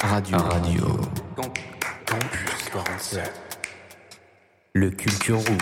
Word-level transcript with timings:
Radio. 0.00 0.38
Radio. 0.38 0.84
Campus 1.34 2.70
47. 2.72 3.32
Le 4.74 4.90
Culture 4.90 5.38
Room. 5.38 5.58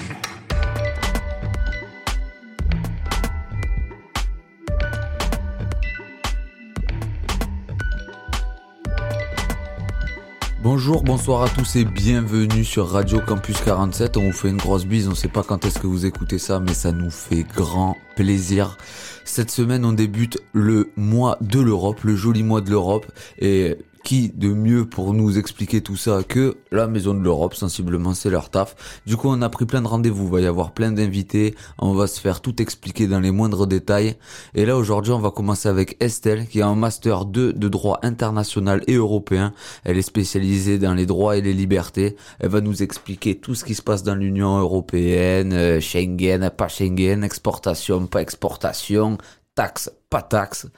Bonjour, 10.62 11.02
bonsoir 11.02 11.42
à 11.42 11.48
tous 11.48 11.76
et 11.76 11.84
bienvenue 11.84 12.64
sur 12.64 12.88
Radio 12.88 13.20
Campus 13.20 13.56
47. 13.62 14.18
On 14.18 14.24
vous 14.24 14.32
fait 14.32 14.50
une 14.50 14.58
grosse 14.58 14.84
bise, 14.84 15.08
on 15.08 15.14
sait 15.14 15.28
pas 15.28 15.44
quand 15.44 15.64
est-ce 15.64 15.78
que 15.78 15.86
vous 15.86 16.04
écoutez 16.04 16.38
ça, 16.38 16.60
mais 16.60 16.74
ça 16.74 16.92
nous 16.92 17.10
fait 17.10 17.44
grand 17.44 17.96
plaisir. 18.16 18.76
Cette 19.24 19.50
semaine, 19.50 19.84
on 19.86 19.92
débute 19.92 20.38
le 20.52 20.90
mois 20.96 21.38
de 21.40 21.60
l'Europe, 21.60 22.02
le 22.02 22.16
joli 22.16 22.42
mois 22.42 22.60
de 22.60 22.70
l'Europe. 22.70 23.06
Et 23.38 23.78
qui 24.06 24.28
de 24.28 24.50
mieux 24.50 24.84
pour 24.84 25.14
nous 25.14 25.36
expliquer 25.36 25.80
tout 25.80 25.96
ça 25.96 26.20
que 26.22 26.58
la 26.70 26.86
Maison 26.86 27.12
de 27.12 27.18
l'Europe, 27.18 27.56
sensiblement 27.56 28.14
c'est 28.14 28.30
leur 28.30 28.50
taf. 28.50 29.00
Du 29.04 29.16
coup 29.16 29.26
on 29.28 29.42
a 29.42 29.48
pris 29.48 29.66
plein 29.66 29.82
de 29.82 29.88
rendez-vous, 29.88 30.26
il 30.26 30.30
va 30.30 30.40
y 30.42 30.46
avoir 30.46 30.70
plein 30.70 30.92
d'invités, 30.92 31.56
on 31.80 31.92
va 31.92 32.06
se 32.06 32.20
faire 32.20 32.40
tout 32.40 32.62
expliquer 32.62 33.08
dans 33.08 33.18
les 33.18 33.32
moindres 33.32 33.66
détails. 33.66 34.14
Et 34.54 34.64
là 34.64 34.76
aujourd'hui 34.76 35.10
on 35.10 35.18
va 35.18 35.32
commencer 35.32 35.68
avec 35.68 35.96
Estelle 35.98 36.46
qui 36.46 36.62
a 36.62 36.68
un 36.68 36.76
master 36.76 37.24
2 37.24 37.54
de 37.54 37.68
droit 37.68 37.98
international 38.04 38.84
et 38.86 38.94
européen. 38.94 39.52
Elle 39.82 39.98
est 39.98 40.02
spécialisée 40.02 40.78
dans 40.78 40.94
les 40.94 41.06
droits 41.06 41.36
et 41.36 41.40
les 41.40 41.52
libertés. 41.52 42.14
Elle 42.38 42.50
va 42.50 42.60
nous 42.60 42.84
expliquer 42.84 43.34
tout 43.34 43.56
ce 43.56 43.64
qui 43.64 43.74
se 43.74 43.82
passe 43.82 44.04
dans 44.04 44.14
l'Union 44.14 44.56
européenne, 44.60 45.52
euh, 45.52 45.80
Schengen, 45.80 46.48
pas 46.56 46.68
Schengen, 46.68 47.24
exportation, 47.24 48.06
pas 48.06 48.22
exportation, 48.22 49.18
taxe, 49.56 49.90
pas 50.10 50.22
taxe. 50.22 50.68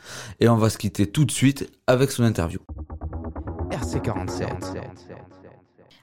Et 0.41 0.49
on 0.49 0.57
va 0.57 0.71
se 0.71 0.79
quitter 0.79 1.07
tout 1.07 1.27
de 1.27 1.31
suite 1.31 1.71
avec 1.87 2.11
son 2.11 2.25
interview. 2.25 2.61
RC47. 3.79 4.49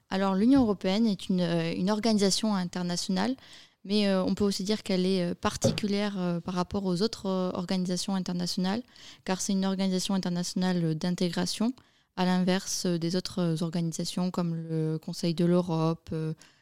Alors 0.09 0.36
l'Union 0.36 0.61
européenne 0.61 1.08
est 1.08 1.27
une, 1.27 1.41
euh, 1.41 1.91
organisation 1.91 2.55
internationale, 2.55 3.36
mais 3.83 4.08
euh, 4.08 4.23
on 4.23 4.33
peut 4.33 4.45
aussi 4.45 4.63
dire 4.63 4.81
qu'elle 4.81 5.05
est 5.05 5.31
euh, 5.31 5.36
particulière 5.36 6.39
par 6.45 6.53
rapport 6.53 6.85
aux 6.85 7.02
autres 7.02 7.25
organisations 7.53 8.16
internationales, 8.16 8.81
car 9.25 9.41
c'est 9.41 9.52
une 9.52 9.66
organisation 9.66 10.13
internationale 10.13 10.95
d'intégration, 10.95 11.73
à 12.16 12.23
l'inverse 12.23 12.85
des 12.85 13.17
autres 13.17 13.61
organisations 13.61 14.31
comme 14.31 14.55
le 14.55 14.97
Conseil 14.97 15.33
de 15.33 15.44
l'Europe, 15.44 16.16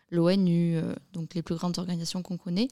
l'ONU, 0.09 0.79
donc 1.13 1.35
les 1.35 1.43
plus 1.43 1.53
grandes 1.53 1.77
organisations 1.77 2.23
qu'on 2.23 2.38
connaît, 2.38 2.69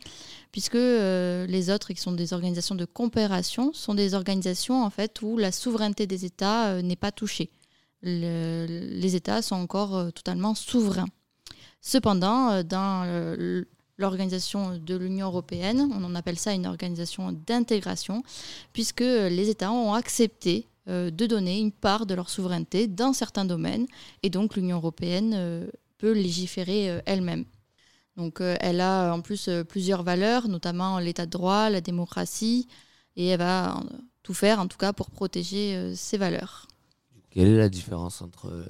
puisque 0.51 0.73
les 0.73 1.69
autres, 1.69 1.93
qui 1.93 2.01
sont 2.01 2.13
des 2.13 2.33
organisations 2.33 2.73
de 2.73 2.85
coopération, 2.85 3.71
sont 3.73 3.93
des 3.93 4.15
organisations 4.15 4.83
en 4.83 4.89
fait 4.89 5.21
où 5.21 5.37
la 5.37 5.51
souveraineté 5.51 6.07
des 6.07 6.25
États 6.25 6.81
n'est 6.81 6.95
pas 6.95 7.11
touchée. 7.11 7.51
Le- 8.01 8.65
les 8.67 9.15
États 9.15 9.41
sont 9.41 9.55
encore 9.55 9.95
euh, 9.95 10.09
totalement 10.11 10.55
souverains. 10.55 11.09
Cependant, 11.81 12.49
euh, 12.49 12.63
dans 12.63 13.03
euh, 13.05 13.63
l'organisation 13.97 14.77
de 14.77 14.95
l'Union 14.95 15.27
européenne, 15.27 15.89
on 15.93 16.03
en 16.03 16.15
appelle 16.15 16.39
ça 16.39 16.53
une 16.53 16.65
organisation 16.65 17.31
d'intégration, 17.31 18.23
puisque 18.73 19.01
les 19.01 19.49
États 19.49 19.71
ont 19.71 19.93
accepté 19.93 20.67
de 20.87 21.27
donner 21.27 21.59
une 21.59 21.71
part 21.71 22.07
de 22.07 22.15
leur 22.15 22.27
souveraineté 22.27 22.87
dans 22.87 23.13
certains 23.13 23.45
domaines, 23.45 23.85
et 24.23 24.31
donc 24.31 24.55
l'Union 24.55 24.77
européenne 24.77 25.69
peut 25.99 26.11
légiférer 26.11 26.99
elle-même. 27.05 27.45
Donc 28.17 28.41
elle 28.41 28.81
a 28.81 29.13
en 29.13 29.21
plus 29.21 29.47
plusieurs 29.69 30.01
valeurs, 30.01 30.47
notamment 30.47 30.97
l'état 30.97 31.27
de 31.27 31.31
droit, 31.31 31.69
la 31.69 31.81
démocratie, 31.81 32.67
et 33.15 33.27
elle 33.27 33.37
va 33.39 33.79
tout 34.23 34.33
faire 34.33 34.59
en 34.59 34.67
tout 34.67 34.79
cas 34.79 34.91
pour 34.91 35.11
protéger 35.11 35.93
ces 35.95 36.17
valeurs. 36.17 36.67
Quelle 37.31 37.47
est 37.47 37.57
la 37.57 37.69
différence 37.69 38.21
entre 38.21 38.47
euh, 38.47 38.65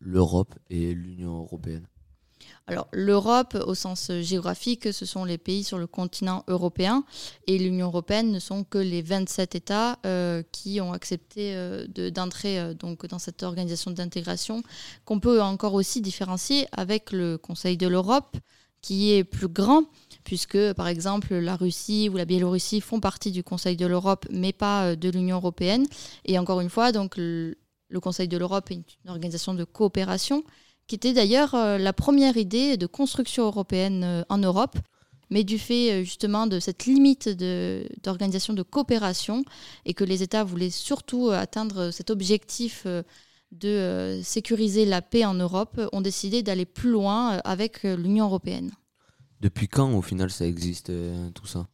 l'Europe 0.00 0.54
et 0.70 0.94
l'Union 0.94 1.38
européenne? 1.38 1.86
Alors, 2.66 2.88
l'Europe, 2.92 3.56
au 3.66 3.74
sens 3.74 4.10
géographique, 4.20 4.92
ce 4.92 5.06
sont 5.06 5.24
les 5.24 5.38
pays 5.38 5.64
sur 5.64 5.78
le 5.78 5.86
continent 5.86 6.44
européen 6.48 7.04
et 7.46 7.58
l'Union 7.58 7.86
européenne 7.86 8.30
ne 8.30 8.38
sont 8.38 8.62
que 8.64 8.76
les 8.78 9.00
27 9.00 9.54
États 9.54 9.98
euh, 10.04 10.42
qui 10.52 10.80
ont 10.80 10.92
accepté 10.92 11.54
euh, 11.54 11.86
de- 11.88 12.10
d'entrer 12.10 12.74
dans 12.74 13.18
cette 13.18 13.42
organisation 13.42 13.90
d'intégration 13.90 14.62
qu'on 15.06 15.18
peut 15.18 15.40
encore 15.42 15.74
aussi 15.74 16.00
différencier 16.02 16.66
avec 16.72 17.12
le 17.12 17.38
Conseil 17.38 17.76
de 17.78 17.86
l'Europe 17.88 18.36
qui 18.80 19.12
est 19.12 19.24
plus 19.24 19.48
grand 19.48 19.84
puisque 20.24 20.72
par 20.74 20.88
exemple 20.88 21.34
la 21.34 21.56
Russie 21.56 22.08
ou 22.10 22.16
la 22.16 22.26
Biélorussie 22.26 22.80
font 22.80 23.00
partie 23.00 23.32
du 23.32 23.42
Conseil 23.42 23.76
de 23.76 23.86
l'Europe 23.86 24.26
mais 24.30 24.52
pas 24.52 24.94
de 24.94 25.08
l'Union 25.10 25.36
européenne. 25.36 25.86
Et 26.26 26.38
encore 26.38 26.60
une 26.60 26.70
fois 26.70 26.92
donc 26.92 27.16
le, 27.88 28.00
Conseil 28.00 28.28
de 28.28 28.36
l'Europe 28.36 28.70
est 28.70 28.74
une 28.74 29.10
organisation 29.10 29.54
de 29.54 29.64
coopération 29.64 30.44
qui 30.88 30.94
était 30.94 31.12
d'ailleurs 31.12 31.54
euh, 31.54 31.78
la 31.78 31.92
première 31.92 32.36
idée 32.36 32.76
de 32.76 32.86
construction 32.86 33.44
européenne 33.44 34.02
euh, 34.02 34.22
en 34.28 34.38
Europe. 34.38 34.76
Mais 35.30 35.44
du 35.44 35.58
fait 35.58 35.92
euh, 35.92 36.02
justement 36.02 36.46
de 36.46 36.58
cette 36.58 36.86
limite 36.86 37.28
d'organisation 38.02 38.54
de, 38.54 38.62
coopération 38.62 39.44
et 39.84 39.92
que 39.92 40.04
les 40.04 40.22
États 40.22 40.42
voulaient 40.42 40.70
surtout 40.70 41.28
atteindre 41.30 41.90
cet 41.90 42.10
objectif 42.10 42.86
de 43.52 44.20
sécuriser 44.22 44.86
la 44.86 45.02
paix 45.02 45.24
en 45.24 45.34
Europe, 45.34 45.80
ont 45.92 46.00
décidé 46.00 46.42
d'aller 46.42 46.66
plus 46.66 46.90
loin 46.90 47.38
avec 47.44 47.82
l'Union 47.82 48.26
européenne. 48.26 48.72
Depuis 49.40 49.68
quand 49.68 49.92
au 49.94 50.02
final 50.02 50.30
ça 50.30 50.46
existe 50.46 50.92
tout 51.34 51.46
ça? 51.46 51.66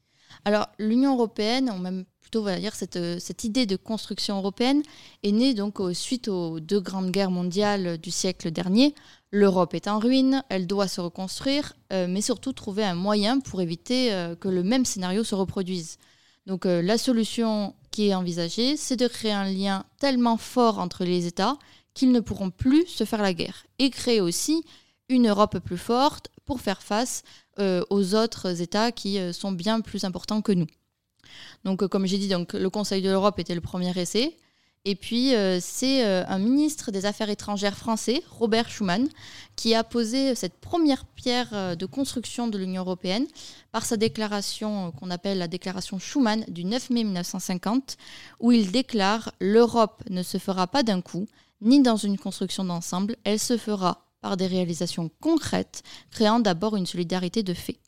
Alors, 0.45 0.69
l'Union 0.79 1.15
européenne, 1.15 1.71
ou 1.71 1.79
même 1.79 2.05
plutôt, 2.25 2.49
euh, 2.49 3.19
cette 3.21 3.45
idée 3.45 3.67
de 3.67 3.77
construction 3.77 4.39
européenne 4.39 4.83
est 5.23 5.31
née 5.31 5.53
donc 5.53 5.79
suite 5.93 6.29
aux 6.29 6.59
deux 6.59 6.81
grandes 6.81 7.11
guerres 7.11 7.31
mondiales 7.31 7.99
du 7.99 8.11
siècle 8.11 8.51
dernier. 8.51 8.95
L'Europe 9.31 9.75
est 9.75 9.89
en 9.89 9.99
ruine, 9.99 10.43
elle 10.49 10.67
doit 10.67 10.89
se 10.89 11.03
reconstruire, 11.03 11.75
euh, 11.93 12.07
mais 12.09 12.23
surtout 12.23 12.55
trouver 12.55 12.83
un 12.83 12.95
moyen 12.95 13.41
pour 13.41 13.61
éviter 13.61 14.13
euh, 14.13 14.35
que 14.37 14.49
le 14.49 14.63
même 14.63 14.87
scénario 14.87 15.23
se 15.23 15.35
reproduise. 15.35 15.99
Donc, 16.47 16.67
la 16.67 16.99
solution 16.99 17.75
qui 17.91 18.09
est 18.09 18.15
envisagée, 18.15 18.77
c'est 18.77 18.97
de 18.97 19.09
créer 19.09 19.33
un 19.33 19.51
lien 19.51 19.87
tellement 19.99 20.37
fort 20.37 20.79
entre 20.79 21.05
les 21.05 21.25
États 21.25 21.57
qu'ils 21.95 22.13
ne 22.13 22.21
pourront 22.21 22.51
plus 22.51 22.87
se 22.87 23.05
faire 23.05 23.23
la 23.23 23.33
guerre. 23.33 23.65
Et 23.79 23.89
créer 23.89 24.21
aussi 24.21 24.63
une 25.09 25.29
Europe 25.29 25.59
plus 25.61 25.79
forte 25.79 26.29
pour 26.45 26.61
faire 26.61 26.83
face 26.83 27.23
aux 27.59 28.15
autres 28.15 28.61
États 28.61 28.93
qui 28.93 29.19
sont 29.33 29.53
bien 29.53 29.81
plus 29.81 30.05
importants 30.05 30.43
que 30.43 30.53
nous. 30.53 30.67
Donc, 31.65 31.83
euh, 31.83 31.89
comme 31.89 32.07
j'ai 32.07 32.19
dit, 32.19 32.29
le 32.29 32.69
Conseil 32.71 33.03
de 33.03 33.11
l'Europe 33.11 33.39
était 33.39 33.55
le 33.55 33.61
premier 33.61 33.97
essai. 33.99 34.37
Et 34.87 34.97
puis, 34.97 35.35
euh, 35.35 35.59
c'est 35.63 36.05
euh, 36.05 36.25
un 36.27 36.39
ministre 36.39 36.91
des 36.91 37.07
Affaires 37.07 37.31
étrangères 37.31 37.77
français, 37.77 38.23
Robert 38.31 38.69
Schuman, 38.69 39.09
qui 39.57 39.75
a 39.75 39.83
posé 39.83 40.35
cette 40.35 40.61
première 40.61 41.07
pierre 41.07 41.77
de 41.77 41.87
construction 41.87 42.49
de 42.49 42.59
l'Union 42.59 42.83
européenne 42.83 43.27
par 43.73 43.87
sa 43.87 43.97
déclaration 43.97 44.93
qu'on 44.93 45.11
appelle 45.11 45.39
la 45.39 45.49
déclaration 45.49 45.99
Schuman 45.99 46.45
du 46.49 46.65
9 46.65 46.91
mai 46.91 47.05
1950, 47.05 47.97
où 48.41 48.53
il 48.53 48.71
déclare 48.73 49.33
L'Europe 49.41 50.03
ne 50.11 50.23
se 50.23 50.37
fera 50.37 50.67
pas 50.67 50.83
d'un 50.83 51.01
coup, 51.01 51.27
ni 51.63 51.81
dans 51.81 51.97
une 51.97 52.19
construction 52.19 52.65
d'ensemble, 52.65 53.17
elle 53.25 53.39
se 53.39 53.57
fera 53.57 54.05
par 54.21 54.37
des 54.37 54.47
réalisations 54.47 55.11
concrètes, 55.21 55.83
créant 56.11 56.41
d'abord 56.41 56.77
une 56.77 56.87
solidarité 56.87 57.43
de 57.43 57.55
fait. 57.55 57.79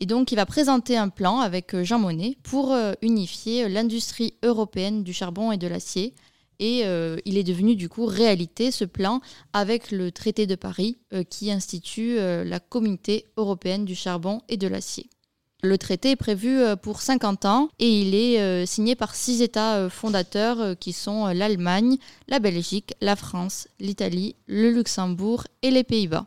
Et 0.00 0.06
donc, 0.06 0.32
il 0.32 0.36
va 0.36 0.46
présenter 0.46 0.96
un 0.96 1.08
plan 1.08 1.40
avec 1.40 1.74
euh, 1.74 1.84
Jean 1.84 1.98
Monnet 1.98 2.36
pour 2.42 2.72
euh, 2.72 2.94
unifier 3.02 3.64
euh, 3.64 3.68
l'industrie 3.68 4.34
européenne 4.42 5.02
du 5.04 5.12
charbon 5.12 5.52
et 5.52 5.56
de 5.56 5.66
l'acier. 5.66 6.14
Et 6.60 6.84
il 7.24 7.36
est 7.36 7.42
devenu 7.42 7.74
du 7.74 7.88
coup 7.88 8.06
réalité 8.06 8.70
ce 8.70 8.84
plan 8.84 9.20
avec 9.52 9.90
le 9.90 10.12
traité 10.12 10.46
de 10.46 10.54
Paris 10.54 10.98
qui 11.28 11.50
institue 11.50 12.14
la 12.16 12.60
communauté 12.60 13.26
européenne 13.36 13.84
du 13.84 13.96
charbon 13.96 14.40
et 14.48 14.56
de 14.56 14.68
l'acier. 14.68 15.10
Le 15.64 15.76
traité 15.78 16.12
est 16.12 16.16
prévu 16.16 16.60
pour 16.80 17.02
50 17.02 17.44
ans 17.44 17.70
et 17.80 18.00
il 18.00 18.14
est 18.14 18.66
signé 18.66 18.94
par 18.94 19.16
six 19.16 19.42
États 19.42 19.90
fondateurs 19.90 20.78
qui 20.78 20.92
sont 20.92 21.26
l'Allemagne, 21.26 21.98
la 22.28 22.38
Belgique, 22.38 22.94
la 23.00 23.16
France, 23.16 23.66
l'Italie, 23.80 24.36
le 24.46 24.70
Luxembourg 24.70 25.48
et 25.62 25.72
les 25.72 25.82
Pays-Bas. 25.82 26.22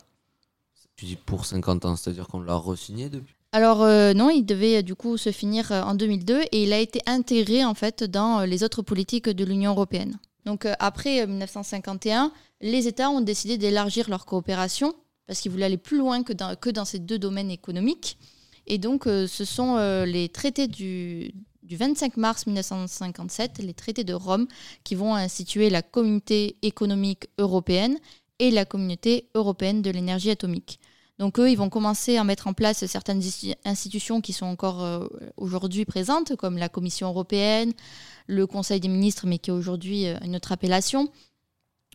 Tu 0.96 1.06
dis 1.06 1.16
pour 1.16 1.46
50 1.46 1.86
ans, 1.86 1.96
c'est-à-dire 1.96 2.28
qu'on 2.28 2.40
l'a 2.40 2.56
re-signé 2.56 3.08
depuis? 3.08 3.37
Alors 3.52 3.82
euh, 3.82 4.12
non, 4.12 4.28
il 4.28 4.44
devait 4.44 4.78
euh, 4.78 4.82
du 4.82 4.94
coup 4.94 5.16
se 5.16 5.32
finir 5.32 5.72
euh, 5.72 5.80
en 5.82 5.94
2002 5.94 6.42
et 6.52 6.62
il 6.64 6.72
a 6.74 6.78
été 6.78 7.00
intégré 7.06 7.64
en 7.64 7.74
fait 7.74 8.04
dans 8.04 8.42
les 8.42 8.62
autres 8.62 8.82
politiques 8.82 9.30
de 9.30 9.44
l'Union 9.44 9.70
européenne. 9.70 10.18
Donc 10.44 10.66
après 10.78 11.22
euh, 11.22 11.26
1951, 11.26 12.30
les 12.60 12.88
États 12.88 13.08
ont 13.08 13.22
décidé 13.22 13.56
d'élargir 13.56 14.10
leur 14.10 14.26
coopération 14.26 14.94
parce 15.26 15.40
qu'ils 15.40 15.50
voulaient 15.50 15.64
aller 15.64 15.78
plus 15.78 15.96
loin 15.96 16.22
que 16.22 16.32
dans, 16.70 16.84
ces 16.84 16.98
deux 16.98 17.18
domaines 17.18 17.50
économiques. 17.50 18.18
Et 18.66 18.78
donc 18.78 19.04
ce 19.04 19.44
sont 19.44 19.76
les 20.04 20.30
traités 20.30 20.68
du, 20.68 21.32
du 21.62 21.76
25 21.76 22.16
mars 22.16 22.46
1957, 22.46 23.58
les 23.58 23.74
traités 23.74 24.04
de 24.04 24.14
Rome, 24.14 24.46
qui 24.84 24.94
vont 24.94 25.14
instituer 25.14 25.68
la 25.68 25.82
communauté 25.82 26.56
économique 26.62 27.28
européenne 27.38 27.98
et 28.38 28.50
la 28.50 28.64
communauté 28.64 29.28
européenne 29.34 29.82
de 29.82 29.90
l'énergie 29.90 30.30
atomique. 30.30 30.80
Donc 31.18 31.40
eux, 31.40 31.50
ils 31.50 31.56
vont 31.56 31.68
commencer 31.68 32.16
à 32.16 32.24
mettre 32.24 32.46
en 32.46 32.52
place 32.52 32.86
certaines 32.86 33.22
institutions 33.64 34.20
qui 34.20 34.32
sont 34.32 34.46
encore 34.46 34.82
euh, 34.82 35.06
aujourd'hui 35.36 35.84
présentes, 35.84 36.36
comme 36.36 36.56
la 36.58 36.68
Commission 36.68 37.08
européenne, 37.08 37.72
le 38.26 38.46
Conseil 38.46 38.78
des 38.78 38.88
ministres, 38.88 39.26
mais 39.26 39.38
qui 39.38 39.50
est 39.50 39.52
aujourd'hui 39.52 40.06
euh, 40.06 40.16
une 40.22 40.36
autre 40.36 40.52
appellation. 40.52 41.10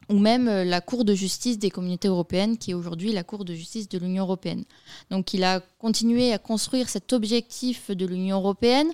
ou 0.10 0.20
même 0.20 0.50
euh, 0.50 0.66
la 0.66 0.81
Cour 0.81 1.06
de 1.06 1.14
justice 1.14 1.58
des 1.58 1.70
communautés 1.70 2.10
européennes, 2.10 2.58
qui 2.58 2.72
est 2.72 2.74
aujourd'hui 2.74 3.14
la 3.14 3.24
Cour 3.24 3.46
de 3.46 3.54
justice 3.54 3.88
de 3.88 3.98
l'Union 3.98 4.24
européenne. 4.24 4.66
Donc 5.10 5.34
il 5.34 5.46
a 5.46 5.62
continué 5.80 6.34
à 6.34 6.38
construire 6.38 6.90
cet 6.90 7.14
objectif 7.14 7.92
de 7.92 8.06
l'Union 8.06 8.40
européenne, 8.40 8.92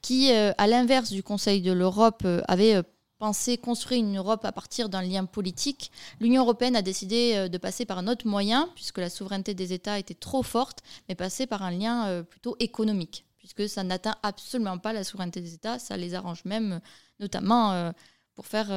qui, 0.00 0.30
à 0.32 0.66
l'inverse 0.66 1.12
du 1.12 1.22
Conseil 1.22 1.60
de 1.60 1.72
l'Europe, 1.72 2.24
avait 2.46 2.80
pensé 3.18 3.58
construire 3.58 4.00
une 4.00 4.16
Europe 4.16 4.44
à 4.44 4.52
partir 4.52 4.88
d'un 4.88 5.02
lien 5.02 5.24
politique. 5.24 5.90
L'Union 6.20 6.42
européenne 6.42 6.76
a 6.76 6.82
décidé 6.82 7.48
de 7.48 7.58
passer 7.58 7.84
par 7.84 7.98
un 7.98 8.08
autre 8.08 8.26
moyen, 8.26 8.68
puisque 8.74 8.98
la 8.98 9.10
souveraineté 9.10 9.54
des 9.54 9.72
États 9.72 9.98
était 9.98 10.14
trop 10.14 10.42
forte, 10.42 10.80
mais 11.08 11.14
passer 11.14 11.46
par 11.46 11.62
un 11.62 11.70
lien 11.70 12.24
plutôt 12.24 12.56
économique, 12.60 13.24
puisque 13.38 13.68
ça 13.68 13.82
n'atteint 13.84 14.16
absolument 14.22 14.78
pas 14.78 14.92
la 14.92 15.04
souveraineté 15.04 15.40
des 15.40 15.54
États, 15.54 15.78
ça 15.78 15.96
les 15.96 16.14
arrange 16.14 16.44
même, 16.44 16.80
notamment 17.18 17.92
pour 18.34 18.46
faire 18.46 18.70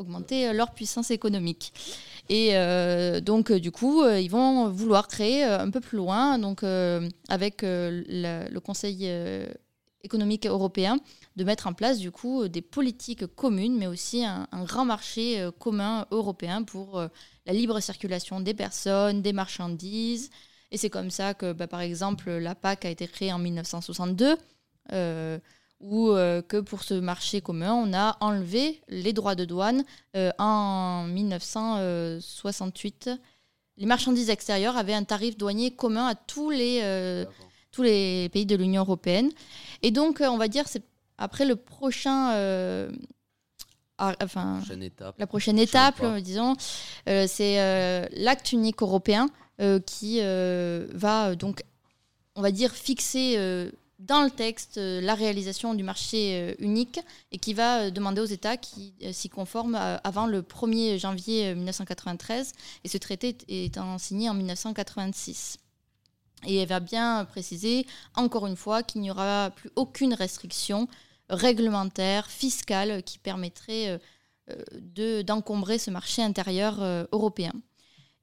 augmenter 0.00 0.48
euh, 0.48 0.52
leur 0.52 0.72
puissance 0.72 1.10
économique. 1.10 1.72
Et 2.28 2.56
euh, 2.56 3.20
donc, 3.20 3.50
euh, 3.50 3.60
du 3.60 3.70
coup, 3.70 4.04
ils 4.06 4.30
vont 4.30 4.68
vouloir 4.68 5.06
créer 5.08 5.44
un 5.44 5.70
peu 5.70 5.80
plus 5.80 5.98
loin, 5.98 6.38
donc 6.38 6.62
avec 7.28 7.62
le, 7.62 8.58
Conseil 8.60 9.10
économique 10.02 10.46
européen, 10.46 10.98
de 11.36 11.44
mettre 11.44 11.66
en 11.66 11.72
place 11.72 11.98
du 11.98 12.10
coup 12.10 12.48
des 12.48 12.62
politiques 12.62 13.26
communes, 13.26 13.76
mais 13.76 13.86
aussi 13.86 14.24
un, 14.24 14.46
grand 14.64 14.84
marché 14.84 15.48
commun 15.58 16.06
européen 16.10 16.62
pour 16.62 17.02
la 17.46 17.52
libre 17.52 17.80
circulation 17.80 18.40
des 18.40 18.54
personnes, 18.54 19.22
des 19.22 19.32
marchandises. 19.32 20.30
Et 20.70 20.76
c'est 20.76 20.90
comme 20.90 21.10
ça 21.10 21.34
que, 21.34 21.52
bah, 21.52 21.66
par 21.66 21.80
exemple, 21.80 22.30
la 22.30 22.54
PAC 22.54 22.84
a 22.84 22.90
été 22.90 23.08
créée 23.08 23.32
en 23.32 23.38
1962 23.38 24.36
ou 25.80 26.10
euh, 26.10 26.42
que 26.42 26.58
pour 26.58 26.82
ce 26.82 26.94
marché 26.94 27.40
commun, 27.40 27.72
on 27.72 27.94
a 27.94 28.16
enlevé 28.20 28.82
les 28.88 29.12
droits 29.12 29.34
de 29.34 29.44
douane 29.44 29.82
euh, 30.16 30.30
en 30.38 31.02
1968. 31.04 33.10
Les 33.78 33.86
marchandises 33.86 34.30
extérieures 34.30 34.76
avaient 34.76 34.94
un 34.94 35.04
tarif 35.04 35.38
douanier 35.38 35.70
commun 35.70 36.06
à 36.06 36.14
tous 36.14 36.50
les, 36.50 36.80
euh, 36.82 37.24
tous 37.72 37.82
les 37.82 38.28
pays 38.30 38.46
de 38.46 38.56
l'Union 38.56 38.82
européenne. 38.82 39.30
Et 39.82 39.90
donc, 39.90 40.20
on 40.20 40.36
va 40.36 40.48
dire, 40.48 40.66
c'est 40.66 40.82
après 41.18 41.44
le 41.44 41.56
prochain... 41.56 42.30
enfin, 43.98 44.60
la 45.18 45.26
prochaine 45.26 45.58
étape, 45.58 46.04
disons, 46.22 46.54
c'est 47.06 48.08
l'acte 48.12 48.52
unique 48.52 48.82
européen 48.82 49.28
qui 49.86 50.20
va 50.20 51.34
donc, 51.34 51.62
on 52.34 52.42
va 52.42 52.50
dire, 52.50 52.72
fixer 52.72 53.70
dans 54.00 54.22
le 54.22 54.30
texte 54.30 54.78
euh, 54.78 55.00
la 55.00 55.14
réalisation 55.14 55.74
du 55.74 55.84
marché 55.84 56.34
euh, 56.34 56.54
unique 56.58 57.00
et 57.32 57.38
qui 57.38 57.54
va 57.54 57.82
euh, 57.82 57.90
demander 57.90 58.20
aux 58.20 58.26
États 58.26 58.56
qui 58.56 58.94
s'y 59.12 59.28
conforment 59.28 59.76
avant 59.76 60.26
le 60.26 60.42
1er 60.42 60.98
janvier 60.98 61.54
1993 61.54 62.52
et 62.84 62.88
ce 62.88 62.98
traité 62.98 63.36
étant 63.48 63.98
signé 63.98 64.28
en 64.30 64.34
1986. 64.34 65.58
Et 66.46 66.56
elle 66.56 66.68
va 66.68 66.80
bien 66.80 67.24
préciser, 67.24 67.86
encore 68.14 68.46
une 68.46 68.56
fois, 68.56 68.82
qu'il 68.82 69.00
n'y 69.00 69.10
aura 69.10 69.50
plus 69.50 69.70
aucune 69.76 70.14
restriction 70.14 70.88
réglementaire, 71.28 72.28
fiscale, 72.28 73.02
qui 73.02 73.18
permettrait 73.18 74.00
d'encombrer 75.24 75.78
ce 75.78 75.90
marché 75.90 76.22
intérieur 76.22 76.80
européen. 77.12 77.52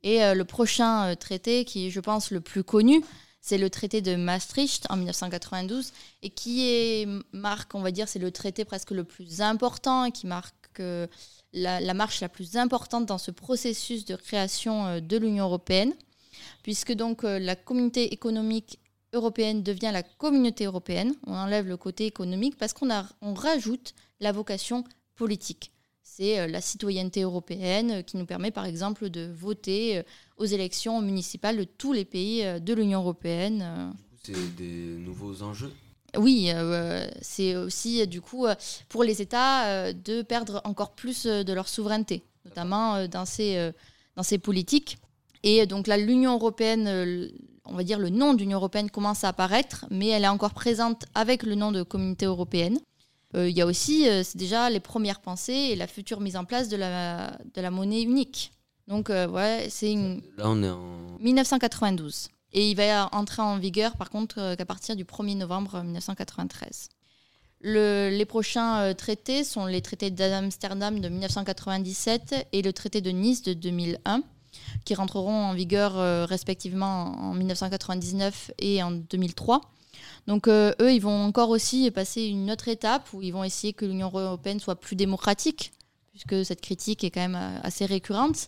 Et 0.03 0.19
le 0.33 0.43
prochain 0.43 1.15
traité, 1.15 1.63
qui 1.63 1.87
est, 1.87 1.89
je 1.89 1.99
pense, 2.01 2.31
le 2.31 2.41
plus 2.41 2.63
connu, 2.63 3.01
c'est 3.47 3.57
le 3.57 3.69
traité 3.69 4.01
de 4.01 4.17
Maastricht 4.17 4.87
en 4.89 4.97
1992 4.97 5.93
et 6.21 6.29
qui 6.29 7.05
marque, 7.31 7.75
on 7.75 7.81
va 7.81 7.91
dire, 7.91 8.09
c'est 8.09 8.19
le 8.19 8.29
traité 8.31 8.65
presque 8.65 8.91
le 8.91 9.05
plus 9.05 9.39
important 9.39 10.11
qui 10.11 10.27
marque 10.27 10.53
euh, 10.81 11.07
la, 11.53 11.93
marche 11.93 12.19
la 12.19 12.27
plus 12.27 12.57
importante 12.57 13.05
dans 13.05 13.17
ce 13.17 13.31
processus 13.31 14.03
de 14.03 14.17
création 14.17 14.85
euh, 14.87 14.99
de 14.99 15.15
l'Union 15.15 15.45
européenne, 15.45 15.93
puisque 16.67 16.91
donc 16.91 17.23
euh, 17.23 17.39
la 17.39 17.55
communauté 17.55 18.13
économique 18.13 18.77
européenne 19.13 19.63
devient 19.63 19.91
la 19.93 20.03
communauté 20.03 20.65
européenne. 20.65 21.13
On 21.25 21.33
enlève 21.33 21.65
le 21.65 21.77
côté 21.77 22.05
économique 22.05 22.57
parce 22.57 22.73
qu'on 22.73 22.89
on 23.21 23.33
rajoute 23.33 23.93
la 24.19 24.33
vocation 24.33 24.83
politique 25.15 25.71
c'est 26.03 26.39
euh, 26.39 26.47
la 26.47 26.59
citoyenneté 26.59 27.21
européenne 27.21 27.91
euh, 27.91 28.01
qui 28.01 28.17
nous 28.17 28.25
permet 28.25 28.51
par 28.51 28.65
exemple 28.65 29.09
de 29.09 29.31
voter 29.33 30.03
aux 30.35 30.43
élections 30.43 31.01
municipales 31.01 31.55
de 31.55 31.63
tous 31.63 31.93
les 31.93 32.03
pays 32.03 32.43
de 32.59 32.73
l'Union 32.73 32.99
européenne. 32.99 33.93
C'est 34.21 34.55
des 34.57 34.97
nouveaux 34.97 35.43
enjeux? 35.43 35.71
Oui, 36.17 36.49
c'est 37.21 37.55
aussi 37.55 38.05
du 38.07 38.19
coup 38.19 38.45
pour 38.89 39.05
les 39.05 39.21
États 39.21 39.93
de 39.93 40.21
perdre 40.21 40.59
encore 40.65 40.95
plus 40.95 41.25
de 41.25 41.53
leur 41.53 41.69
souveraineté, 41.69 42.23
notamment 42.43 43.07
dans 43.07 43.25
ces, 43.25 43.71
dans 44.17 44.23
ces 44.23 44.37
politiques. 44.37 44.97
Et 45.49 45.65
donc 45.65 45.87
là, 45.87 45.95
l'Union 45.95 46.33
européenne, 46.33 47.31
on 47.63 47.73
va 47.73 47.83
dire 47.83 47.99
le 47.99 48.09
nom 48.09 48.33
d'Union 48.33 48.57
européenne 48.57 48.91
commence 48.91 49.23
à 49.23 49.29
apparaître, 49.29 49.85
mais 49.89 50.07
elle 50.07 50.25
est 50.25 50.27
encore 50.27 50.53
présente 50.53 51.05
avec 51.15 51.43
le 51.43 51.55
nom 51.55 51.71
de 51.71 51.83
communauté 51.83 52.25
européenne. 52.25 52.77
Euh, 53.33 53.47
il 53.47 53.55
y 53.55 53.61
a 53.61 53.65
aussi, 53.65 54.09
euh, 54.09 54.23
c'est 54.23 54.37
déjà 54.37 54.69
les 54.69 54.81
premières 54.81 55.21
pensées 55.21 55.53
et 55.53 55.77
la 55.77 55.87
future 55.87 56.19
mise 56.19 56.35
en 56.35 56.43
place 56.43 56.67
de 56.67 56.75
la, 56.75 57.37
de 57.55 57.61
la 57.61 57.71
monnaie 57.71 58.01
unique. 58.01 58.51
Donc, 58.89 59.09
euh, 59.09 59.25
ouais, 59.29 59.67
c'est 59.69 59.89
une... 59.89 60.21
Là, 60.37 60.49
on 60.49 60.61
est 60.63 60.69
en... 60.69 61.17
1992. 61.21 62.27
Et 62.51 62.69
il 62.69 62.75
va 62.75 63.07
entrer 63.15 63.41
en 63.41 63.57
vigueur, 63.57 63.95
par 63.95 64.09
contre, 64.09 64.55
qu'à 64.55 64.65
partir 64.65 64.97
du 64.97 65.05
1er 65.05 65.37
novembre 65.37 65.81
1993. 65.81 66.89
les 67.61 68.25
prochains 68.25 68.93
traités 68.95 69.45
sont 69.45 69.65
les 69.65 69.81
traités 69.81 70.11
d'Amsterdam 70.11 70.99
de 70.99 71.07
1997 71.07 72.47
et 72.51 72.61
le 72.61 72.73
traité 72.73 72.99
de 72.99 73.11
Nice 73.11 73.43
de 73.43 73.53
2001, 73.53 74.23
qui 74.85 74.95
rentreront 74.95 75.45
en 75.45 75.53
vigueur 75.53 76.27
respectivement 76.27 77.15
en 77.19 77.33
1999 77.33 78.51
et 78.59 78.81
en 78.83 78.91
2003. 78.91 79.61
Donc 80.27 80.47
euh, 80.47 80.73
eux, 80.81 80.93
ils 80.93 80.99
vont 80.99 81.23
encore 81.23 81.49
aussi 81.49 81.89
passer 81.91 82.23
une 82.25 82.51
autre 82.51 82.67
étape 82.67 83.07
où 83.13 83.21
ils 83.21 83.31
vont 83.31 83.43
essayer 83.43 83.73
que 83.73 83.85
l'Union 83.85 84.11
européenne 84.13 84.59
soit 84.59 84.75
plus 84.75 84.95
démocratique, 84.95 85.71
puisque 86.11 86.45
cette 86.45 86.61
critique 86.61 87.03
est 87.03 87.11
quand 87.11 87.21
même 87.21 87.35
euh, 87.35 87.59
assez 87.63 87.85
récurrente. 87.85 88.47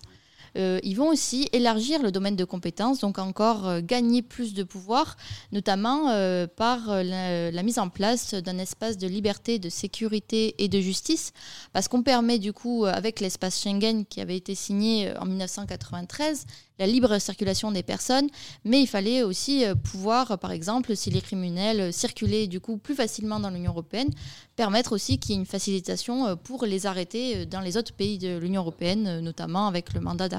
Euh, 0.57 0.79
ils 0.83 0.95
vont 0.95 1.09
aussi 1.09 1.49
élargir 1.53 2.01
le 2.01 2.11
domaine 2.11 2.35
de 2.35 2.45
compétences, 2.45 2.99
donc 2.99 3.19
encore 3.19 3.67
euh, 3.67 3.81
gagner 3.83 4.21
plus 4.21 4.53
de 4.53 4.63
pouvoir, 4.63 5.17
notamment 5.51 6.09
euh, 6.09 6.47
par 6.47 7.03
la, 7.03 7.63
mise 7.63 7.79
en 7.79 7.89
place 7.89 8.33
d'un 8.33 8.57
espace 8.57 8.97
de 8.97 9.07
liberté, 9.07 9.59
de 9.59 9.69
sécurité 9.69 10.55
et 10.63 10.67
de 10.67 10.79
justice, 10.79 11.33
parce 11.73 11.87
qu'on 11.87 12.03
permet 12.03 12.39
du 12.39 12.53
coup, 12.53 12.85
avec 12.85 13.19
l'espace 13.19 13.61
Schengen 13.61 14.05
qui 14.05 14.21
avait 14.21 14.37
été 14.37 14.55
signé 14.55 15.13
en 15.17 15.25
1993, 15.25 16.45
la 16.79 16.87
libre 16.87 17.19
circulation 17.19 17.71
des 17.71 17.83
personnes, 17.83 18.27
mais 18.63 18.81
il 18.81 18.87
fallait 18.87 19.21
aussi 19.21 19.65
pouvoir, 19.83 20.39
par 20.39 20.51
exemple, 20.51 20.95
si 20.95 21.09
les 21.09 21.21
criminels 21.21 21.93
circulaient 21.93 22.47
du 22.47 22.59
coup 22.59 22.77
plus 22.77 22.95
facilement 22.95 23.39
dans 23.39 23.49
l'Union 23.49 23.71
européenne, 23.71 24.09
permettre 24.55 24.93
aussi 24.93 25.19
qu'il 25.19 25.31
y 25.31 25.37
ait 25.37 25.41
une 25.41 25.45
facilitation 25.45 26.37
pour 26.37 26.65
les 26.65 26.85
arrêter 26.85 27.45
dans 27.45 27.61
les 27.61 27.77
autres 27.77 27.93
pays 27.93 28.17
de 28.17 28.37
l'Union 28.37 28.61
européenne, 28.61 29.19
notamment 29.19 29.67
avec 29.67 29.93
le 29.93 29.99
mandat 29.99 30.29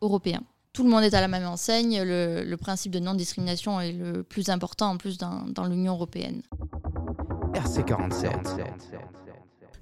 européen. 0.00 0.42
Tout 0.72 0.84
le 0.84 0.90
monde 0.90 1.02
est 1.02 1.14
à 1.14 1.20
la 1.20 1.28
même 1.28 1.46
enseigne, 1.46 2.02
le, 2.02 2.56
principe 2.56 2.92
de 2.92 3.00
non-discrimination 3.00 3.80
est 3.80 3.92
le 3.92 4.22
plus 4.22 4.50
important 4.50 4.90
en 4.90 4.96
plus 4.96 5.18
dans, 5.18 5.44
dans 5.48 5.64
l'Union 5.64 5.94
européenne. 5.94 6.42
RC47. 7.54 8.30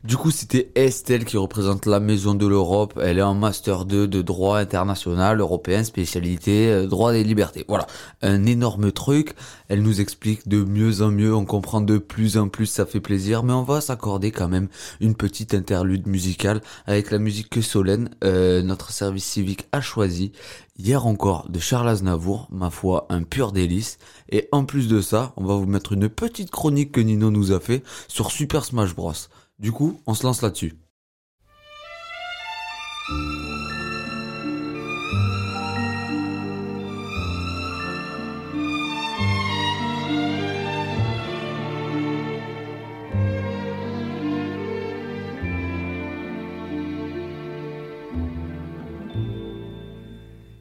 Du 0.05 0.17
coup, 0.17 0.31
c'était 0.31 0.71
Estelle 0.77 1.25
qui 1.25 1.37
représente 1.37 1.85
la 1.85 1.99
Maison 1.99 2.35
de 2.35 2.47
l'Europe. 2.47 3.01
Elle 3.03 3.19
est 3.19 3.23
en 3.23 3.35
Master 3.35 3.85
2 3.85 4.07
de 4.07 4.23
droit 4.23 4.59
international 4.59 5.41
européen, 5.41 5.83
spécialité 5.83 6.69
euh, 6.69 6.87
droit 6.87 7.11
des 7.11 7.25
libertés. 7.25 7.65
Voilà, 7.67 7.89
un 8.23 8.47
énorme 8.47 8.93
truc. 8.93 9.35
Elle 9.67 9.83
nous 9.83 10.01
explique 10.01 10.47
de 10.47 10.63
mieux 10.63 11.03
en 11.03 11.11
mieux, 11.11 11.35
on 11.35 11.45
comprend 11.45 11.81
de 11.81 11.99
plus 11.99 12.39
en 12.39 12.49
plus, 12.49 12.67
ça 12.67 12.87
fait 12.87 13.01
plaisir. 13.01 13.43
Mais 13.43 13.53
on 13.53 13.65
va 13.65 13.81
s'accorder 13.81 14.31
quand 14.31 14.47
même 14.47 14.69
une 15.01 15.17
petite 15.17 15.53
interlude 15.53 16.07
musicale 16.07 16.61
avec 16.87 17.11
la 17.11 17.19
musique 17.19 17.51
que 17.51 17.61
Solène, 17.61 18.11
euh, 18.23 18.63
notre 18.63 18.93
service 18.93 19.25
civique, 19.25 19.67
a 19.73 19.81
choisi. 19.81 20.31
Hier 20.79 21.05
encore 21.09 21.49
de 21.49 21.59
Charles 21.59 21.89
Aznavour, 21.89 22.47
ma 22.53 22.71
foi, 22.71 23.07
un 23.11 23.25
pur 23.25 23.51
délice. 23.51 23.99
Et 24.31 24.49
en 24.53 24.65
plus 24.65 24.87
de 24.87 25.01
ça, 25.01 25.33
on 25.37 25.45
va 25.45 25.55
vous 25.55 25.67
mettre 25.67 25.93
une 25.93 26.09
petite 26.09 26.53
chronique 26.53 26.93
que 26.93 27.01
Nino 27.01 27.33
nous 27.33 27.51
a 27.51 27.59
fait 27.59 27.83
sur 28.07 28.31
Super 28.31 28.65
Smash 28.65 28.95
Bros. 28.95 29.13
Du 29.59 29.73
coup, 29.73 30.01
on 30.07 30.15
se 30.15 30.25
lance 30.25 30.43
là-dessus. 30.43 30.75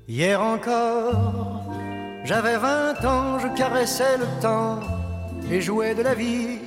Hier 0.07 0.41
encore, 0.41 1.71
j'avais 2.23 2.57
vingt 2.57 3.05
ans, 3.05 3.37
je 3.37 3.47
caressais 3.55 4.17
le 4.17 4.41
temps 4.41 4.79
et 5.51 5.61
jouais 5.61 5.93
de 5.93 6.01
la 6.01 6.15
vie 6.15 6.66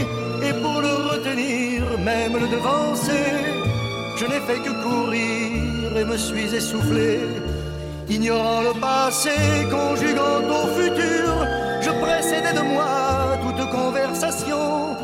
pour 0.61 0.81
le 0.81 0.93
retenir, 1.11 1.81
même 1.99 2.33
le 2.33 2.47
devancer. 2.47 3.27
Je 4.17 4.25
n'ai 4.25 4.41
fait 4.47 4.59
que 4.59 4.73
courir 4.83 5.97
et 5.97 6.05
me 6.05 6.17
suis 6.17 6.53
essoufflé, 6.53 7.19
ignorant 8.09 8.61
le 8.61 8.73
passé, 8.79 9.35
conjuguant 9.69 10.43
au 10.59 10.67
futur. 10.79 11.29
Je 11.81 11.89
précédais 11.89 12.53
de 12.53 12.61
moi 12.61 13.37
toute 13.43 13.69
conversation 13.71 14.95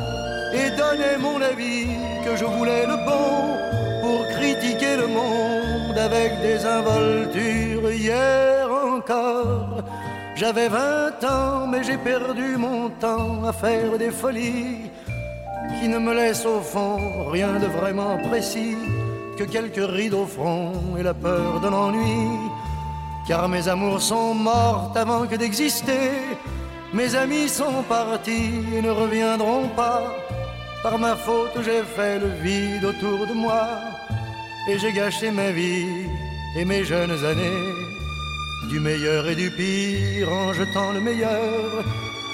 et 0.53 0.69
donnais 0.81 1.17
mon 1.19 1.41
avis 1.41 1.87
que 2.25 2.35
je 2.35 2.45
voulais 2.45 2.85
le 2.85 2.97
bon 3.09 3.31
pour 4.01 4.27
critiquer 4.37 4.95
le 4.97 5.07
monde 5.07 5.97
avec 5.97 6.39
des 6.41 6.65
involtures. 6.65 7.89
Hier 7.91 8.69
encore, 8.71 9.83
j'avais 10.35 10.69
vingt 10.69 11.23
ans, 11.23 11.67
mais 11.67 11.83
j'ai 11.83 11.97
perdu 11.97 12.57
mon 12.57 12.89
temps 12.89 13.43
à 13.45 13.53
faire 13.53 13.97
des 13.97 14.11
folies 14.11 14.91
qui 15.79 15.87
ne 15.87 15.99
me 15.99 16.13
laissent 16.13 16.45
au 16.45 16.61
fond 16.61 17.29
rien 17.29 17.59
de 17.59 17.67
vraiment 17.67 18.17
précis 18.29 18.75
que 19.37 19.43
quelques 19.43 19.85
rides 19.97 20.13
au 20.13 20.25
front 20.25 20.73
et 20.97 21.03
la 21.03 21.13
peur 21.13 21.59
de 21.59 21.67
l'ennui. 21.67 22.49
Car 23.27 23.47
mes 23.49 23.67
amours 23.67 24.01
sont 24.01 24.33
mortes 24.33 24.95
avant 24.97 25.27
que 25.27 25.35
d'exister. 25.35 26.11
Mes 26.93 27.15
amis 27.15 27.49
sont 27.49 27.83
partis 27.87 28.51
et 28.75 28.81
ne 28.81 28.89
reviendront 28.89 29.67
pas. 29.75 30.03
Par 30.81 30.97
ma 30.97 31.15
faute, 31.15 31.57
j'ai 31.65 31.83
fait 31.83 32.19
le 32.19 32.29
vide 32.41 32.85
autour 32.85 33.27
de 33.27 33.33
moi. 33.33 33.67
Et 34.69 34.79
j'ai 34.79 34.93
gâché 34.93 35.31
ma 35.31 35.51
vie 35.51 36.05
et 36.57 36.65
mes 36.65 36.83
jeunes 36.83 37.23
années. 37.25 37.73
Du 38.69 38.79
meilleur 38.79 39.27
et 39.27 39.35
du 39.35 39.49
pire 39.51 40.31
en 40.31 40.53
jetant 40.53 40.91
le 40.93 41.01
meilleur. 41.01 41.83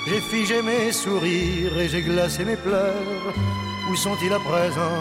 J'ai 0.07 0.21
figé 0.21 0.61
mes 0.61 0.91
sourires 0.91 1.77
et 1.77 1.87
j'ai 1.87 2.01
glacé 2.01 2.43
mes 2.43 2.57
pleurs. 2.57 3.33
Où 3.89 3.95
sont-ils 3.95 4.33
à 4.33 4.39
présent? 4.39 4.99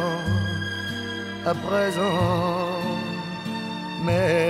À 1.45 1.55
présent, 1.55 2.81
mes 4.05 4.42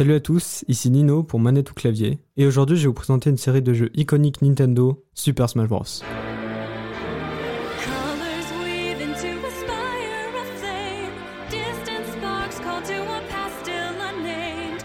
Salut 0.00 0.14
à 0.14 0.20
tous, 0.20 0.64
ici 0.66 0.90
Nino 0.90 1.22
pour 1.22 1.40
Manette 1.40 1.72
ou 1.72 1.74
Clavier, 1.74 2.20
et 2.38 2.46
aujourd'hui 2.46 2.78
je 2.78 2.84
vais 2.84 2.86
vous 2.86 2.94
présenter 2.94 3.28
une 3.28 3.36
série 3.36 3.60
de 3.60 3.74
jeux 3.74 3.90
iconiques 3.94 4.40
Nintendo, 4.40 5.04
Super 5.12 5.50
Smash 5.50 5.68
Bros. 5.68 5.82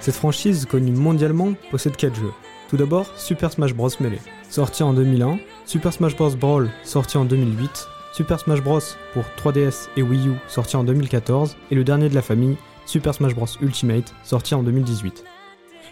Cette 0.01 0.15
franchise, 0.15 0.65
connue 0.65 0.91
mondialement, 0.91 1.53
possède 1.71 1.95
4 1.95 2.13
jeux. 2.13 2.33
Tout 2.67 2.75
d'abord, 2.75 3.07
Super 3.17 3.53
Smash 3.53 3.73
Bros. 3.73 3.87
Melee, 4.01 4.19
sorti 4.49 4.83
en 4.83 4.93
2001, 4.93 5.39
Super 5.65 5.93
Smash 5.93 6.17
Bros. 6.17 6.35
Brawl, 6.35 6.69
sorti 6.83 7.15
en 7.15 7.23
2008, 7.23 7.87
Super 8.11 8.37
Smash 8.41 8.61
Bros. 8.61 8.81
pour 9.13 9.23
3DS 9.37 9.87
et 9.95 10.01
Wii 10.01 10.27
U, 10.27 10.33
sorti 10.49 10.75
en 10.75 10.83
2014, 10.83 11.55
et 11.71 11.75
le 11.75 11.85
dernier 11.85 12.09
de 12.09 12.15
la 12.15 12.21
famille, 12.21 12.57
Super 12.85 13.15
Smash 13.15 13.33
Bros. 13.33 13.47
Ultimate, 13.61 14.13
sorti 14.23 14.53
en 14.53 14.61
2018. 14.61 15.23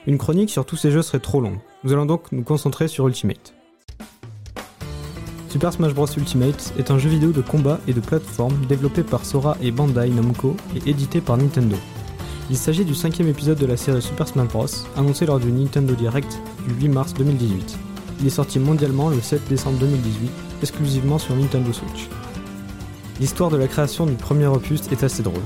Une 0.06 0.18
chronique 0.18 0.50
sur 0.50 0.66
tous 0.66 0.76
ces 0.76 0.92
jeux 0.92 1.02
serait 1.02 1.20
trop 1.20 1.42
longue, 1.42 1.58
nous 1.84 1.92
allons 1.92 2.06
donc 2.06 2.32
nous 2.32 2.44
concentrer 2.44 2.88
sur 2.88 3.08
Ultimate. 3.08 3.56
Super 5.50 5.74
Smash 5.74 5.94
Bros. 5.94 6.08
Ultimate 6.18 6.74
est 6.78 6.92
un 6.92 6.98
jeu 6.98 7.10
vidéo 7.10 7.32
de 7.32 7.42
combat 7.42 7.80
et 7.88 7.94
de 7.94 8.00
plateforme 8.00 8.66
développé 8.68 9.04
par 9.04 9.26
Sora 9.26 9.58
et 9.62 9.72
Bandai 9.72 10.10
Namco 10.10 10.56
et 10.76 10.90
édité 10.90 11.22
par 11.22 11.38
Nintendo. 11.38 11.78
Il 12.50 12.58
s'agit 12.58 12.86
du 12.86 12.94
cinquième 12.94 13.28
épisode 13.28 13.58
de 13.58 13.66
la 13.66 13.78
série 13.78 14.02
Super 14.02 14.28
Smash 14.28 14.48
Bros, 14.50 14.66
annoncé 14.96 15.26
lors 15.26 15.40
du 15.40 15.52
Nintendo 15.52 15.96
Direct 15.96 16.40
du 16.68 16.86
8 16.86 16.90
mars 16.90 17.14
2018. 17.14 17.78
Il 18.20 18.28
est 18.28 18.32
sorti 18.32 18.60
mondialement 18.60 19.10
le 19.10 19.20
7 19.20 19.48
décembre 19.48 19.80
2018, 19.80 20.30
exclusivement 20.62 21.18
sur 21.18 21.36
Nintendo 21.36 21.74
Switch. 21.74 22.08
L'histoire 23.20 23.50
de 23.50 23.58
la 23.58 23.68
création 23.68 24.06
du 24.06 24.14
premier 24.14 24.48
opus 24.48 24.82
est 24.92 25.04
assez 25.04 25.24
drôle. 25.24 25.42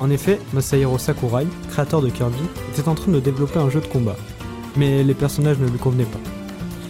En 0.00 0.10
effet, 0.10 0.38
Masahiro 0.52 0.96
Sakurai, 0.96 1.46
créateur 1.70 2.00
de 2.00 2.08
Kirby, 2.08 2.38
était 2.72 2.88
en 2.88 2.94
train 2.94 3.10
de 3.10 3.20
développer 3.20 3.58
un 3.58 3.68
jeu 3.68 3.80
de 3.80 3.86
combat. 3.86 4.16
Mais 4.76 5.02
les 5.02 5.14
personnages 5.14 5.58
ne 5.58 5.68
lui 5.68 5.78
convenaient 5.78 6.04
pas. 6.04 6.20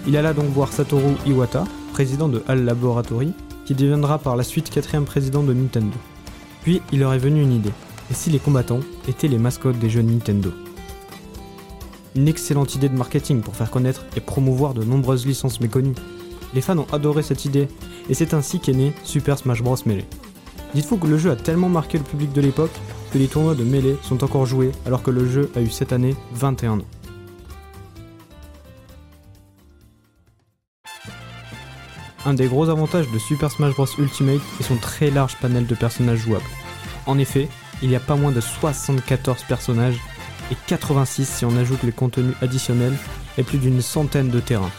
Il 0.06 0.16
alla 0.16 0.34
donc 0.34 0.46
voir 0.46 0.72
Satoru 0.72 1.14
Iwata, 1.26 1.64
président 1.92 2.28
de 2.28 2.42
HAL 2.48 2.64
Laboratory, 2.64 3.32
qui 3.64 3.74
deviendra 3.74 4.18
par 4.18 4.36
la 4.36 4.44
suite 4.44 4.70
quatrième 4.70 5.04
président 5.04 5.42
de 5.42 5.54
Nintendo. 5.54 5.96
Puis 6.62 6.82
il 6.92 7.00
leur 7.00 7.14
est 7.14 7.18
venu 7.18 7.42
une 7.42 7.52
idée. 7.52 7.72
Et 8.10 8.14
si 8.14 8.30
les 8.30 8.38
combattants 8.38 8.80
étaient 9.06 9.28
les 9.28 9.38
mascottes 9.38 9.78
des 9.78 9.90
jeux 9.90 10.02
Nintendo? 10.02 10.52
Une 12.14 12.28
excellente 12.28 12.74
idée 12.74 12.88
de 12.88 12.96
marketing 12.96 13.40
pour 13.40 13.56
faire 13.56 13.70
connaître 13.70 14.04
et 14.16 14.20
promouvoir 14.20 14.74
de 14.74 14.84
nombreuses 14.84 15.26
licences 15.26 15.60
méconnues. 15.60 15.94
Les 16.54 16.60
fans 16.60 16.78
ont 16.78 16.86
adoré 16.92 17.22
cette 17.22 17.44
idée, 17.44 17.68
et 18.08 18.14
c'est 18.14 18.34
ainsi 18.34 18.60
qu'est 18.60 18.72
né 18.72 18.94
Super 19.04 19.38
Smash 19.38 19.62
Bros. 19.62 19.76
Melee. 19.86 20.06
Dites-vous 20.74 20.96
que 20.98 21.06
le 21.06 21.18
jeu 21.18 21.30
a 21.30 21.36
tellement 21.36 21.68
marqué 21.68 21.98
le 21.98 22.04
public 22.04 22.32
de 22.32 22.40
l'époque 22.40 22.72
que 23.10 23.18
les 23.18 23.28
tournois 23.28 23.54
de 23.54 23.64
Melee 23.64 23.96
sont 24.02 24.24
encore 24.24 24.46
joués 24.46 24.72
alors 24.86 25.02
que 25.02 25.10
le 25.10 25.28
jeu 25.28 25.50
a 25.56 25.60
eu 25.60 25.70
cette 25.70 25.92
année 25.92 26.14
21 26.32 26.80
ans. 26.80 26.84
Un 32.26 32.34
des 32.34 32.46
gros 32.46 32.68
avantages 32.68 33.10
de 33.10 33.18
Super 33.18 33.50
Smash 33.50 33.74
Bros 33.74 33.86
Ultimate 33.98 34.40
est 34.60 34.62
son 34.62 34.76
très 34.76 35.10
large 35.10 35.36
panel 35.36 35.66
de 35.66 35.74
personnages 35.74 36.18
jouables. 36.18 36.44
En 37.06 37.18
effet, 37.18 37.48
il 37.82 37.90
y 37.90 37.96
a 37.96 38.00
pas 38.00 38.16
moins 38.16 38.32
de 38.32 38.40
74 38.40 39.44
personnages 39.44 39.98
et 40.50 40.56
86 40.66 41.26
si 41.26 41.44
on 41.44 41.56
ajoute 41.56 41.82
les 41.84 41.92
contenus 41.92 42.34
additionnels 42.42 42.96
et 43.38 43.44
plus 43.44 43.58
d'une 43.58 43.80
centaine 43.80 44.28
de 44.28 44.40
terrains. 44.40 44.72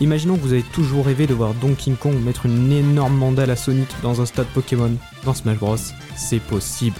Imaginons 0.00 0.36
que 0.36 0.42
vous 0.42 0.52
avez 0.52 0.62
toujours 0.62 1.06
rêvé 1.06 1.26
de 1.26 1.34
voir 1.34 1.54
Donkey 1.54 1.92
Kong 1.92 2.16
mettre 2.22 2.46
une 2.46 2.72
énorme 2.72 3.16
mandale 3.16 3.50
à 3.50 3.56
Sonic 3.56 3.88
dans 4.02 4.20
un 4.20 4.26
stade 4.26 4.48
Pokémon. 4.48 4.92
Dans 5.24 5.34
Smash 5.34 5.58
Bros, 5.58 5.76
c'est 6.16 6.40
possible. 6.40 6.96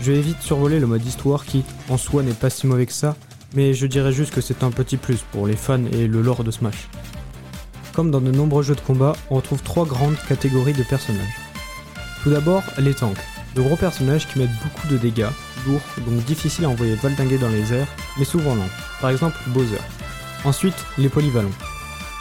Je 0.00 0.12
vais 0.12 0.20
vite 0.20 0.40
survoler 0.40 0.78
le 0.78 0.86
mode 0.86 1.04
histoire 1.04 1.44
qui, 1.44 1.64
en 1.88 1.96
soi, 1.96 2.22
n'est 2.22 2.32
pas 2.32 2.50
si 2.50 2.66
mauvais 2.66 2.86
que 2.86 2.92
ça, 2.92 3.16
mais 3.54 3.74
je 3.74 3.86
dirais 3.86 4.12
juste 4.12 4.34
que 4.34 4.40
c'est 4.40 4.62
un 4.62 4.70
petit 4.70 4.96
plus 4.96 5.20
pour 5.32 5.46
les 5.46 5.56
fans 5.56 5.84
et 5.92 6.06
le 6.06 6.20
lore 6.20 6.44
de 6.44 6.50
Smash. 6.50 6.88
Comme 7.94 8.10
dans 8.10 8.20
de 8.20 8.30
nombreux 8.30 8.62
jeux 8.62 8.74
de 8.74 8.80
combat, 8.80 9.16
on 9.30 9.36
retrouve 9.36 9.62
trois 9.62 9.86
grandes 9.86 10.18
catégories 10.28 10.74
de 10.74 10.82
personnages. 10.82 11.40
Tout 12.22 12.30
d'abord, 12.30 12.62
les 12.78 12.92
tanks, 12.92 13.16
de 13.54 13.62
gros 13.62 13.76
personnages 13.76 14.28
qui 14.28 14.38
mettent 14.38 14.50
beaucoup 14.62 14.86
de 14.88 14.98
dégâts, 14.98 15.30
lourds, 15.66 15.80
donc 16.06 16.22
difficiles 16.24 16.66
à 16.66 16.68
envoyer 16.68 16.94
valdinguer 16.96 17.38
dans 17.38 17.48
les 17.48 17.72
airs, 17.72 17.88
mais 18.18 18.24
souvent 18.24 18.54
lents, 18.54 18.68
par 19.00 19.10
exemple 19.10 19.38
Bowser. 19.48 19.80
Ensuite, 20.44 20.76
les 20.98 21.08
polyvalents, 21.08 21.48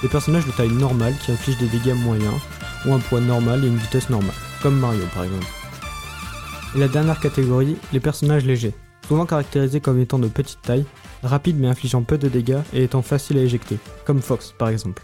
des 0.02 0.08
personnages 0.08 0.46
de 0.46 0.52
taille 0.52 0.72
normale 0.72 1.16
qui 1.24 1.32
infligent 1.32 1.60
des 1.60 1.68
dégâts 1.68 1.96
moyens, 1.96 2.40
ou 2.86 2.94
un 2.94 3.00
poids 3.00 3.20
normal 3.20 3.64
et 3.64 3.68
une 3.68 3.78
vitesse 3.78 4.10
normale, 4.10 4.36
comme 4.62 4.80
Mario 4.80 5.04
par 5.14 5.26
exemple. 5.26 5.65
Et 6.76 6.80
la 6.80 6.90
dernière 6.90 7.22
catégorie, 7.22 7.78
les 7.94 8.02
personnages 8.02 8.46
légers, 8.46 8.74
souvent 9.08 9.26
caractérisés 9.26 9.80
comme 9.80 9.98
étant 9.98 10.20
de 10.20 10.28
petite 10.28 10.62
taille, 10.62 10.86
rapides 11.24 11.58
mais 11.58 11.68
infligeant 11.68 12.04
peu 12.04 12.18
de 12.18 12.28
dégâts 12.28 12.60
et 12.74 12.84
étant 12.84 13.02
faciles 13.02 13.38
à 13.38 13.44
éjecter, 13.44 13.78
comme 14.04 14.22
Fox 14.22 14.54
par 14.58 14.68
exemple. 14.68 15.02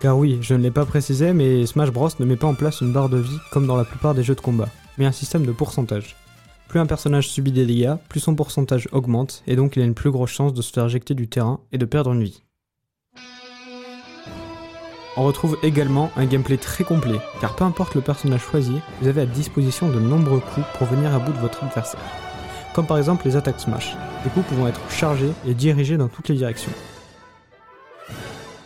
Car 0.00 0.18
oui, 0.18 0.38
je 0.40 0.54
ne 0.54 0.62
l'ai 0.62 0.72
pas 0.72 0.86
précisé, 0.86 1.32
mais 1.32 1.66
Smash 1.66 1.92
Bros 1.92 2.08
ne 2.18 2.24
met 2.24 2.36
pas 2.36 2.48
en 2.48 2.54
place 2.54 2.80
une 2.80 2.92
barre 2.92 3.08
de 3.10 3.18
vie 3.18 3.38
comme 3.52 3.68
dans 3.68 3.76
la 3.76 3.84
plupart 3.84 4.14
des 4.14 4.24
jeux 4.24 4.34
de 4.34 4.40
combat, 4.40 4.68
mais 4.98 5.06
un 5.06 5.12
système 5.12 5.46
de 5.46 5.52
pourcentage. 5.52 6.16
Plus 6.66 6.80
un 6.80 6.86
personnage 6.86 7.28
subit 7.28 7.52
des 7.52 7.66
dégâts, 7.66 7.94
plus 8.08 8.20
son 8.20 8.34
pourcentage 8.34 8.88
augmente, 8.90 9.44
et 9.46 9.54
donc 9.54 9.76
il 9.76 9.82
a 9.82 9.84
une 9.84 9.94
plus 9.94 10.10
grosse 10.10 10.30
chance 10.30 10.52
de 10.52 10.62
se 10.62 10.72
faire 10.72 10.86
éjecter 10.86 11.14
du 11.14 11.28
terrain 11.28 11.60
et 11.70 11.78
de 11.78 11.84
perdre 11.84 12.12
une 12.12 12.24
vie. 12.24 12.42
On 15.16 15.24
retrouve 15.24 15.58
également 15.64 16.10
un 16.16 16.24
gameplay 16.24 16.56
très 16.56 16.84
complet, 16.84 17.20
car 17.40 17.56
peu 17.56 17.64
importe 17.64 17.96
le 17.96 18.00
personnage 18.00 18.42
choisi, 18.42 18.80
vous 19.00 19.08
avez 19.08 19.22
à 19.22 19.26
disposition 19.26 19.88
de 19.88 19.98
nombreux 19.98 20.40
coups 20.40 20.66
pour 20.78 20.86
venir 20.86 21.12
à 21.12 21.18
bout 21.18 21.32
de 21.32 21.38
votre 21.38 21.64
adversaire. 21.64 22.00
comme 22.74 22.86
par 22.86 22.98
exemple 22.98 23.26
les 23.26 23.34
attaques 23.34 23.58
Smash, 23.58 23.96
des 24.22 24.30
coups 24.30 24.46
pouvant 24.46 24.68
être 24.68 24.80
chargés 24.90 25.32
et 25.44 25.54
dirigés 25.54 25.96
dans 25.96 26.06
toutes 26.06 26.28
les 26.28 26.36
directions. 26.36 26.72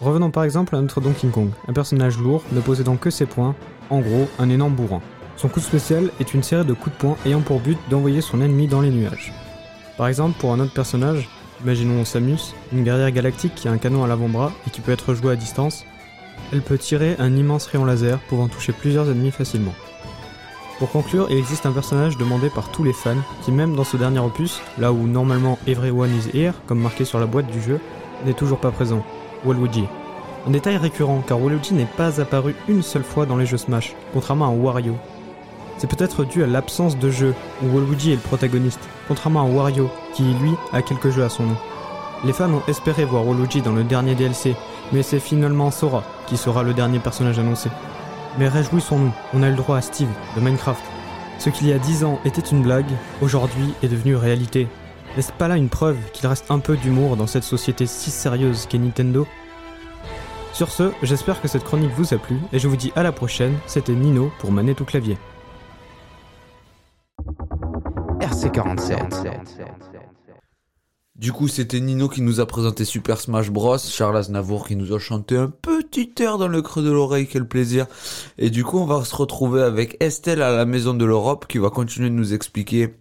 Revenons 0.00 0.30
par 0.30 0.44
exemple 0.44 0.76
à 0.76 0.80
notre 0.80 1.00
Donkey 1.00 1.28
Kong, 1.28 1.48
un 1.66 1.72
personnage 1.72 2.18
lourd 2.18 2.42
ne 2.52 2.60
possédant 2.60 2.96
que 2.96 3.08
ses 3.08 3.24
poings, 3.24 3.54
en 3.88 4.00
gros 4.00 4.28
un 4.38 4.50
énorme 4.50 4.74
bourrin. 4.74 5.00
Son 5.36 5.48
coup 5.48 5.60
spécial 5.60 6.10
est 6.20 6.34
une 6.34 6.42
série 6.42 6.66
de 6.66 6.74
coups 6.74 6.94
de 6.94 7.00
poing 7.00 7.16
ayant 7.24 7.40
pour 7.40 7.60
but 7.60 7.78
d'envoyer 7.88 8.20
son 8.20 8.42
ennemi 8.42 8.68
dans 8.68 8.82
les 8.82 8.90
nuages. 8.90 9.32
Par 9.96 10.08
exemple, 10.08 10.38
pour 10.38 10.52
un 10.52 10.60
autre 10.60 10.74
personnage, 10.74 11.28
imaginons 11.62 12.04
Samus, 12.04 12.54
une 12.72 12.84
guerrière 12.84 13.10
galactique 13.10 13.54
qui 13.54 13.68
a 13.68 13.72
un 13.72 13.78
canon 13.78 14.04
à 14.04 14.08
l'avant-bras 14.08 14.52
et 14.66 14.70
qui 14.70 14.82
peut 14.82 14.92
être 14.92 15.14
joué 15.14 15.32
à 15.32 15.36
distance, 15.36 15.84
elle 16.52 16.62
peut 16.62 16.78
tirer 16.78 17.16
un 17.18 17.36
immense 17.36 17.66
rayon 17.66 17.84
laser 17.84 18.18
pouvant 18.28 18.48
toucher 18.48 18.72
plusieurs 18.72 19.10
ennemis 19.10 19.30
facilement. 19.30 19.74
Pour 20.78 20.90
conclure, 20.90 21.28
il 21.30 21.38
existe 21.38 21.66
un 21.66 21.72
personnage 21.72 22.18
demandé 22.18 22.50
par 22.50 22.68
tous 22.70 22.82
les 22.82 22.92
fans 22.92 23.16
qui, 23.44 23.52
même 23.52 23.76
dans 23.76 23.84
ce 23.84 23.96
dernier 23.96 24.18
opus, 24.18 24.60
là 24.76 24.92
où 24.92 25.06
normalement 25.06 25.56
Everyone 25.68 26.10
is 26.10 26.36
here, 26.36 26.52
comme 26.66 26.80
marqué 26.80 27.04
sur 27.04 27.20
la 27.20 27.26
boîte 27.26 27.46
du 27.46 27.62
jeu, 27.62 27.80
n'est 28.26 28.32
toujours 28.32 28.58
pas 28.58 28.72
présent, 28.72 29.04
Waluigi. 29.44 29.84
Un 30.46 30.50
détail 30.50 30.76
récurrent 30.76 31.22
car 31.26 31.40
Waluigi 31.40 31.74
n'est 31.74 31.86
pas 31.86 32.20
apparu 32.20 32.56
une 32.68 32.82
seule 32.82 33.04
fois 33.04 33.24
dans 33.24 33.36
les 33.36 33.46
jeux 33.46 33.56
Smash, 33.56 33.94
contrairement 34.12 34.48
à 34.48 34.50
Wario. 34.50 34.96
C'est 35.78 35.88
peut-être 35.88 36.24
dû 36.24 36.42
à 36.42 36.46
l'absence 36.46 36.98
de 36.98 37.10
jeu 37.10 37.34
où 37.62 37.68
Waluigi 37.68 38.10
est 38.10 38.16
le 38.16 38.20
protagoniste, 38.20 38.80
contrairement 39.06 39.42
à 39.42 39.48
Wario 39.48 39.88
qui 40.12 40.22
lui 40.22 40.52
a 40.72 40.82
quelques 40.82 41.10
jeux 41.10 41.24
à 41.24 41.28
son 41.28 41.44
nom. 41.44 41.56
Les 42.24 42.32
fans 42.32 42.52
ont 42.52 42.62
espéré 42.66 43.04
voir 43.04 43.26
Waluigi 43.26 43.62
dans 43.62 43.72
le 43.72 43.84
dernier 43.84 44.14
DLC, 44.14 44.56
mais 44.92 45.02
c'est 45.02 45.20
finalement 45.20 45.70
Sora 45.70 46.04
qui 46.26 46.36
sera 46.36 46.62
le 46.62 46.74
dernier 46.74 46.98
personnage 46.98 47.38
annoncé. 47.38 47.70
Mais 48.38 48.48
réjouissons-nous, 48.48 49.12
on 49.32 49.42
a 49.42 49.48
le 49.48 49.56
droit 49.56 49.76
à 49.76 49.82
Steve 49.82 50.08
de 50.36 50.40
Minecraft. 50.40 50.82
Ce 51.38 51.50
qu'il 51.50 51.68
y 51.68 51.72
a 51.72 51.78
10 51.78 52.04
ans 52.04 52.20
était 52.24 52.40
une 52.40 52.62
blague, 52.62 52.90
aujourd'hui 53.20 53.74
est 53.82 53.88
devenu 53.88 54.16
réalité. 54.16 54.68
N'est-ce 55.16 55.32
pas 55.32 55.48
là 55.48 55.56
une 55.56 55.68
preuve 55.68 55.96
qu'il 56.12 56.26
reste 56.26 56.50
un 56.50 56.58
peu 56.58 56.76
d'humour 56.76 57.16
dans 57.16 57.26
cette 57.26 57.44
société 57.44 57.86
si 57.86 58.10
sérieuse 58.10 58.66
qu'est 58.66 58.78
Nintendo? 58.78 59.26
Sur 60.52 60.70
ce, 60.70 60.92
j'espère 61.02 61.40
que 61.40 61.48
cette 61.48 61.64
chronique 61.64 61.92
vous 61.96 62.14
a 62.14 62.18
plu 62.18 62.38
et 62.52 62.58
je 62.58 62.68
vous 62.68 62.76
dis 62.76 62.92
à 62.96 63.02
la 63.02 63.12
prochaine, 63.12 63.56
c'était 63.66 63.92
Nino 63.92 64.32
pour 64.38 64.52
Manette 64.52 64.80
au 64.80 64.84
clavier. 64.84 65.18
RC47. 68.20 69.93
Du 71.16 71.32
coup, 71.32 71.46
c'était 71.46 71.78
Nino 71.78 72.08
qui 72.08 72.22
nous 72.22 72.40
a 72.40 72.46
présenté 72.46 72.84
Super 72.84 73.20
Smash 73.20 73.48
Bros. 73.48 73.78
Charles 73.78 74.16
Aznavour 74.16 74.66
qui 74.66 74.74
nous 74.74 74.92
a 74.92 74.98
chanté 74.98 75.36
un 75.36 75.48
petit 75.48 76.12
air 76.18 76.38
dans 76.38 76.48
le 76.48 76.60
creux 76.60 76.82
de 76.82 76.90
l'oreille, 76.90 77.28
quel 77.28 77.46
plaisir. 77.46 77.86
Et 78.36 78.50
du 78.50 78.64
coup, 78.64 78.78
on 78.78 78.86
va 78.86 79.04
se 79.04 79.14
retrouver 79.14 79.62
avec 79.62 79.96
Estelle 80.00 80.42
à 80.42 80.50
la 80.50 80.64
Maison 80.64 80.92
de 80.92 81.04
l'Europe 81.04 81.46
qui 81.46 81.58
va 81.58 81.70
continuer 81.70 82.10
de 82.10 82.16
nous 82.16 82.34
expliquer 82.34 82.96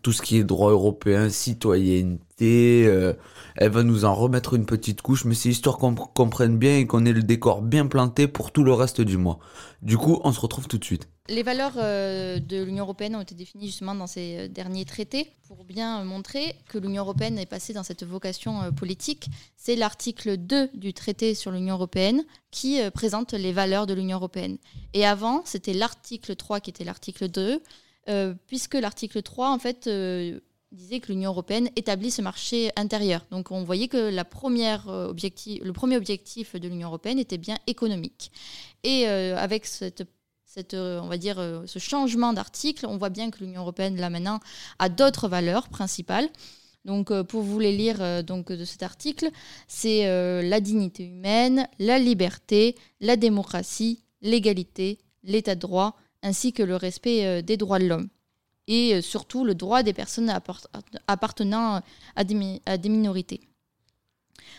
tout 0.00 0.12
ce 0.12 0.22
qui 0.22 0.38
est 0.38 0.44
droit 0.44 0.70
européen, 0.70 1.28
citoyenneté. 1.28 2.29
Euh, 2.42 3.12
elle 3.56 3.70
va 3.70 3.82
nous 3.82 4.04
en 4.04 4.14
remettre 4.14 4.54
une 4.54 4.66
petite 4.66 5.02
couche, 5.02 5.24
mais 5.24 5.34
c'est 5.34 5.48
histoire 5.48 5.78
qu'on 5.78 5.94
comprenne 5.94 6.56
bien 6.56 6.78
et 6.78 6.86
qu'on 6.86 7.04
ait 7.04 7.12
le 7.12 7.22
décor 7.22 7.62
bien 7.62 7.86
planté 7.86 8.28
pour 8.28 8.52
tout 8.52 8.64
le 8.64 8.72
reste 8.72 9.00
du 9.00 9.16
mois. 9.16 9.38
Du 9.82 9.96
coup, 9.96 10.20
on 10.24 10.32
se 10.32 10.40
retrouve 10.40 10.68
tout 10.68 10.78
de 10.78 10.84
suite. 10.84 11.08
Les 11.28 11.42
valeurs 11.42 11.74
euh, 11.76 12.38
de 12.38 12.62
l'Union 12.62 12.84
européenne 12.84 13.14
ont 13.14 13.20
été 13.20 13.34
définies 13.34 13.66
justement 13.66 13.94
dans 13.94 14.06
ces 14.06 14.36
euh, 14.38 14.48
derniers 14.48 14.84
traités 14.84 15.30
pour 15.46 15.64
bien 15.64 16.02
montrer 16.04 16.56
que 16.68 16.78
l'Union 16.78 17.02
européenne 17.02 17.38
est 17.38 17.46
passée 17.46 17.72
dans 17.72 17.82
cette 17.82 18.04
vocation 18.04 18.72
politique. 18.72 19.28
C'est 19.56 19.76
l'article 19.76 20.36
2 20.36 20.70
du 20.74 20.92
traité 20.92 21.34
sur 21.34 21.50
l'Union 21.50 21.74
européenne 21.74 22.24
qui 22.50 22.78
présente 22.94 23.32
les 23.32 23.52
valeurs 23.52 23.86
de 23.86 23.94
l'Union 23.94 24.16
européenne. 24.18 24.58
Et 24.94 25.04
avant, 25.04 25.42
c'était 25.44 25.72
l'article 25.72 26.36
3 26.36 26.60
qui 26.60 26.70
était 26.70 26.84
l'article 26.84 27.28
2, 27.28 27.62
euh, 28.08 28.34
puisque 28.46 28.74
l'article 28.74 29.22
3, 29.22 29.50
en 29.50 29.58
fait, 29.58 29.88
disait 30.72 31.00
que 31.00 31.10
l'Union 31.10 31.30
européenne 31.30 31.68
établit 31.76 32.10
ce 32.10 32.22
marché 32.22 32.70
intérieur. 32.76 33.26
Donc 33.30 33.50
on 33.50 33.64
voyait 33.64 33.88
que 33.88 33.96
euh, 33.96 34.10
le 34.10 35.72
premier 35.72 35.96
objectif 35.96 36.54
de 36.54 36.68
l'Union 36.68 36.88
européenne 36.88 37.18
était 37.18 37.38
bien 37.38 37.58
économique. 37.66 38.30
Et 38.84 39.08
euh, 39.08 39.36
avec 39.36 39.66
cette 39.66 40.06
euh, 40.74 41.00
on 41.00 41.06
va 41.06 41.16
dire, 41.16 41.62
ce 41.66 41.78
changement 41.78 42.32
d'article, 42.32 42.86
on 42.86 42.96
voit 42.98 43.10
bien 43.10 43.30
que 43.30 43.38
l'Union 43.38 43.60
européenne, 43.60 43.96
là 43.96 44.10
maintenant, 44.10 44.40
a 44.80 44.88
d'autres 44.88 45.28
valeurs 45.28 45.68
principales. 45.68 46.28
Donc, 46.84 47.12
pour 47.22 47.42
vous 47.42 47.60
les 47.60 47.76
lire 47.76 48.24
donc, 48.24 48.50
de 48.50 48.64
cet 48.64 48.82
article, 48.82 49.30
c'est 49.68 50.06
la 50.42 50.60
dignité 50.60 51.04
humaine, 51.04 51.68
la 51.78 52.00
liberté, 52.00 52.74
la 53.00 53.16
démocratie, 53.16 54.02
l'égalité, 54.22 54.98
l'état 55.22 55.54
de 55.54 55.60
droit, 55.60 55.94
ainsi 56.22 56.52
que 56.52 56.64
le 56.64 56.74
respect 56.74 57.44
des 57.44 57.56
droits 57.56 57.78
de 57.78 57.86
l'homme. 57.86 58.08
Et 58.72 58.94
euh, 58.94 59.02
surtout 59.02 59.42
le 59.44 59.54
droit 59.54 59.82
des 59.82 59.92
personnes 59.92 60.30
appart- 60.30 60.68
appartenant 61.08 61.82
à 62.14 62.22
des, 62.24 62.34
mi- 62.34 62.62
à 62.66 62.78
des 62.78 62.88
minorités. 62.88 63.40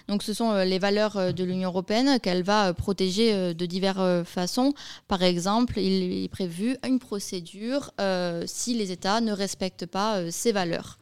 Donc 0.07 0.23
ce 0.23 0.33
sont 0.33 0.51
euh, 0.51 0.65
les 0.65 0.79
valeurs 0.79 1.15
euh, 1.17 1.31
de 1.31 1.43
l'Union 1.43 1.69
européenne 1.69 2.19
qu'elle 2.19 2.43
va 2.43 2.69
euh, 2.69 2.73
protéger 2.73 3.33
euh, 3.33 3.53
de 3.53 3.65
diverses 3.65 3.99
euh, 3.99 4.23
façons. 4.25 4.73
Par 5.07 5.21
exemple, 5.23 5.79
il 5.79 6.23
est 6.23 6.27
prévu 6.27 6.75
une 6.83 6.99
procédure 6.99 7.91
euh, 8.01 8.43
si 8.47 8.73
les 8.73 8.91
États 8.91 9.21
ne 9.21 9.31
respectent 9.31 9.85
pas 9.85 10.17
euh, 10.17 10.29
ces 10.31 10.51
valeurs. 10.51 10.97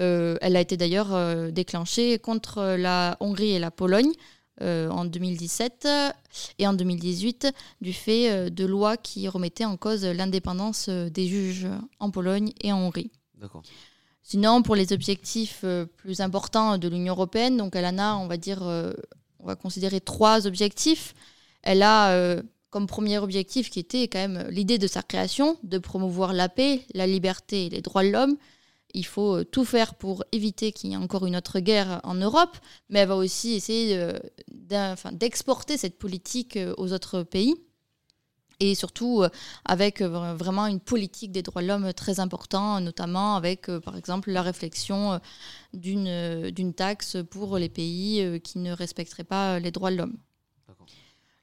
Euh, 0.00 0.36
elle 0.40 0.56
a 0.56 0.60
été 0.60 0.76
d'ailleurs 0.76 1.14
euh, 1.14 1.50
déclenchée 1.50 2.18
contre 2.18 2.76
la 2.78 3.16
Hongrie 3.20 3.52
et 3.52 3.58
la 3.58 3.70
Pologne 3.70 4.12
euh, 4.62 4.88
en 4.88 5.04
2017 5.04 5.86
euh, 5.86 6.10
et 6.60 6.66
en 6.68 6.74
2018 6.74 7.48
du 7.80 7.92
fait 7.92 8.30
euh, 8.30 8.50
de 8.50 8.64
lois 8.64 8.96
qui 8.96 9.26
remettaient 9.26 9.64
en 9.64 9.76
cause 9.76 10.04
l'indépendance 10.04 10.88
des 10.88 11.26
juges 11.26 11.66
en 11.98 12.12
Pologne 12.12 12.52
et 12.62 12.72
en 12.72 12.78
Hongrie. 12.78 13.10
D'accord. 13.40 13.62
Sinon, 14.22 14.62
pour 14.62 14.76
les 14.76 14.92
objectifs 14.92 15.64
plus 15.96 16.20
importants 16.20 16.78
de 16.78 16.88
l'Union 16.88 17.14
européenne, 17.14 17.56
donc 17.56 17.76
elle 17.76 17.84
en 17.84 17.98
a, 17.98 18.14
on 18.14 18.26
va 18.26 18.38
dire, 18.38 18.62
on 18.62 19.46
va 19.46 19.54
considérer 19.54 20.00
trois 20.00 20.46
objectifs. 20.46 21.14
Elle 21.62 21.82
a 21.82 22.40
comme 22.70 22.86
premier 22.86 23.18
objectif 23.18 23.68
qui 23.68 23.80
était 23.80 24.08
quand 24.08 24.20
même 24.20 24.46
l'idée 24.48 24.78
de 24.78 24.86
sa 24.86 25.02
création, 25.02 25.58
de 25.62 25.76
promouvoir 25.76 26.32
la 26.32 26.48
paix, 26.48 26.86
la 26.94 27.06
liberté 27.06 27.66
et 27.66 27.68
les 27.70 27.82
droits 27.82 28.02
de 28.02 28.08
l'homme. 28.08 28.38
Il 28.94 29.04
faut 29.04 29.38
euh, 29.38 29.44
tout 29.44 29.64
faire 29.64 29.94
pour 29.94 30.24
éviter 30.30 30.72
qu'il 30.72 30.90
y 30.90 30.92
ait 30.94 30.96
encore 30.96 31.26
une 31.26 31.36
autre 31.36 31.60
guerre 31.60 32.00
en 32.04 32.14
Europe, 32.14 32.56
mais 32.88 33.00
elle 33.00 33.08
va 33.08 33.16
aussi 33.16 33.54
essayer 33.54 33.98
euh, 33.98 34.18
d'exporter 35.12 35.76
cette 35.76 35.98
politique 35.98 36.56
euh, 36.56 36.74
aux 36.78 36.92
autres 36.92 37.22
pays 37.24 37.54
et 38.60 38.76
surtout 38.76 39.24
avec 39.64 40.00
vra- 40.00 40.36
vraiment 40.36 40.66
une 40.68 40.78
politique 40.78 41.32
des 41.32 41.42
droits 41.42 41.60
de 41.60 41.66
l'homme 41.66 41.92
très 41.92 42.20
important, 42.20 42.80
notamment 42.80 43.34
avec, 43.34 43.66
par 43.84 43.96
exemple, 43.96 44.30
la 44.30 44.42
réflexion 44.42 45.20
d'une 45.72 46.72
taxe 46.74 47.16
pour 47.30 47.58
les 47.58 47.68
pays 47.68 48.40
qui 48.42 48.60
ne 48.60 48.72
respecteraient 48.72 49.24
pas 49.24 49.58
les 49.58 49.72
droits 49.72 49.90
de 49.90 49.96
l'homme. 49.96 50.16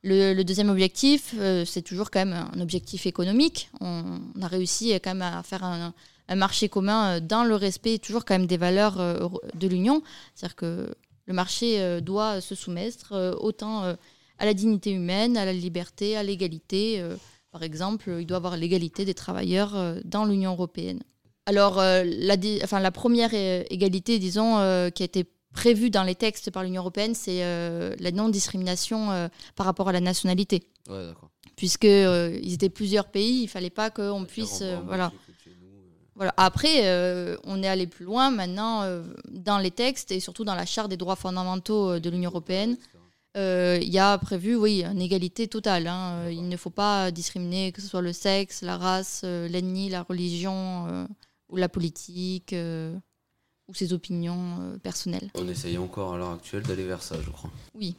Le, 0.04 0.34
le 0.34 0.44
deuxième 0.44 0.70
objectif, 0.70 1.36
euh, 1.38 1.64
c'est 1.64 1.84
toujours 1.84 2.10
quand 2.10 2.26
même 2.26 2.50
un 2.54 2.60
objectif 2.60 3.06
économique. 3.06 3.70
On, 3.82 4.20
on 4.36 4.42
a 4.42 4.48
réussi 4.48 4.94
quand 4.94 5.14
même 5.14 5.22
à 5.22 5.44
faire 5.44 5.64
un, 5.64 5.94
un 6.27 6.36
marché 6.36 6.69
commun 6.69 7.17
euh, 7.17 7.19
dans 7.19 7.43
le 7.43 7.55
respect 7.55 7.97
toujours 7.99 8.25
quand 8.25 8.34
même 8.34 8.47
des 8.47 8.57
valeurs 8.57 8.99
euh, 8.99 9.27
de 9.53 9.67
l'Union. 9.67 10.01
C'est-à-dire 10.36 10.55
que 10.55 10.95
le 11.25 11.34
marché 11.34 11.81
euh, 11.81 12.01
doit 12.01 12.41
se 12.41 12.55
soumettre 12.55 13.38
autant 13.39 13.95
à 14.38 14.45
la 14.45 14.53
dignité 14.53 14.91
humaine, 14.91 15.38
à 15.38 15.45
la 15.45 15.53
liberté, 15.53 16.17
à 16.17 16.23
l'égalité. 16.23 17.03
par 17.51 17.62
exemple, 17.62 18.17
il 18.19 18.25
doit 18.25 18.38
y 18.38 18.39
avoir 18.39 18.57
l'égalité 18.57 19.05
des 19.05 19.13
travailleurs 19.13 19.75
dans 20.03 20.25
l'Union 20.25 20.53
européenne. 20.53 21.01
Alors, 21.45 21.75
la, 21.75 22.36
enfin, 22.63 22.79
la 22.79 22.91
première 22.91 23.34
égalité, 23.36 24.17
disons, 24.17 24.55
qui 24.95 25.03
a 25.03 25.05
été 25.05 25.25
prévue 25.53 25.91
dans 25.91 26.03
les 26.03 26.15
textes 26.15 26.49
par 26.49 26.63
l'Union 26.63 26.81
européenne, 26.81 27.13
c'est 27.13 27.41
la 27.99 28.12
non-discrimination 28.12 29.29
par 29.55 29.67
rapport 29.67 29.89
à 29.89 29.91
la 29.91 30.01
nationalité. 30.01 30.63
Ouais, 30.89 31.05
d'accord. 31.05 31.29
Puisque 31.55 31.86
euh, 31.86 32.39
ils 32.41 32.53
étaient 32.53 32.69
plusieurs 32.69 33.10
pays, 33.10 33.43
il 33.43 33.47
fallait 33.47 33.69
pas 33.69 33.91
qu'on 33.91 34.25
puisse... 34.25 34.63
voilà. 34.88 35.12
Voilà. 36.21 36.36
Après, 36.38 36.88
euh, 36.88 37.36
on 37.45 37.63
est 37.63 37.67
allé 37.67 37.88
plus 37.88 38.05
loin 38.05 38.29
maintenant 38.29 38.84
euh, 38.84 39.01
dans 39.31 39.57
les 39.57 39.71
textes 39.71 40.12
et 40.12 40.19
surtout 40.19 40.43
dans 40.43 40.53
la 40.53 40.67
charte 40.67 40.88
des 40.88 40.95
droits 40.95 41.15
fondamentaux 41.15 41.93
euh, 41.93 41.99
de 41.99 42.12
l'Union 42.12 42.29
européenne. 42.29 42.77
Il 43.34 43.89
y 43.89 43.97
a 43.97 44.19
prévu, 44.19 44.55
oui, 44.55 44.84
une 44.84 45.01
égalité 45.01 45.47
totale. 45.47 45.88
hein. 45.88 46.29
Il 46.29 46.47
ne 46.47 46.57
faut 46.57 46.69
pas 46.69 47.10
discriminer, 47.10 47.71
que 47.71 47.81
ce 47.81 47.88
soit 47.88 48.03
le 48.03 48.13
sexe, 48.13 48.62
la 48.62 48.77
race, 48.77 49.23
l'ethnie, 49.23 49.89
la 49.89 50.03
religion 50.03 51.07
ou 51.49 51.55
la 51.55 51.67
politique 51.69 52.53
ou 52.53 53.73
ses 53.73 53.91
opinions 53.91 54.77
personnelles. 54.84 55.31
On 55.34 55.47
essaye 55.47 55.79
encore 55.79 56.13
à 56.13 56.17
l'heure 56.17 56.34
actuelle 56.34 56.62
d'aller 56.62 56.86
vers 56.86 57.01
ça, 57.01 57.15
je 57.19 57.31
crois. 57.31 57.49
Oui. 57.73 57.95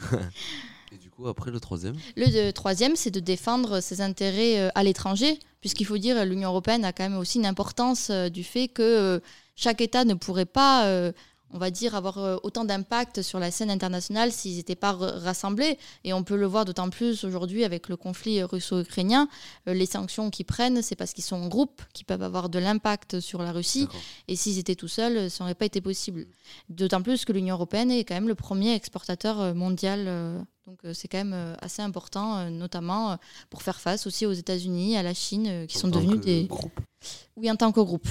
Et 0.96 0.98
du 0.98 1.10
coup, 1.10 1.28
après 1.28 1.50
le 1.50 1.60
troisième 1.60 1.94
Le 2.16 2.26
de- 2.26 2.50
troisième, 2.50 2.96
c'est 2.96 3.10
de 3.10 3.20
défendre 3.20 3.80
ses 3.80 4.00
intérêts 4.00 4.58
euh, 4.58 4.68
à 4.74 4.82
l'étranger, 4.82 5.38
puisqu'il 5.60 5.84
faut 5.84 5.98
dire 5.98 6.24
l'Union 6.24 6.48
européenne 6.48 6.84
a 6.86 6.92
quand 6.94 7.04
même 7.04 7.18
aussi 7.18 7.36
une 7.38 7.44
importance 7.46 8.08
euh, 8.08 8.30
du 8.30 8.42
fait 8.44 8.68
que 8.68 8.82
euh, 8.82 9.20
chaque 9.56 9.82
État 9.82 10.04
ne 10.06 10.14
pourrait 10.14 10.46
pas, 10.46 10.86
euh, 10.86 11.12
on 11.52 11.58
va 11.58 11.70
dire, 11.70 11.94
avoir 11.94 12.16
euh, 12.18 12.36
autant 12.44 12.64
d'impact 12.64 13.20
sur 13.20 13.38
la 13.38 13.50
scène 13.50 13.70
internationale 13.70 14.32
s'ils 14.32 14.56
n'étaient 14.56 14.74
pas 14.74 14.92
rassemblés. 14.92 15.76
Et 16.04 16.12
on 16.14 16.22
peut 16.24 16.36
le 16.36 16.46
voir 16.46 16.64
d'autant 16.64 16.88
plus 16.88 17.24
aujourd'hui 17.24 17.62
avec 17.64 17.88
le 17.90 17.96
conflit 17.96 18.42
russo-ukrainien. 18.42 19.28
Euh, 19.68 19.74
les 19.74 19.86
sanctions 19.86 20.30
qu'ils 20.30 20.46
prennent, 20.46 20.80
c'est 20.82 20.96
parce 20.96 21.12
qu'ils 21.12 21.24
sont 21.24 21.36
en 21.36 21.48
groupe, 21.48 21.82
qui 21.92 22.04
peuvent 22.04 22.22
avoir 22.22 22.48
de 22.48 22.58
l'impact 22.58 23.20
sur 23.20 23.42
la 23.42 23.52
Russie. 23.52 23.86
Et 24.28 24.36
s'ils 24.36 24.58
étaient 24.58 24.74
tout 24.76 24.88
seuls, 24.88 25.30
ça 25.30 25.44
n'aurait 25.44 25.54
pas 25.54 25.66
été 25.66 25.80
possible. 25.82 26.26
D'autant 26.70 27.02
plus 27.02 27.24
que 27.26 27.32
l'Union 27.32 27.54
européenne 27.54 27.90
est 27.90 28.04
quand 28.04 28.14
même 28.14 28.28
le 28.28 28.34
premier 28.34 28.74
exportateur 28.74 29.40
euh, 29.40 29.52
mondial. 29.54 30.44
Donc 30.66 30.78
euh, 30.84 30.92
c'est 30.92 31.06
quand 31.08 31.18
même 31.18 31.32
euh, 31.32 31.54
assez 31.60 31.80
important, 31.82 32.38
euh, 32.38 32.50
notamment 32.50 33.18
pour 33.50 33.62
faire 33.62 33.78
face 33.80 34.06
aussi 34.06 34.26
aux 34.26 34.32
États-Unis, 34.32 34.96
à 34.96 35.02
la 35.02 35.14
Chine, 35.14 35.66
qui 35.68 35.76
En 35.76 35.80
sont 35.82 35.88
devenus 35.88 36.20
des... 36.20 36.44
groupe. 36.46 36.80
Oui, 37.36 37.50
en 37.50 37.56
tant 37.56 37.70
que 37.72 37.80
groupe. 37.80 38.08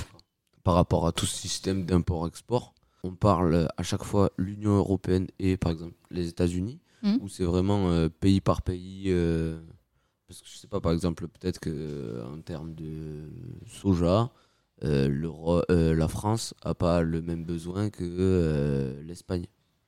Par 0.63 0.75
rapport 0.75 1.05
à 1.05 1.11
tout 1.11 1.25
ce 1.25 1.35
système 1.35 1.85
d'import-export, 1.85 2.73
on 3.03 3.11
parle 3.13 3.67
à 3.77 3.83
chaque 3.83 4.03
fois 4.03 4.31
l'Union 4.37 4.77
européenne 4.77 5.27
et 5.37 5.57
par 5.57 5.71
exemple 5.71 5.93
les 6.11 6.27
États-Unis, 6.29 6.79
Mhm. 7.03 7.19
où 7.21 7.27
c'est 7.27 7.43
vraiment 7.43 7.89
euh, 7.91 8.09
pays 8.09 8.41
par 8.41 8.61
pays. 8.63 9.03
euh, 9.07 9.59
parce 10.27 10.41
que 10.41 10.47
je 10.47 10.57
sais 10.57 10.67
pas, 10.67 10.79
par 10.79 10.91
exemple, 10.91 11.27
peut-être 11.27 11.59
que 11.59 12.23
en 12.33 12.41
termes 12.41 12.73
de 12.73 13.29
soja, 13.67 14.31
euh, 14.83 15.93
la 15.95 16.07
France 16.07 16.55
a 16.63 16.73
pas 16.73 17.01
le 17.03 17.21
même 17.21 17.43
besoin 17.45 17.91
que 17.91 18.95
l'Espagne. 19.05 19.45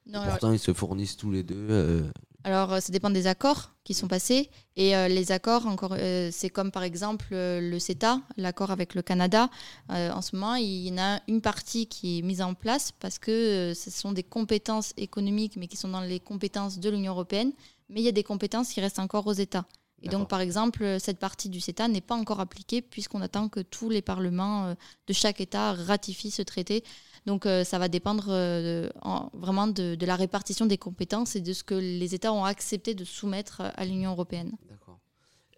Non, 0.07 0.19
Et 0.19 0.23
alors- 0.23 0.29
Pourtant, 0.39 0.51
ils 0.53 0.59
se 0.59 0.73
fournissent 0.73 1.17
tous 1.17 1.31
les 1.31 1.43
deux. 1.43 1.67
euh, 1.69 2.09
Alors, 2.43 2.71
euh, 2.73 2.79
ça 2.79 2.91
dépend 2.93 3.09
des 3.09 3.27
accords 3.27 3.71
qui 3.83 3.93
sont 3.93 4.07
passés. 4.07 4.49
Et 4.77 4.95
euh, 4.95 5.07
les 5.09 5.31
accords, 5.33 5.65
encore, 5.67 5.95
euh, 5.97 6.29
c'est 6.31 6.49
comme 6.49 6.71
par 6.71 6.83
exemple 6.83 7.27
le 7.31 7.77
CETA, 7.79 8.21
l'accord 8.37 8.71
avec 8.71 8.95
le 8.95 9.01
Canada. 9.01 9.49
En 9.89 10.21
ce 10.21 10.35
moment, 10.35 10.55
il 10.55 10.87
y 10.87 10.91
en 10.93 10.97
a 10.97 11.19
une 11.27 11.41
partie 11.41 11.87
qui 11.87 12.19
est 12.19 12.21
mise 12.21 12.41
en 12.41 12.53
place 12.53 12.91
parce 12.99 13.19
que 13.19 13.73
ce 13.75 13.89
sont 13.91 14.11
des 14.13 14.23
compétences 14.23 14.93
économiques, 14.97 15.55
mais 15.57 15.67
qui 15.67 15.75
sont 15.77 15.89
dans 15.89 16.01
les 16.01 16.19
compétences 16.21 16.79
de 16.79 16.89
l'Union 16.89 17.11
européenne. 17.13 17.51
Mais 17.89 18.01
il 18.01 18.03
y 18.05 18.09
a 18.09 18.13
des 18.13 18.23
compétences 18.23 18.69
qui 18.69 18.79
restent 18.81 18.99
encore 18.99 19.27
aux 19.27 19.33
États. 19.33 19.65
Et 20.03 20.09
donc, 20.09 20.29
par 20.29 20.41
exemple, 20.41 20.97
cette 20.99 21.17
partie 21.17 21.49
du 21.49 21.59
CETA 21.59 21.87
n'est 21.87 22.01
pas 22.01 22.13
encore 22.15 22.39
appliquée 22.39 22.83
puisqu'on 22.83 23.21
attend 23.21 23.49
que 23.49 23.61
tous 23.61 23.89
les 23.89 24.03
parlements 24.03 24.75
de 25.07 25.13
chaque 25.13 25.41
État 25.41 25.73
ratifient 25.73 26.29
ce 26.31 26.43
traité. 26.43 26.83
Donc, 27.27 27.45
euh, 27.45 27.63
ça 27.65 27.77
va 27.77 27.89
dépendre 27.89 28.27
euh, 28.29 28.89
en- 29.01 29.29
vraiment 29.33 29.67
de, 29.67 29.95
de 29.95 30.05
la 30.05 30.15
répartition 30.15 30.65
des 30.65 30.77
compétences 30.77 31.35
et 31.35 31.41
de 31.41 31.51
ce 31.53 31.63
que 31.63 31.75
les 31.75 32.15
États 32.15 32.31
ont 32.33 32.45
accepté 32.45 32.95
de 32.95 33.03
soumettre 33.03 33.61
à 33.75 33.83
l'Union 33.85 34.11
européenne. 34.11 34.53
D'accord. 34.69 34.97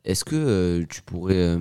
Est-ce 0.03 0.25
que 0.25 0.35
euh, 0.35 0.85
tu 0.89 1.01
pourrais 1.03 1.57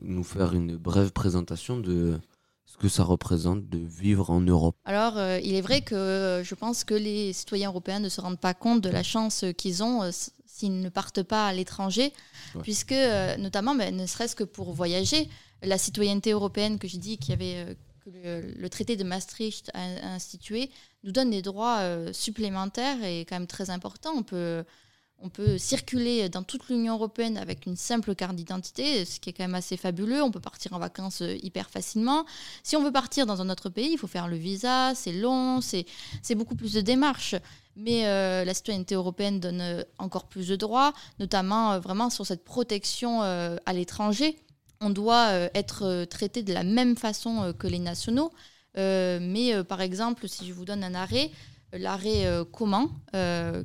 nous 0.00 0.22
faire 0.24 0.54
une 0.54 0.76
brève 0.76 1.10
présentation 1.12 1.78
de 1.80 2.20
ce 2.66 2.76
que 2.76 2.88
ça 2.88 3.02
représente 3.02 3.68
de 3.68 3.78
vivre 3.78 4.30
en 4.30 4.40
Europe? 4.40 4.76
Alors, 4.84 5.14
il 5.42 5.54
est 5.54 5.60
vrai 5.60 5.80
que 5.82 6.40
je 6.44 6.54
pense 6.54 6.84
que 6.84 6.94
les 6.94 7.32
citoyens 7.32 7.68
européens 7.70 7.98
ne 7.98 8.08
se 8.08 8.20
rendent 8.20 8.40
pas 8.40 8.54
compte 8.54 8.80
de 8.80 8.88
la 8.90 9.02
chance 9.02 9.44
qu'ils 9.58 9.82
ont 9.82 10.08
s'ils 10.46 10.80
ne 10.80 10.88
partent 10.88 11.22
pas 11.24 11.48
à 11.48 11.52
l'étranger, 11.52 12.12
Ouais. 12.54 12.62
puisque, 12.62 12.94
notamment, 13.38 13.74
ben, 13.74 13.96
ne 13.96 14.06
serait-ce 14.06 14.36
que 14.36 14.44
pour 14.44 14.72
voyager, 14.72 15.28
la 15.62 15.78
citoyenneté 15.78 16.30
européenne 16.32 16.78
que 16.78 16.86
j'ai 16.86 16.98
dit 16.98 17.16
qu'il 17.18 17.30
y 17.30 17.32
avait, 17.32 17.76
que 18.04 18.10
le, 18.56 18.68
traité 18.68 18.96
de 18.96 19.04
Maastricht 19.04 19.70
a, 19.74 20.14
institué, 20.14 20.70
nous 21.04 21.12
donne 21.12 21.30
des 21.30 21.42
droits 21.42 21.78
euh, 21.80 22.12
supplémentaires 22.12 23.02
et 23.04 23.20
quand 23.20 23.36
même 23.36 23.46
très 23.46 23.70
importants. 23.70 24.12
On 24.16 24.22
peut, 24.22 24.64
on 25.18 25.28
peut 25.28 25.58
circuler 25.58 26.28
dans 26.28 26.42
toute 26.42 26.68
l'Union 26.68 26.94
européenne 26.94 27.36
avec 27.36 27.66
une 27.66 27.76
simple 27.76 28.14
carte 28.14 28.34
d'identité, 28.34 29.04
ce 29.04 29.20
qui 29.20 29.30
est 29.30 29.32
quand 29.32 29.44
même 29.44 29.54
assez 29.54 29.76
fabuleux. 29.76 30.22
On 30.22 30.30
peut 30.30 30.40
partir 30.40 30.72
en 30.72 30.78
vacances 30.78 31.22
euh, 31.22 31.36
hyper 31.42 31.70
facilement. 31.70 32.24
Si 32.62 32.76
on 32.76 32.82
veut 32.82 32.92
partir 32.92 33.26
dans 33.26 33.40
un 33.40 33.50
autre 33.50 33.68
pays, 33.68 33.92
il 33.92 33.98
faut 33.98 34.06
faire 34.06 34.28
le 34.28 34.36
visa, 34.36 34.94
c'est 34.94 35.12
long, 35.12 35.60
c'est 35.60 35.86
beaucoup 36.34 36.56
plus 36.56 36.72
de 36.72 36.80
démarches. 36.80 37.36
Mais 37.74 38.06
euh, 38.06 38.44
la 38.44 38.52
citoyenneté 38.52 38.94
européenne 38.94 39.40
donne 39.40 39.84
encore 39.98 40.28
plus 40.28 40.48
de 40.48 40.56
droits, 40.56 40.92
notamment 41.18 41.78
vraiment 41.80 42.10
sur 42.10 42.26
cette 42.26 42.44
protection 42.44 43.22
à 43.22 43.72
l'étranger. 43.72 44.36
On 44.82 44.90
doit 44.90 45.28
euh, 45.28 45.48
être 45.54 45.84
euh, 45.84 46.04
traité 46.04 46.42
de 46.42 46.52
la 46.52 46.64
même 46.64 46.96
façon 46.96 47.42
euh, 47.42 47.52
que 47.52 47.66
les 47.66 47.78
nationaux. 47.78 48.32
Mais 48.74 49.52
par 49.68 49.82
exemple, 49.82 50.26
si 50.26 50.46
je 50.46 50.54
vous 50.54 50.64
donne 50.64 50.82
un 50.82 50.94
arrêt, 50.94 51.30
l'arrêt 51.74 52.26
commun 52.52 52.90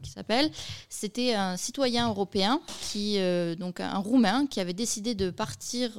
qui 0.03 0.11
s'appelle, 0.11 0.51
c'était 0.89 1.33
un 1.33 1.55
citoyen 1.55 2.09
européen 2.09 2.59
qui, 2.81 3.17
donc 3.57 3.79
un 3.79 3.99
Roumain, 3.99 4.47
qui 4.47 4.59
avait 4.59 4.73
décidé 4.73 5.15
de 5.15 5.29
partir 5.29 5.91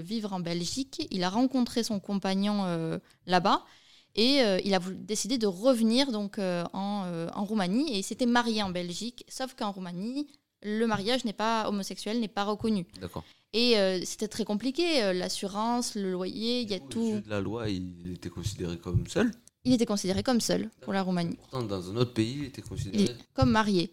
vivre 0.00 0.32
en 0.32 0.40
Belgique. 0.40 1.06
Il 1.10 1.24
a 1.24 1.28
rencontré 1.28 1.82
son 1.82 2.00
compagnon 2.00 2.98
là-bas 3.26 3.66
et 4.14 4.40
il 4.64 4.74
a 4.74 4.80
décidé 4.80 5.36
de 5.36 5.46
revenir 5.46 6.10
donc 6.10 6.38
en, 6.38 7.28
en 7.34 7.44
Roumanie 7.44 7.92
et 7.92 7.98
il 7.98 8.02
s'était 8.02 8.24
marié 8.24 8.62
en 8.62 8.70
Belgique. 8.70 9.26
Sauf 9.28 9.52
qu'en 9.52 9.72
Roumanie, 9.72 10.26
le 10.62 10.86
mariage 10.86 11.26
n'est 11.26 11.34
pas 11.34 11.68
homosexuel, 11.68 12.18
n'est 12.18 12.28
pas 12.28 12.44
reconnu. 12.44 12.86
D'accord. 12.98 13.24
Et 13.54 13.78
euh, 13.78 14.00
c'était 14.04 14.28
très 14.28 14.44
compliqué. 14.44 15.02
euh, 15.04 15.12
L'assurance, 15.12 15.94
le 15.94 16.10
loyer, 16.10 16.60
il 16.62 16.70
y 16.70 16.74
a 16.74 16.80
tout. 16.80 17.20
de 17.24 17.30
la 17.30 17.40
loi, 17.40 17.70
il 17.70 18.12
était 18.12 18.28
considéré 18.28 18.76
comme 18.76 19.06
seul. 19.06 19.30
Il 19.64 19.72
était 19.72 19.86
considéré 19.86 20.22
comme 20.22 20.40
seul 20.40 20.68
pour 20.82 20.92
la 20.92 21.02
Roumanie. 21.02 21.36
Pourtant, 21.36 21.62
dans 21.62 21.90
un 21.90 21.96
autre 21.96 22.12
pays, 22.12 22.36
il 22.40 22.44
était 22.46 22.62
considéré. 22.62 23.14
comme 23.32 23.50
marié. 23.50 23.90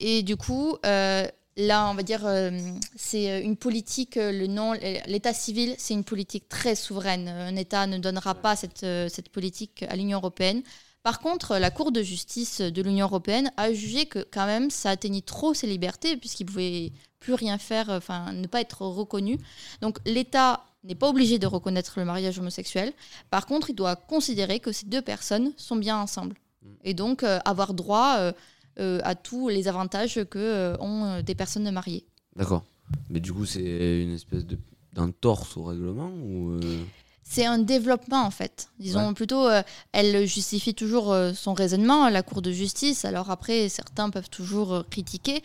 Et 0.00 0.22
du 0.22 0.36
coup, 0.36 0.76
euh, 0.86 1.26
là, 1.58 1.88
on 1.90 1.94
va 1.94 2.02
dire, 2.02 2.26
euh, 2.26 2.50
c'est 2.96 3.42
une 3.42 3.56
politique, 3.56 4.16
le 4.16 4.46
nom, 4.46 4.72
l'état 5.06 5.34
civil, 5.34 5.74
c'est 5.78 5.94
une 5.94 6.04
politique 6.04 6.48
très 6.48 6.74
souveraine. 6.74 7.28
Un 7.28 7.54
État 7.56 7.86
ne 7.86 7.98
donnera 7.98 8.34
pas 8.34 8.56
cette, 8.56 8.80
cette 9.14 9.28
politique 9.28 9.84
à 9.88 9.94
l'Union 9.94 10.18
européenne. 10.18 10.62
Par 11.02 11.18
contre, 11.18 11.56
la 11.58 11.70
Cour 11.70 11.92
de 11.92 12.02
justice 12.02 12.60
de 12.60 12.82
l'Union 12.82 13.06
européenne 13.06 13.50
a 13.56 13.72
jugé 13.72 14.06
que 14.06 14.24
quand 14.30 14.46
même 14.46 14.70
ça 14.70 14.90
atteignait 14.90 15.20
trop 15.20 15.54
ses 15.54 15.66
libertés 15.66 16.16
puisqu'il 16.16 16.46
pouvait 16.46 16.92
plus 17.18 17.34
rien 17.34 17.58
faire, 17.58 17.88
enfin 17.90 18.32
ne 18.32 18.46
pas 18.46 18.60
être 18.60 18.82
reconnu. 18.82 19.38
Donc 19.80 19.98
l'État 20.06 20.64
n'est 20.84 20.94
pas 20.94 21.08
obligé 21.08 21.38
de 21.38 21.46
reconnaître 21.46 21.94
le 21.98 22.04
mariage 22.04 22.38
homosexuel. 22.38 22.92
Par 23.30 23.46
contre, 23.46 23.70
il 23.70 23.74
doit 23.74 23.96
considérer 23.96 24.60
que 24.60 24.72
ces 24.72 24.86
deux 24.86 25.02
personnes 25.02 25.52
sont 25.56 25.76
bien 25.76 25.96
ensemble 25.96 26.36
Mm. 26.62 26.68
et 26.84 26.94
donc 26.94 27.22
euh, 27.22 27.38
avoir 27.44 27.74
droit 27.74 28.16
euh, 28.18 28.32
euh, 28.78 29.00
à 29.04 29.14
tous 29.14 29.48
les 29.48 29.68
avantages 29.68 30.20
que 30.30 30.76
ont 30.80 31.20
des 31.22 31.34
personnes 31.34 31.70
mariées. 31.70 32.06
D'accord. 32.36 32.64
Mais 33.10 33.20
du 33.20 33.32
coup, 33.32 33.44
c'est 33.44 34.02
une 34.02 34.14
espèce 34.14 34.46
de 34.46 34.58
d'entorse 34.94 35.56
au 35.56 35.64
règlement 35.64 36.08
ou 36.08 36.58
C'est 37.24 37.46
un 37.46 37.58
développement 37.58 38.24
en 38.24 38.30
fait. 38.30 38.68
Disons 38.78 39.08
Ouais. 39.08 39.14
plutôt, 39.14 39.46
euh, 39.46 39.62
elle 39.92 40.26
justifie 40.26 40.74
toujours 40.74 41.12
euh, 41.12 41.32
son 41.32 41.54
raisonnement, 41.54 42.08
la 42.08 42.22
Cour 42.22 42.42
de 42.42 42.50
justice. 42.52 43.04
Alors 43.04 43.30
après, 43.30 43.68
certains 43.68 44.10
peuvent 44.10 44.28
toujours 44.28 44.74
euh, 44.74 44.82
critiquer. 44.90 45.42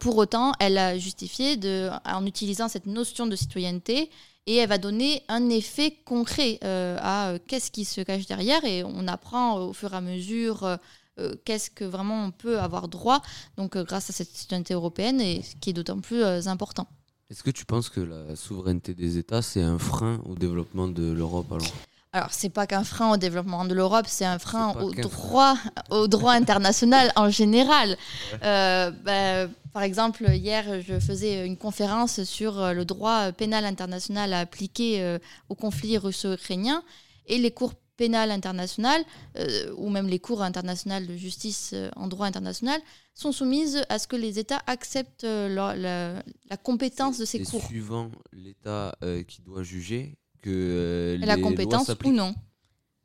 Pour 0.00 0.16
autant, 0.16 0.52
elle 0.58 0.76
a 0.78 0.98
justifié 0.98 1.56
de, 1.56 1.88
en 2.04 2.26
utilisant 2.26 2.68
cette 2.68 2.86
notion 2.86 3.26
de 3.26 3.36
citoyenneté 3.36 4.10
et 4.46 4.56
elle 4.56 4.68
va 4.68 4.78
donner 4.78 5.22
un 5.28 5.48
effet 5.50 5.96
concret 6.04 6.58
à 6.62 7.34
qu'est-ce 7.46 7.70
qui 7.70 7.84
se 7.84 8.00
cache 8.00 8.26
derrière 8.26 8.64
et 8.64 8.82
on 8.84 9.06
apprend 9.06 9.60
au 9.60 9.72
fur 9.72 9.92
et 9.92 9.96
à 9.96 10.00
mesure. 10.00 10.78
qu'est-ce 11.44 11.70
que 11.70 11.84
vraiment 11.84 12.24
on 12.24 12.30
peut 12.30 12.58
avoir 12.58 12.88
droit 12.88 13.20
donc 13.56 13.76
grâce 13.76 14.10
à 14.10 14.12
cette 14.12 14.34
citoyenneté 14.34 14.74
européenne 14.74 15.20
et 15.20 15.42
ce 15.42 15.54
qui 15.56 15.70
est 15.70 15.74
d'autant 15.74 16.00
plus 16.00 16.24
important. 16.48 16.86
Est-ce 17.30 17.44
que 17.44 17.50
tu 17.50 17.64
penses 17.64 17.88
que 17.88 18.00
la 18.00 18.34
souveraineté 18.34 18.92
des 18.92 19.16
États, 19.16 19.40
c'est 19.40 19.62
un 19.62 19.78
frein 19.78 20.20
au 20.28 20.34
développement 20.34 20.88
de 20.88 21.12
l'Europe 21.12 21.46
alors? 21.52 21.72
Alors, 22.12 22.32
c'est 22.32 22.48
pas 22.48 22.66
qu'un 22.66 22.82
frein 22.82 23.12
au 23.12 23.16
développement 23.16 23.64
de 23.64 23.72
l'Europe, 23.72 24.06
c'est 24.08 24.24
un 24.24 24.40
frein 24.40 24.72
au 24.80 24.90
droit, 24.90 25.54
au 25.90 26.08
droit 26.08 26.32
international 26.32 27.12
en 27.14 27.30
général. 27.30 27.96
Euh, 28.42 28.90
bah, 28.90 29.46
par 29.72 29.84
exemple, 29.84 30.28
hier, 30.28 30.82
je 30.82 30.98
faisais 30.98 31.46
une 31.46 31.56
conférence 31.56 32.24
sur 32.24 32.58
euh, 32.58 32.72
le 32.72 32.84
droit 32.84 33.30
pénal 33.30 33.64
international 33.64 34.32
à 34.32 34.40
appliquer 34.40 35.00
euh, 35.00 35.20
au 35.48 35.54
conflit 35.54 35.98
russo-ukrainien 35.98 36.82
et 37.26 37.38
les 37.38 37.52
cours 37.52 37.74
pénales 38.02 38.30
internationales, 38.40 39.04
euh, 39.36 39.74
ou 39.76 39.90
même 39.90 40.08
les 40.14 40.18
cours 40.26 40.42
internationales 40.50 41.06
de 41.06 41.16
justice 41.26 41.72
euh, 41.74 41.90
en 41.96 42.06
droit 42.08 42.26
international, 42.26 42.80
sont 43.14 43.32
soumises 43.40 43.76
à 43.90 43.98
ce 43.98 44.06
que 44.10 44.16
les 44.16 44.38
États 44.38 44.62
acceptent 44.66 45.24
euh, 45.24 45.48
leur- 45.56 45.76
la, 45.76 46.22
la 46.52 46.56
compétence 46.56 47.18
de 47.18 47.26
ces 47.26 47.38
C'est 47.44 47.50
cours. 47.50 47.66
suivant 47.66 48.10
l'État 48.32 48.94
qui 49.28 49.42
doit 49.42 49.62
juger 49.62 50.02
que 50.42 51.18
La 51.20 51.36
lois 51.36 51.42
compétence 51.48 51.90
ou 52.04 52.12
non. 52.12 52.34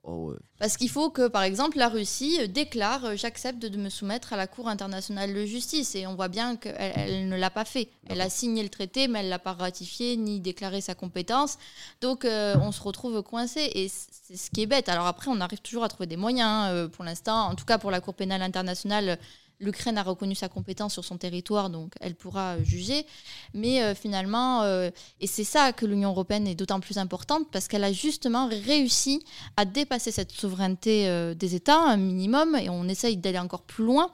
Oh. 0.07 0.33
Parce 0.59 0.77
qu'il 0.77 0.89
faut 0.89 1.09
que, 1.09 1.27
par 1.27 1.41
exemple, 1.41 1.77
la 1.77 1.89
Russie 1.89 2.47
déclare 2.47 3.05
euh, 3.05 3.15
j'accepte 3.15 3.59
de 3.59 3.77
me 3.77 3.89
soumettre 3.89 4.33
à 4.33 4.37
la 4.37 4.45
Cour 4.45 4.67
internationale 4.67 5.33
de 5.33 5.45
justice. 5.45 5.95
Et 5.95 6.05
on 6.05 6.15
voit 6.15 6.27
bien 6.27 6.55
qu'elle 6.55 6.93
elle 6.95 7.27
ne 7.27 7.35
l'a 7.35 7.49
pas 7.49 7.65
fait. 7.65 7.89
Elle 8.07 8.21
a 8.21 8.29
signé 8.29 8.61
le 8.61 8.69
traité, 8.69 9.07
mais 9.07 9.19
elle 9.19 9.25
ne 9.25 9.31
l'a 9.31 9.39
pas 9.39 9.53
ratifié 9.53 10.15
ni 10.15 10.39
déclaré 10.39 10.79
sa 10.79 10.93
compétence. 10.93 11.57
Donc 12.01 12.23
euh, 12.23 12.55
on 12.61 12.71
se 12.71 12.81
retrouve 12.81 13.21
coincé. 13.23 13.71
Et 13.73 13.89
c'est 13.89 14.37
ce 14.37 14.51
qui 14.51 14.61
est 14.61 14.67
bête. 14.67 14.89
Alors 14.89 15.07
après, 15.07 15.31
on 15.31 15.41
arrive 15.41 15.61
toujours 15.61 15.83
à 15.83 15.89
trouver 15.89 16.07
des 16.07 16.17
moyens. 16.17 16.69
euh, 16.69 16.87
pour 16.87 17.03
l'instant, 17.03 17.47
en 17.47 17.55
tout 17.55 17.65
cas 17.65 17.79
pour 17.79 17.89
la 17.89 17.99
Cour 17.99 18.13
pénale 18.13 18.43
internationale, 18.43 19.17
L'Ukraine 19.59 19.97
a 19.97 20.03
reconnu 20.03 20.35
sa 20.35 20.49
compétence 20.49 20.93
sur 20.93 21.05
son 21.05 21.17
territoire, 21.17 21.69
donc 21.69 21.93
elle 22.01 22.15
pourra 22.15 22.55
euh, 22.55 22.63
juger. 22.63 23.05
Mais 23.53 23.81
euh, 23.81 23.95
finalement, 23.95 24.63
euh, 24.63 24.89
et 25.21 25.27
c'est 25.27 25.45
ça 25.45 25.71
que 25.71 25.85
l'Union 25.85 26.09
européenne 26.09 26.45
est 26.45 26.55
d'autant 26.55 26.81
plus 26.81 26.97
importante, 26.97 27.47
parce 27.51 27.67
qu'elle 27.67 27.83
a 27.85 27.93
justement 27.93 28.47
réussi 28.47 29.23
à 29.55 29.63
dépasser 29.63 30.11
cette 30.11 30.31
souveraineté 30.31 31.33
des 31.35 31.55
États, 31.55 31.79
un 31.79 31.97
minimum, 31.97 32.55
et 32.55 32.69
on 32.69 32.87
essaye 32.87 33.17
d'aller 33.17 33.39
encore 33.39 33.61
plus 33.61 33.85
loin 33.85 34.11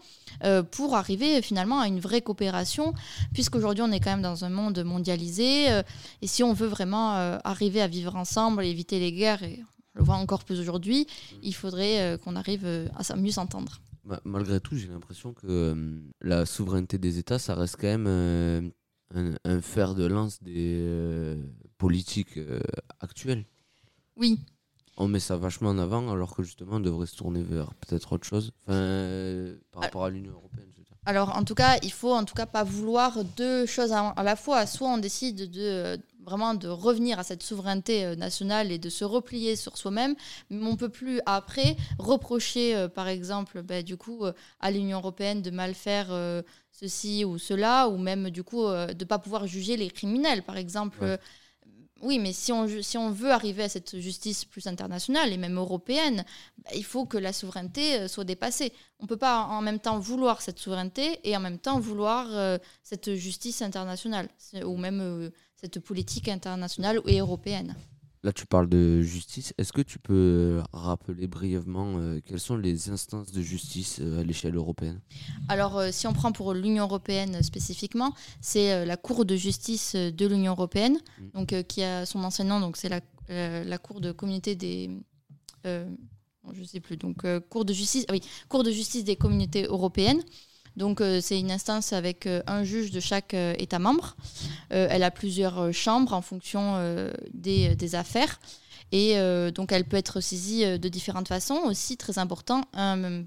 pour 0.72 0.96
arriver 0.96 1.42
finalement 1.42 1.80
à 1.80 1.88
une 1.88 2.00
vraie 2.00 2.22
coopération, 2.22 2.94
puisqu'aujourd'hui 3.34 3.84
on 3.84 3.92
est 3.92 4.00
quand 4.00 4.12
même 4.12 4.22
dans 4.22 4.46
un 4.46 4.50
monde 4.50 4.84
mondialisé, 4.84 5.68
et 6.22 6.28
si 6.28 6.44
on 6.44 6.54
veut 6.54 6.68
vraiment 6.68 7.14
arriver 7.44 7.82
à 7.82 7.88
vivre 7.88 8.16
ensemble 8.16 8.64
éviter 8.64 9.00
les 9.00 9.12
guerres, 9.12 9.44
et 9.44 9.64
on 9.96 10.00
le 10.00 10.06
voit 10.06 10.16
encore 10.16 10.44
plus 10.44 10.60
aujourd'hui, 10.60 11.08
il 11.44 11.54
faudrait 11.54 12.18
qu'on 12.24 12.36
arrive 12.36 12.66
à 12.66 13.16
mieux 13.16 13.32
s'entendre. 13.32 13.80
Ma- 14.12 14.20
malgré 14.26 14.60
tout, 14.60 14.76
j'ai 14.76 14.88
l'impression 14.90 15.34
que 15.34 15.48
euh, 15.48 16.00
la 16.22 16.46
souveraineté 16.46 16.98
des 16.98 17.18
États, 17.18 17.40
ça 17.40 17.56
reste 17.56 17.78
quand 17.80 17.88
même 17.88 18.06
euh, 18.08 18.62
un, 19.16 19.34
un 19.46 19.62
fer 19.62 19.96
de 19.96 20.06
lance 20.06 20.42
des 20.44 20.80
euh, 20.82 21.38
politiques 21.78 22.40
actuelles. 23.00 23.46
Oui, 24.18 24.40
On 24.98 25.08
met 25.08 25.20
ça 25.22 25.38
vachement 25.38 25.70
en 25.70 25.80
avant, 25.80 26.12
alors 26.12 26.36
que 26.36 26.44
justement, 26.44 26.76
on 26.76 26.80
devrait 26.82 27.08
se 27.08 27.16
tourner 27.16 27.42
vers 27.42 27.74
peut-être 27.76 28.12
autre 28.14 28.28
chose. 28.28 28.52
Enfin, 28.68 29.56
par 29.72 29.84
rapport 29.84 30.04
à 30.06 30.10
l'Union 30.10 30.34
européenne, 30.34 30.68
je 30.74 30.78
veux 30.80 30.84
dire. 30.84 30.96
Alors, 31.06 31.36
en 31.36 31.44
tout 31.44 31.56
cas, 31.56 31.78
il 31.82 31.92
faut 31.92 32.14
en 32.14 32.26
tout 32.26 32.36
cas 32.36 32.46
pas 32.46 32.64
vouloir 32.64 33.24
deux 33.38 33.66
choses 33.66 33.92
à, 33.94 34.10
à 34.10 34.24
la 34.24 34.36
fois. 34.36 34.68
Soit 34.68 34.90
on 34.90 34.98
décide 35.00 35.50
de 35.50 35.98
vraiment 36.24 36.54
de 36.54 36.68
revenir 36.68 37.20
à 37.20 37.24
cette 37.24 37.44
souveraineté 37.44 38.06
euh, 38.06 38.16
nationale 38.16 38.72
et 38.72 38.78
de 38.78 38.90
se 38.90 39.04
replier 39.04 39.56
sur 39.56 39.78
soi-même, 39.78 40.16
mais 40.50 40.66
on 40.66 40.76
peut 40.76 40.90
plus 40.90 41.20
après 41.26 41.76
reprocher, 41.98 42.76
euh, 42.76 42.88
par 42.88 43.08
exemple, 43.08 43.62
bah, 43.62 43.82
du 43.82 43.98
coup, 43.98 44.26
euh, 44.26 44.34
à 44.60 44.72
l'Union 44.72 45.00
européenne 45.00 45.42
de 45.42 45.52
mal 45.52 45.74
faire 45.74 46.08
euh, 46.12 46.42
ceci 46.72 47.26
ou 47.26 47.38
cela, 47.38 47.88
ou 47.90 47.98
même 47.98 48.30
du 48.30 48.44
coup 48.44 48.64
de 48.64 49.06
pas 49.06 49.20
pouvoir 49.20 49.46
juger 49.46 49.78
les 49.78 49.90
criminels, 49.90 50.44
par 50.44 50.58
exemple. 50.58 51.04
Ouais. 51.04 51.18
Oui, 52.02 52.18
mais 52.18 52.34
si 52.34 52.52
on, 52.52 52.68
si 52.82 52.98
on 52.98 53.12
veut 53.12 53.32
arriver 53.32 53.64
à 53.64 53.70
cette 53.70 54.00
justice 54.00 54.44
plus 54.44 54.66
internationale 54.66 55.32
et 55.32 55.38
même 55.38 55.58
européenne, 55.58 56.26
bah, 56.58 56.72
il 56.76 56.84
faut 56.84 57.06
que 57.06 57.18
la 57.18 57.32
souveraineté 57.32 58.08
soit 58.08 58.24
dépassée. 58.24 58.74
On 59.00 59.04
ne 59.04 59.08
peut 59.08 59.18
pas 59.18 59.44
en 59.44 59.62
même 59.62 59.80
temps 59.80 60.00
vouloir 60.00 60.42
cette 60.42 60.60
souveraineté 60.60 61.20
et 61.24 61.36
en 61.38 61.40
même 61.40 61.60
temps 61.60 61.80
vouloir 61.80 62.28
euh, 62.32 62.58
cette 62.84 63.14
justice 63.16 63.62
internationale 63.62 64.30
ou 64.66 64.78
même 64.78 65.02
euh, 65.02 65.30
cette 65.62 65.80
politique 65.80 66.28
internationale 66.28 67.02
et 67.06 67.20
européenne. 67.20 67.76
Là, 68.24 68.32
tu 68.32 68.46
parles 68.46 68.70
de 68.70 69.02
justice. 69.02 69.52
Est-ce 69.58 69.74
que 69.74 69.82
tu 69.82 69.98
peux 69.98 70.14
euh, 70.14 70.64
rappeler 70.74 71.26
brièvement 71.26 71.96
euh, 71.98 72.20
quelles 72.24 72.40
sont 72.40 72.56
les 72.56 72.90
instances 72.90 73.32
de 73.32 73.42
justice 73.42 73.98
euh, 74.00 74.22
à 74.22 74.24
l'échelle 74.24 74.56
européenne? 74.56 75.00
Alors, 75.50 75.78
euh, 75.80 75.90
si 75.92 76.06
on 76.06 76.14
prend 76.14 76.32
pour 76.32 76.54
l'Union 76.54 76.84
européenne 76.84 77.42
spécifiquement, 77.42 78.14
c'est 78.40 78.86
la 78.86 78.96
Cour 78.96 79.26
de 79.26 79.36
justice 79.36 79.96
de 79.96 80.28
l'Union 80.28 80.52
européenne, 80.52 81.00
Mm. 81.20 81.30
donc 81.34 81.64
qui 81.64 81.82
a 81.84 82.06
son 82.06 82.24
ancien 82.24 82.46
nom, 82.46 82.60
donc 82.60 82.78
c'est 82.78 82.90
la, 82.90 83.02
la 83.64 83.78
Cour 83.80 84.02
de 84.02 84.12
communauté 84.12 84.56
des, 84.56 84.92
je 85.66 86.64
sais 86.64 86.80
plus, 86.80 86.98
donc 86.98 87.26
Cour 87.50 87.66
de 87.66 87.74
justice, 87.74 88.06
ah 88.08 88.14
oui, 88.14 88.22
Cour 88.50 88.64
de 88.64 88.72
justice 88.72 89.04
des 89.04 89.16
communautés 89.16 89.64
européennes. 89.64 90.22
Donc 90.78 91.02
euh, 91.02 91.20
c'est 91.22 91.40
une 91.40 91.52
instance 91.52 91.94
avec 91.94 92.26
euh, 92.26 92.42
un 92.48 92.64
juge 92.64 92.92
de 92.92 93.00
chaque 93.00 93.34
euh, 93.34 93.54
État 93.58 93.80
membre. 93.80 94.16
Elle 94.70 95.04
a 95.04 95.12
plusieurs 95.12 95.74
chambres 95.74 96.14
en 96.14 96.22
fonction 96.22 96.76
des, 97.34 97.96
affaires. 97.96 98.40
Et 98.94 99.16
donc 99.54 99.74
elle 99.74 99.84
peut 99.84 99.98
être 99.98 100.22
saisie 100.22 100.64
de 100.80 100.88
différentes 100.88 101.28
façons. 101.28 101.60
Aussi, 101.66 101.98
très 101.98 102.20
important, 102.20 102.64
un, 102.74 103.24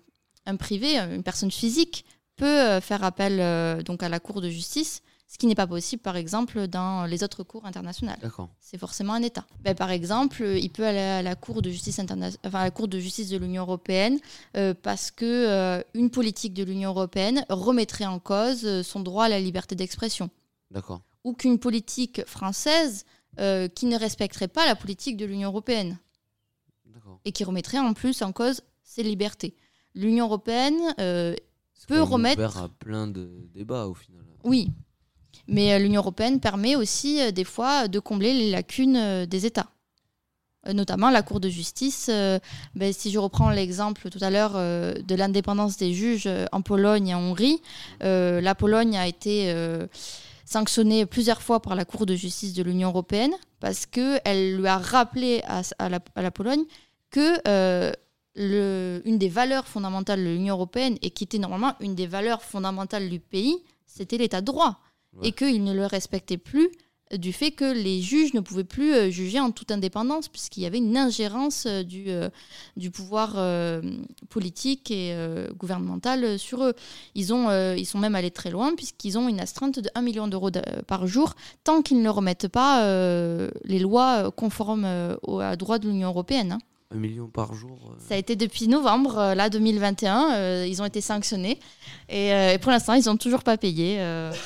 un 0.47 0.57
privé, 0.57 0.97
une 0.97 1.23
personne 1.23 1.51
physique 1.51 2.07
peut 2.37 2.81
faire 2.81 3.05
appel 3.05 3.83
donc 3.85 4.03
à 4.03 4.09
la 4.09 4.21
Cour 4.21 4.41
de 4.41 4.49
justice, 4.49 5.03
ce 5.35 5.39
qui 5.39 5.49
n'est 5.49 5.57
pas 5.57 5.67
possible 5.67 6.01
par 6.01 6.15
exemple 6.15 6.69
dans 6.69 7.07
les 7.07 7.25
autres 7.25 7.43
cours 7.43 7.67
internationales. 7.67 8.21
C'est 8.61 8.79
forcément 8.79 9.15
un 9.15 9.23
État. 9.23 9.45
Ben, 9.65 9.75
par 9.75 9.91
exemple, 9.91 10.45
il 10.45 10.71
peut 10.71 10.87
aller 10.87 11.01
à 11.01 11.23
la 11.23 11.35
Cour 11.35 11.61
de 11.61 11.71
justice, 11.71 11.99
interna- 11.99 12.31
enfin, 12.47 12.61
à 12.61 12.65
la 12.65 12.71
cour 12.71 12.87
de, 12.87 13.01
justice 13.01 13.31
de 13.31 13.37
l'Union 13.37 13.63
européenne 13.63 14.21
euh, 14.57 14.75
parce 14.81 15.11
que 15.11 15.25
euh, 15.25 15.83
une 15.95 16.11
politique 16.11 16.55
de 16.55 16.63
l'Union 16.63 16.91
européenne 16.91 17.45
remettrait 17.49 18.07
en 18.07 18.21
cause 18.21 18.65
euh, 18.65 18.85
son 18.85 19.01
droit 19.01 19.25
à 19.25 19.29
la 19.29 19.41
liberté 19.41 19.75
d'expression 19.75 20.31
D'accord. 20.71 21.03
ou 21.25 21.33
qu'une 21.35 21.59
politique 21.59 22.25
française 22.27 23.05
euh, 23.41 23.67
qui 23.67 23.87
ne 23.87 23.99
respecterait 23.99 24.47
pas 24.47 24.65
la 24.67 24.77
politique 24.77 25.17
de 25.17 25.25
l'Union 25.25 25.49
européenne 25.49 25.99
D'accord. 26.87 27.19
et 27.25 27.33
qui 27.33 27.43
remettrait 27.43 27.81
en 27.81 27.93
plus 27.93 28.23
en 28.23 28.31
cause 28.31 28.61
ses 28.85 29.03
libertés. 29.03 29.57
L'Union 29.97 30.27
européenne, 30.27 30.79
Peut 31.89 32.01
remettre- 32.03 32.57
à 32.59 32.69
plein 32.69 33.09
de 33.09 33.29
débats 33.53 33.87
au 33.89 33.95
final. 33.95 34.23
oui, 34.45 34.71
mais 35.49 35.75
euh, 35.75 35.79
l'Union 35.79 36.01
européenne 36.01 36.41
permet 36.41 36.77
aussi 36.77 37.21
euh, 37.21 37.31
des 37.31 37.45
fois 37.45 37.89
de 37.89 37.99
combler 37.99 38.33
les 38.35 38.51
lacunes 38.51 38.97
euh, 38.97 39.27
des 39.27 39.47
États. 39.47 39.69
Euh, 40.67 40.73
Notamment 40.73 41.11
la 41.11 41.23
Cour 41.23 41.41
de 41.41 41.49
justice. 41.49 42.09
euh, 42.11 42.39
ben, 42.75 42.93
si 42.93 43.11
je 43.11 43.19
reprends 43.19 43.51
l'exemple 43.51 44.09
tout 44.11 44.19
à 44.21 44.31
l'heure 44.31 44.53
euh, 44.57 44.95
de 44.95 45.15
l'indépendance 45.15 45.77
des 45.77 45.93
juges 45.93 46.27
euh, 46.27 46.47
en 46.53 46.63
Pologne 46.63 47.09
et 47.09 47.15
en 47.15 47.21
Hongrie, 47.21 47.61
euh, 48.03 48.41
la 48.41 48.55
Pologne 48.55 48.97
a 48.97 49.07
été 49.07 49.51
euh, 49.53 49.87
sanctionnée 50.45 51.07
plusieurs 51.07 51.43
fois 51.43 51.61
par 51.61 51.75
la 51.75 51.85
Cour 51.85 52.07
de 52.07 52.15
justice 52.15 52.55
de 52.55 52.63
l'Union 52.63 52.89
européenne 52.89 53.33
parce 53.61 53.87
qu'elle 53.87 54.57
lui 54.57 54.67
a 54.67 54.79
rappelé 54.79 55.43
à, 55.47 55.89
la, 55.89 56.31
Pologne 56.31 56.65
que 57.11 57.41
euh, 57.49 57.93
une 59.05 59.19
des 59.19 59.29
valeurs 59.29 59.67
fondamentales 59.67 60.21
de 60.21 60.29
l'Union 60.29 60.55
européenne 60.55 60.99
et 61.03 61.11
qui 61.11 61.25
était 61.25 61.39
normalement 61.39 61.75
une 61.81 61.95
des 61.95 62.07
valeurs 62.07 62.43
fondamentales 62.43 63.09
du 63.09 63.21
pays, 63.21 63.57
c'était 63.87 64.19
l'état 64.19 64.41
de 64.41 64.47
droit. 64.47 64.81
Et 65.23 65.33
qu'il 65.33 65.63
ne 65.65 65.73
le 65.73 65.87
respectait 65.87 66.39
plus 66.39 66.69
du 67.19 67.33
fait 67.33 67.51
que 67.53 67.71
les 67.71 68.01
juges 68.01 68.33
ne 68.35 68.41
pouvaient 68.41 68.65
plus 68.65 68.93
euh, 68.95 69.11
juger 69.11 69.39
en 69.39 69.53
toute 69.53 69.71
indépendance, 69.71 70.27
puisqu'il 70.29 70.63
y 70.63 70.67
avait 70.67 70.79
une 70.79 70.97
ingérence 70.97 71.67
euh, 71.67 71.83
du, 71.85 72.07
euh, 72.09 72.29
du 72.77 72.91
pouvoir 72.91 73.37
politique 74.31 74.91
et 74.91 75.15
gouvernemental 75.57 76.39
sur 76.39 76.65
eux. 76.65 76.75
Ils, 77.15 77.33
ont, 77.33 77.51
ils 77.75 77.85
sont 77.87 77.99
même 77.99 78.15
allés 78.15 78.31
très 78.31 78.51
loin, 78.51 78.75
puisqu'ils 78.75 79.19
ont 79.19 79.29
une 79.29 79.39
astreinte 79.41 79.79
de 79.79 79.89
1 79.95 80.03
million 80.03 80.29
d'euros 80.29 80.51
de- 80.51 80.63
par 80.87 81.07
jour, 81.07 81.35
tant 81.63 81.83
qu'ils 81.83 82.03
ne 82.03 82.09
remettent 82.09 82.49
pas 82.49 82.83
les 83.65 83.79
lois 83.79 84.31
conformes 84.33 85.17
au 85.23 85.41
droit 85.57 85.79
de 85.79 85.89
l'Union 85.89 86.09
européenne. 86.09 86.53
hein. 86.53 86.59
Un 86.91 86.97
million 86.97 87.27
par 87.29 87.55
jour. 87.55 87.79
euh, 87.93 87.97
Ça 88.09 88.15
a 88.15 88.19
été 88.19 88.37
depuis 88.37 88.69
novembre, 88.69 89.19
euh, 89.19 89.35
là 89.35 89.51
2021, 89.51 90.33
euh, 90.35 90.67
ils 90.69 90.81
ont 90.81 90.85
été 90.85 91.01
sanctionnés 91.01 91.59
et, 92.09 92.33
euh, 92.33 92.53
et 92.55 92.59
pour 92.59 92.71
l'instant 92.71 92.93
ils 92.95 93.07
n'ont 93.07 93.17
toujours 93.17 93.43
pas 93.43 93.57
payé. 93.57 93.97
euh. 94.01 94.33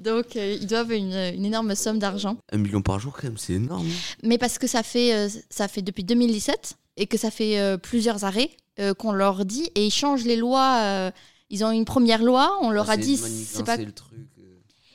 Donc 0.00 0.36
euh, 0.36 0.56
ils 0.60 0.66
doivent 0.66 0.92
une, 0.92 1.12
une 1.34 1.44
énorme 1.44 1.74
somme 1.74 1.98
d'argent. 1.98 2.36
Un 2.52 2.58
million 2.58 2.82
par 2.82 2.98
jour, 3.00 3.12
quand 3.14 3.24
même, 3.24 3.36
c'est 3.36 3.54
énorme. 3.54 3.86
hein. 3.86 4.16
Mais 4.22 4.38
parce 4.38 4.58
que 4.58 4.66
ça 4.66 4.82
fait, 4.82 5.12
euh, 5.14 5.28
ça 5.50 5.66
fait 5.68 5.82
depuis 5.82 6.04
2017 6.04 6.74
et 6.96 7.06
que 7.06 7.18
ça 7.18 7.30
fait 7.30 7.58
euh, 7.58 7.76
plusieurs 7.76 8.24
arrêts 8.24 8.50
euh, 8.80 8.94
qu'on 8.94 9.12
leur 9.12 9.44
dit 9.44 9.70
et 9.74 9.86
ils 9.86 9.90
changent 9.92 10.24
les 10.24 10.36
lois. 10.36 10.78
euh, 10.82 11.10
ils 11.50 11.64
ont 11.64 11.70
une 11.70 11.84
première 11.86 12.22
loi, 12.22 12.58
on 12.60 12.70
leur 12.70 12.90
Ah, 12.90 12.92
a 12.92 12.96
c'est 12.96 13.00
dit 13.02 13.16
c'est 13.16 13.64
pas 13.64 13.76
manigancer 13.78 13.86
le 13.86 13.92
truc. 13.92 14.18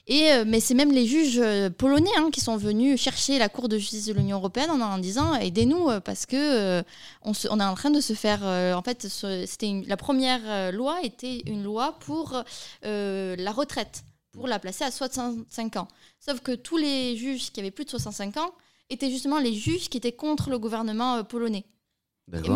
Euh. 0.09 0.41
et, 0.41 0.45
mais 0.45 0.59
c'est 0.59 0.73
même 0.73 0.91
les 0.91 1.05
juges 1.05 1.39
euh, 1.39 1.69
polonais 1.69 2.09
hein, 2.17 2.29
qui 2.31 2.41
sont 2.41 2.57
venus 2.57 2.99
chercher 2.99 3.39
la 3.39 3.49
Cour 3.49 3.69
de 3.69 3.77
justice 3.77 4.05
de 4.05 4.13
l'Union 4.13 4.37
européenne 4.37 4.69
en, 4.71 4.81
en 4.81 4.97
disant 4.97 5.35
aidez-nous 5.35 5.89
euh, 5.89 5.99
parce 5.99 6.25
que 6.25 6.35
euh, 6.35 6.83
on, 7.21 7.33
se- 7.33 7.47
on 7.49 7.59
est 7.59 7.63
en 7.63 7.75
train 7.75 7.89
de 7.91 8.01
se 8.01 8.13
faire. 8.13 8.41
euh, 8.43 8.73
en 8.73 8.81
fait, 8.81 9.07
c'était 9.07 9.83
la 9.87 9.97
première 9.97 10.71
loi 10.71 11.01
était 11.03 11.43
une 11.45 11.63
loi 11.63 11.97
pour 11.99 12.43
euh, 12.85 13.35
la 13.37 13.51
retraite, 13.51 14.03
pour 14.31 14.47
la 14.47 14.59
placer 14.59 14.83
à 14.83 14.91
65 14.91 15.77
ans. 15.77 15.87
Sauf 16.19 16.39
que 16.41 16.51
tous 16.53 16.77
les 16.77 17.15
juges 17.17 17.51
qui 17.51 17.59
avaient 17.59 17.71
plus 17.71 17.85
de 17.85 17.89
65 17.91 18.37
ans 18.37 18.51
étaient 18.89 19.09
justement 19.09 19.39
les 19.39 19.53
juges 19.53 19.89
qui 19.89 19.97
étaient 19.97 20.11
contre 20.11 20.49
le 20.49 20.59
gouvernement 20.59 21.23
polonais. 21.23 21.65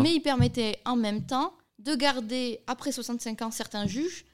Mais 0.02 0.14
ils 0.14 0.20
permettaient 0.20 0.78
en 0.84 0.96
même 0.96 1.24
temps 1.26 1.52
de 1.78 1.94
garder 1.94 2.60
après 2.66 2.90
65 2.90 3.42
ans 3.42 3.50
certains 3.50 3.86
juges, 3.86 4.24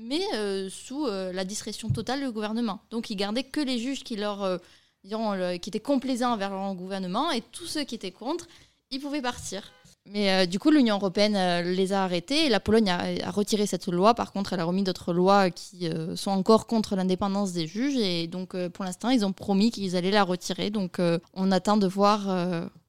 mais 0.00 0.22
euh, 0.34 0.68
sous 0.70 1.06
euh, 1.06 1.32
la 1.32 1.44
discrétion 1.44 1.90
totale 1.90 2.20
du 2.24 2.30
gouvernement. 2.30 2.80
Donc 2.90 3.10
ils 3.10 3.16
gardaient 3.16 3.44
que 3.44 3.60
les 3.60 3.78
juges 3.78 4.02
qui 4.02 4.16
leur, 4.16 4.42
euh, 4.42 4.58
qui 5.04 5.70
étaient 5.70 5.80
complaisants 5.80 6.32
envers 6.32 6.50
leur 6.50 6.74
gouvernement, 6.74 7.30
et 7.30 7.42
tous 7.52 7.66
ceux 7.66 7.84
qui 7.84 7.94
étaient 7.94 8.10
contre, 8.10 8.46
ils 8.90 9.00
pouvaient 9.00 9.22
partir. 9.22 9.72
Mais 10.06 10.46
du 10.46 10.58
coup, 10.58 10.70
l'Union 10.70 10.96
européenne 10.96 11.62
les 11.72 11.92
a 11.92 12.02
arrêtés 12.02 12.46
et 12.46 12.48
la 12.48 12.58
Pologne 12.58 12.88
a, 12.90 13.00
a 13.22 13.30
retiré 13.30 13.66
cette 13.66 13.86
loi. 13.86 14.14
Par 14.14 14.32
contre, 14.32 14.54
elle 14.54 14.60
a 14.60 14.64
remis 14.64 14.82
d'autres 14.82 15.12
lois 15.12 15.50
qui 15.50 15.88
sont 16.16 16.30
encore 16.30 16.66
contre 16.66 16.96
l'indépendance 16.96 17.52
des 17.52 17.66
juges. 17.66 17.96
Et 17.96 18.26
donc, 18.26 18.56
pour 18.68 18.84
l'instant, 18.84 19.10
ils 19.10 19.24
ont 19.24 19.32
promis 19.32 19.70
qu'ils 19.70 19.96
allaient 19.96 20.10
la 20.10 20.24
retirer. 20.24 20.70
Donc, 20.70 21.00
on 21.34 21.52
attend 21.52 21.76
de 21.76 21.86
voir 21.86 22.26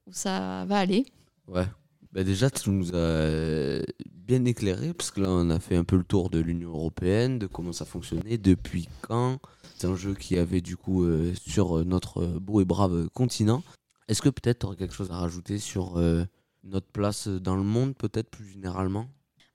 où 0.06 0.12
ça 0.12 0.64
va 0.64 0.78
aller. 0.78 1.04
Ouais. 1.46 1.66
Bah 2.12 2.24
déjà, 2.24 2.50
tu 2.50 2.68
nous 2.68 2.90
as 2.90 2.98
euh, 2.98 3.82
bien 4.06 4.44
éclairé, 4.44 4.92
parce 4.92 5.10
que 5.10 5.22
là, 5.22 5.28
on 5.30 5.48
a 5.48 5.58
fait 5.58 5.76
un 5.76 5.84
peu 5.84 5.96
le 5.96 6.04
tour 6.04 6.28
de 6.28 6.40
l'Union 6.40 6.68
Européenne, 6.68 7.38
de 7.38 7.46
comment 7.46 7.72
ça 7.72 7.86
fonctionnait, 7.86 8.36
depuis 8.36 8.86
quand. 9.00 9.38
C'est 9.78 9.86
un 9.86 9.96
jeu 9.96 10.14
qui 10.14 10.36
avait 10.36 10.60
du 10.60 10.76
coup 10.76 11.04
euh, 11.04 11.32
sur 11.46 11.82
notre 11.86 12.26
beau 12.26 12.60
et 12.60 12.66
brave 12.66 13.08
continent. 13.14 13.62
Est-ce 14.08 14.20
que 14.20 14.28
peut-être 14.28 14.58
tu 14.58 14.66
aurais 14.66 14.76
quelque 14.76 14.92
chose 14.92 15.10
à 15.10 15.16
rajouter 15.16 15.56
sur 15.56 15.96
euh, 15.96 16.24
notre 16.64 16.86
place 16.88 17.28
dans 17.28 17.56
le 17.56 17.62
monde, 17.62 17.96
peut-être 17.96 18.30
plus 18.30 18.46
généralement? 18.46 19.06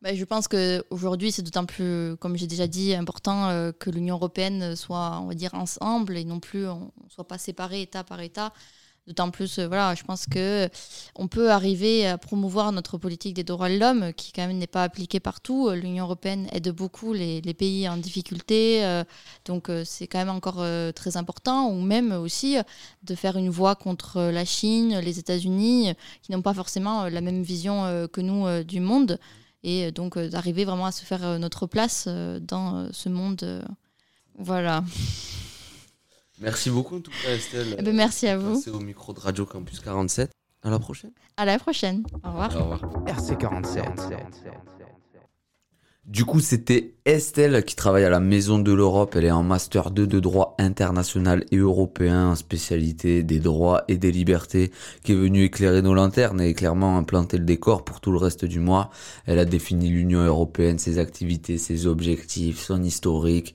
Bah, 0.01 0.15
je 0.15 0.25
pense 0.25 0.47
qu'aujourd'hui, 0.47 1.31
c'est 1.31 1.43
d'autant 1.43 1.65
plus, 1.65 2.17
comme 2.17 2.37
j'ai 2.37 2.47
déjà 2.47 2.65
dit, 2.65 2.95
important 2.95 3.71
que 3.79 3.89
l'Union 3.91 4.15
européenne 4.15 4.75
soit, 4.75 5.19
on 5.21 5.27
va 5.27 5.35
dire, 5.35 5.53
ensemble 5.53 6.17
et 6.17 6.25
non 6.25 6.39
plus 6.39 6.67
on 6.67 6.91
ne 7.03 7.09
soit 7.09 7.27
pas 7.27 7.37
séparés 7.37 7.83
État 7.83 8.03
par 8.03 8.19
État. 8.21 8.51
D'autant 9.07 9.31
plus, 9.31 9.57
euh, 9.57 9.67
voilà, 9.67 9.95
je 9.95 10.03
pense 10.03 10.25
que 10.25 10.67
on 11.15 11.29
peut 11.29 11.49
arriver 11.49 12.05
à 12.05 12.17
promouvoir 12.17 12.73
notre 12.73 12.97
politique 12.97 13.33
des 13.35 13.45
droits 13.45 13.69
de 13.69 13.77
l'homme, 13.77 14.11
qui 14.11 14.33
quand 14.33 14.45
même 14.45 14.57
n'est 14.57 14.67
pas 14.67 14.83
appliquée 14.83 15.21
partout. 15.21 15.69
Euh, 15.69 15.75
L'Union 15.75 16.03
européenne 16.03 16.49
aide 16.51 16.69
beaucoup 16.71 17.13
les, 17.13 17.41
pays 17.53 17.87
en 17.87 17.95
difficulté, 17.95 18.83
euh, 18.83 19.05
donc 19.45 19.69
euh, 19.69 19.83
c'est 19.85 20.07
quand 20.07 20.17
même 20.17 20.29
encore 20.29 20.57
euh, 20.59 20.91
très 20.91 21.15
important. 21.15 21.69
Ou 21.69 21.79
même 21.81 22.11
aussi 22.11 22.57
euh, 22.57 22.63
de 23.03 23.15
faire 23.15 23.37
une 23.37 23.49
voix 23.49 23.75
contre 23.75 24.17
euh, 24.17 24.31
la 24.33 24.43
Chine, 24.43 24.99
les 24.99 25.19
États-Unis, 25.19 25.91
euh, 25.91 25.93
qui 26.21 26.33
n'ont 26.33 26.41
pas 26.41 26.53
forcément 26.53 27.03
euh, 27.03 27.09
la 27.09 27.21
même 27.21 27.43
vision 27.43 27.85
euh, 27.85 28.07
que 28.07 28.19
nous 28.19 28.45
euh, 28.45 28.63
du 28.63 28.81
monde, 28.81 29.19
et 29.63 29.85
euh, 29.85 29.91
donc 29.91 30.17
euh, 30.17 30.27
d'arriver 30.27 30.65
vraiment 30.65 30.85
à 30.85 30.91
se 30.91 31.05
faire 31.05 31.23
euh, 31.23 31.37
notre 31.37 31.65
place 31.65 32.05
euh, 32.09 32.41
dans 32.41 32.75
euh, 32.75 32.89
ce 32.91 33.07
monde. 33.07 33.41
euh, 33.43 33.61
voilà. 34.37 34.83
Merci 36.39 36.69
beaucoup 36.69 36.97
en 36.97 37.01
tout 37.01 37.11
cas 37.23 37.31
Estelle. 37.31 37.75
Eh 37.77 37.81
ben, 37.81 37.95
merci 37.95 38.27
à 38.27 38.37
vous. 38.37 38.55
Passez 38.55 38.69
au 38.69 38.79
micro 38.79 39.13
de 39.13 39.19
Radio 39.19 39.45
Campus 39.45 39.79
47. 39.79 40.31
À 40.63 40.69
la 40.69 40.79
prochaine. 40.79 41.11
À 41.37 41.45
la 41.45 41.59
prochaine. 41.59 42.03
Au 42.23 42.29
revoir. 42.29 42.55
Au 42.55 42.63
revoir. 42.63 42.81
RC47. 43.05 43.83
Du 46.07 46.23
coup, 46.23 46.39
c'était 46.39 46.95
Estelle 47.03 47.65
qui 47.65 47.75
travaille 47.75 48.05
à 48.05 48.09
la 48.09 48.21
Maison 48.21 48.59
de 48.59 48.71
l'Europe. 48.71 49.15
Elle 49.17 49.25
est 49.25 49.31
en 49.31 49.43
Master 49.43 49.91
2 49.91 50.07
de 50.07 50.19
droit 50.21 50.55
international 50.57 51.43
et 51.51 51.57
européen, 51.57 52.29
en 52.29 52.35
spécialité 52.35 53.23
des 53.23 53.39
droits 53.39 53.83
et 53.89 53.97
des 53.97 54.13
libertés, 54.13 54.71
qui 55.03 55.11
est 55.11 55.15
venue 55.15 55.43
éclairer 55.43 55.81
nos 55.81 55.93
lanternes 55.93 56.39
et 56.39 56.53
clairement 56.53 56.97
implanter 56.97 57.37
le 57.37 57.43
décor 57.43 57.83
pour 57.83 57.99
tout 57.99 58.13
le 58.13 58.19
reste 58.19 58.45
du 58.45 58.61
mois. 58.61 58.89
Elle 59.25 59.37
a 59.37 59.43
défini 59.43 59.89
l'Union 59.89 60.21
européenne, 60.21 60.79
ses 60.79 60.97
activités, 60.97 61.57
ses 61.57 61.87
objectifs, 61.87 62.61
son 62.61 62.83
historique. 62.83 63.53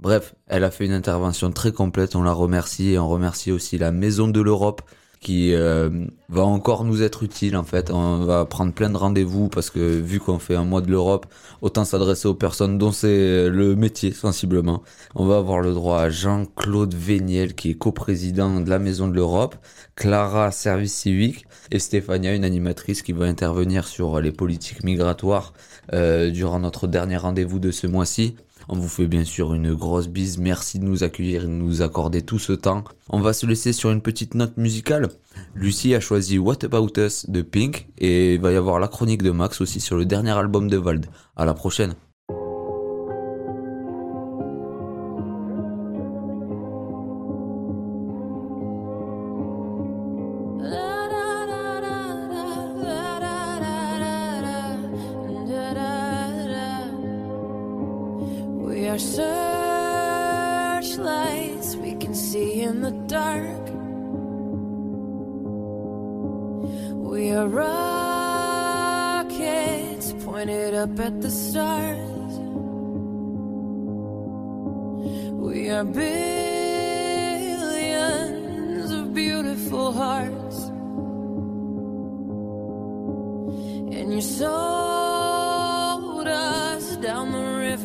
Bref, 0.00 0.34
elle 0.46 0.64
a 0.64 0.70
fait 0.70 0.86
une 0.86 0.92
intervention 0.92 1.50
très 1.50 1.72
complète. 1.72 2.14
On 2.14 2.22
la 2.22 2.32
remercie 2.32 2.90
et 2.92 2.98
on 2.98 3.08
remercie 3.08 3.50
aussi 3.50 3.78
la 3.78 3.90
Maison 3.90 4.28
de 4.28 4.40
l'Europe 4.40 4.82
qui 5.20 5.52
euh, 5.52 6.06
va 6.28 6.44
encore 6.44 6.84
nous 6.84 7.02
être 7.02 7.22
utile 7.22 7.56
en 7.56 7.64
fait. 7.64 7.90
On 7.90 8.24
va 8.24 8.44
prendre 8.44 8.72
plein 8.72 8.90
de 8.90 8.96
rendez-vous 8.96 9.48
parce 9.48 9.70
que 9.70 9.80
vu 9.80 10.20
qu'on 10.20 10.38
fait 10.38 10.54
un 10.54 10.64
mois 10.64 10.80
de 10.80 10.90
l'Europe, 10.90 11.26
autant 11.60 11.84
s'adresser 11.84 12.28
aux 12.28 12.34
personnes 12.34 12.78
dont 12.78 12.92
c'est 12.92 13.48
le 13.48 13.74
métier 13.74 14.12
sensiblement. 14.12 14.82
On 15.14 15.26
va 15.26 15.38
avoir 15.38 15.60
le 15.60 15.74
droit 15.74 16.02
à 16.02 16.10
Jean-Claude 16.10 16.94
Véniel 16.94 17.54
qui 17.54 17.70
est 17.70 17.74
coprésident 17.74 18.60
de 18.60 18.70
la 18.70 18.78
Maison 18.78 19.08
de 19.08 19.14
l'Europe, 19.14 19.56
Clara 19.96 20.52
Service 20.52 20.94
Civique 20.94 21.46
et 21.72 21.80
Stéphania, 21.80 22.34
une 22.34 22.44
animatrice 22.44 23.02
qui 23.02 23.12
va 23.12 23.24
intervenir 23.26 23.88
sur 23.88 24.20
les 24.20 24.32
politiques 24.32 24.84
migratoires 24.84 25.52
euh, 25.92 26.30
durant 26.30 26.60
notre 26.60 26.86
dernier 26.86 27.16
rendez-vous 27.16 27.58
de 27.58 27.72
ce 27.72 27.86
mois-ci. 27.86 28.36
On 28.70 28.76
vous 28.76 28.88
fait 28.88 29.06
bien 29.06 29.24
sûr 29.24 29.54
une 29.54 29.74
grosse 29.74 30.08
bise. 30.08 30.36
Merci 30.38 30.78
de 30.78 30.84
nous 30.84 31.02
accueillir 31.02 31.44
et 31.44 31.46
de 31.46 31.50
nous 31.50 31.80
accorder 31.80 32.20
tout 32.20 32.38
ce 32.38 32.52
temps. 32.52 32.84
On 33.08 33.20
va 33.20 33.32
se 33.32 33.46
laisser 33.46 33.72
sur 33.72 33.90
une 33.90 34.02
petite 34.02 34.34
note 34.34 34.58
musicale. 34.58 35.08
Lucie 35.54 35.94
a 35.94 36.00
choisi 36.00 36.38
What 36.38 36.64
About 36.64 36.92
Us 36.98 37.30
de 37.30 37.40
Pink 37.40 37.88
et 37.96 38.34
il 38.34 38.40
va 38.40 38.52
y 38.52 38.56
avoir 38.56 38.78
la 38.78 38.88
chronique 38.88 39.22
de 39.22 39.30
Max 39.30 39.62
aussi 39.62 39.80
sur 39.80 39.96
le 39.96 40.04
dernier 40.04 40.32
album 40.32 40.68
de 40.68 40.76
Vald. 40.76 41.06
À 41.36 41.46
la 41.46 41.54
prochaine. 41.54 41.94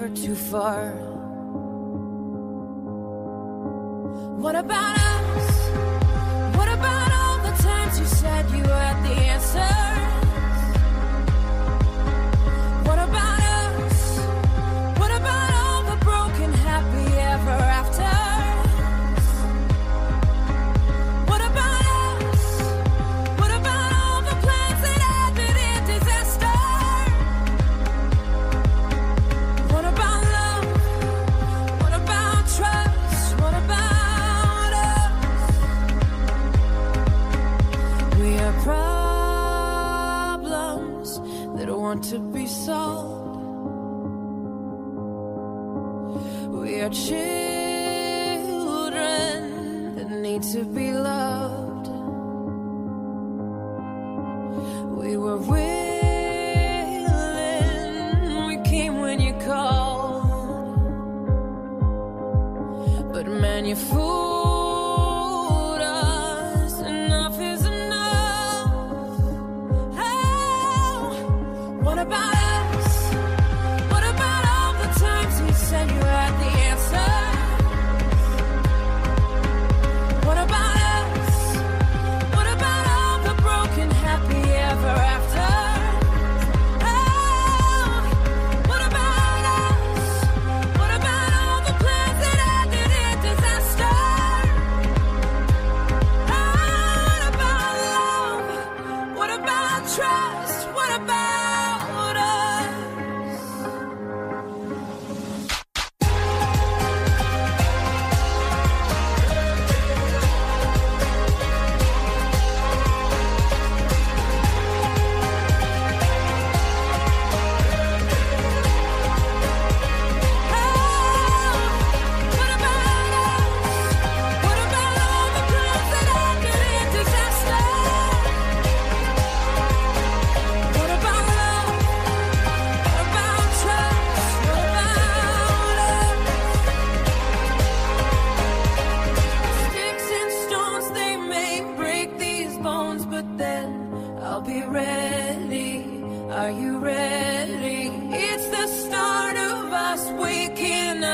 The 0.03 0.09
river 0.09 0.15
too 0.15 0.35
far. 0.35 0.91
What 4.39 4.55
about 4.55 4.97
us? 4.97 5.12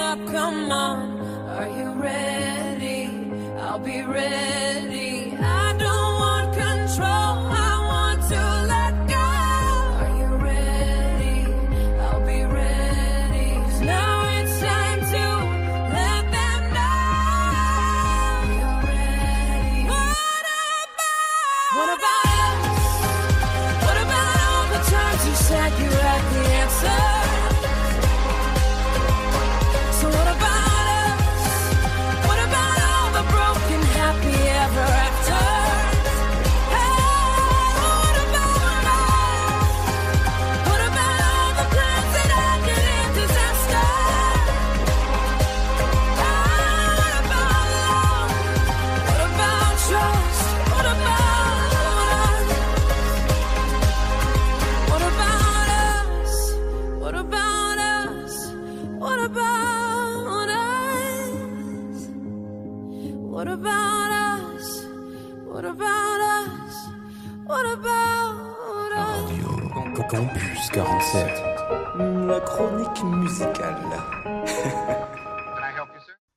up, 0.10 0.26
come 0.26 0.72
on. 0.72 1.20
Are 1.58 1.70
you 1.70 1.92
ready? 2.02 3.12
I'll 3.60 3.78
be 3.78 4.02
ready. 4.02 5.09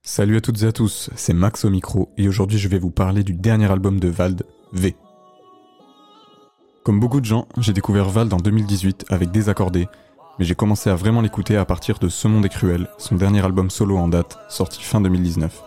Salut 0.04 0.36
à 0.36 0.40
toutes 0.40 0.62
et 0.62 0.66
à 0.66 0.72
tous, 0.72 1.10
c'est 1.16 1.32
Max 1.32 1.64
au 1.64 1.70
micro 1.70 2.12
et 2.16 2.28
aujourd'hui 2.28 2.58
je 2.58 2.68
vais 2.68 2.78
vous 2.78 2.90
parler 2.90 3.24
du 3.24 3.32
dernier 3.32 3.70
album 3.70 3.98
de 3.98 4.08
Vald, 4.08 4.44
V. 4.72 4.94
Comme 6.84 7.00
beaucoup 7.00 7.20
de 7.20 7.24
gens, 7.24 7.48
j'ai 7.58 7.72
découvert 7.72 8.08
Vald 8.08 8.32
en 8.32 8.36
2018 8.36 9.06
avec 9.10 9.32
Désaccordé, 9.32 9.88
mais 10.38 10.44
j'ai 10.44 10.54
commencé 10.54 10.88
à 10.88 10.94
vraiment 10.94 11.20
l'écouter 11.20 11.56
à 11.56 11.64
partir 11.64 11.98
de 11.98 12.08
Ce 12.08 12.28
Monde 12.28 12.44
est 12.44 12.50
cruel, 12.50 12.88
son 12.96 13.16
dernier 13.16 13.44
album 13.44 13.68
solo 13.68 13.96
en 13.96 14.06
date, 14.06 14.38
sorti 14.48 14.82
fin 14.82 15.00
2019. 15.00 15.62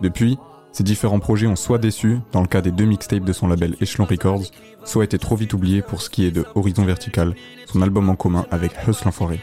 Depuis, 0.00 0.38
ces 0.72 0.82
différents 0.82 1.20
projets 1.20 1.46
ont 1.46 1.56
soit 1.56 1.78
déçu, 1.78 2.18
dans 2.32 2.40
le 2.40 2.48
cas 2.48 2.62
des 2.62 2.72
deux 2.72 2.86
mixtapes 2.86 3.24
de 3.24 3.32
son 3.32 3.46
label 3.46 3.76
Echelon 3.80 4.06
Records, 4.06 4.50
soit 4.84 5.04
été 5.04 5.18
trop 5.18 5.36
vite 5.36 5.54
oubliés 5.54 5.82
pour 5.82 6.02
ce 6.02 6.10
qui 6.10 6.24
est 6.24 6.32
de 6.32 6.44
Horizon 6.56 6.84
Vertical, 6.84 7.34
son 7.66 7.82
album 7.82 8.08
en 8.08 8.16
commun 8.16 8.46
avec 8.50 8.72
Hustle 8.88 9.08
Enfoiré. 9.08 9.40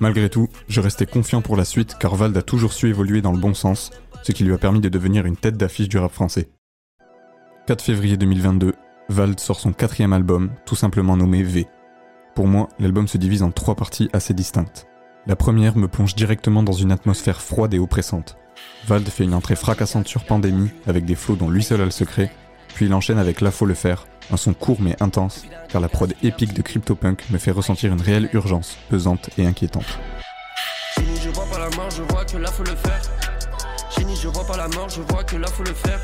Malgré 0.00 0.28
tout, 0.30 0.48
je 0.68 0.80
restais 0.80 1.06
confiant 1.06 1.42
pour 1.42 1.56
la 1.56 1.64
suite 1.64 1.96
car 1.98 2.14
Vald 2.14 2.36
a 2.36 2.42
toujours 2.42 2.72
su 2.72 2.88
évoluer 2.88 3.20
dans 3.20 3.32
le 3.32 3.38
bon 3.38 3.54
sens, 3.54 3.90
ce 4.22 4.32
qui 4.32 4.44
lui 4.44 4.52
a 4.52 4.58
permis 4.58 4.80
de 4.80 4.88
devenir 4.88 5.26
une 5.26 5.36
tête 5.36 5.56
d'affiche 5.56 5.88
du 5.88 5.98
rap 5.98 6.12
français. 6.12 6.48
4 7.66 7.82
février 7.82 8.16
2022, 8.16 8.74
Vald 9.08 9.40
sort 9.40 9.60
son 9.60 9.72
quatrième 9.72 10.12
album, 10.12 10.50
tout 10.64 10.76
simplement 10.76 11.16
nommé 11.16 11.42
V. 11.42 11.66
Pour 12.34 12.46
moi, 12.46 12.68
l'album 12.78 13.08
se 13.08 13.18
divise 13.18 13.42
en 13.42 13.50
trois 13.50 13.74
parties 13.74 14.08
assez 14.12 14.34
distinctes. 14.34 14.86
La 15.26 15.36
première 15.36 15.76
me 15.76 15.88
plonge 15.88 16.14
directement 16.14 16.62
dans 16.62 16.72
une 16.72 16.92
atmosphère 16.92 17.42
froide 17.42 17.74
et 17.74 17.78
oppressante. 17.78 18.38
Vald 18.86 19.06
fait 19.08 19.24
une 19.24 19.34
entrée 19.34 19.56
fracassante 19.56 20.08
sur 20.08 20.24
Pandémie 20.24 20.70
avec 20.86 21.04
des 21.04 21.14
flots 21.14 21.36
dont 21.36 21.50
lui 21.50 21.62
seul 21.62 21.80
a 21.80 21.84
le 21.84 21.90
secret, 21.90 22.30
puis 22.74 22.86
il 22.86 22.94
enchaîne 22.94 23.18
avec 23.18 23.40
La 23.40 23.50
Faut 23.50 23.66
le 23.66 23.74
faire, 23.74 24.06
un 24.30 24.36
son 24.36 24.54
court 24.54 24.78
mais 24.80 24.96
intense, 25.00 25.44
car 25.68 25.80
la 25.80 25.88
prod 25.88 26.14
épique 26.22 26.54
de 26.54 26.62
CryptoPunk 26.62 27.30
me 27.30 27.38
fait 27.38 27.50
ressentir 27.50 27.92
une 27.92 28.00
réelle 28.00 28.28
urgence, 28.32 28.76
pesante 28.88 29.30
et 29.38 29.46
inquiétante. 29.46 29.98
Génie, 30.96 31.18
je 31.22 31.30
vois 31.30 31.46
pas 31.46 31.58
la 31.58 31.76
mort, 31.76 31.90
je 31.90 32.02
vois 32.02 32.24
que 32.24 32.36
là 32.36 32.50
faut 32.50 32.64
le 32.64 32.76
faire. 32.76 33.00
Génie, 33.96 34.16
je 34.16 34.28
vois 34.28 34.46
pas 34.46 34.56
la 34.56 34.68
mort, 34.68 34.88
je 34.88 35.00
vois 35.02 35.24
que 35.24 35.36
là 35.36 35.48
faut 35.48 35.64
le 35.64 35.74
faire. 35.74 36.00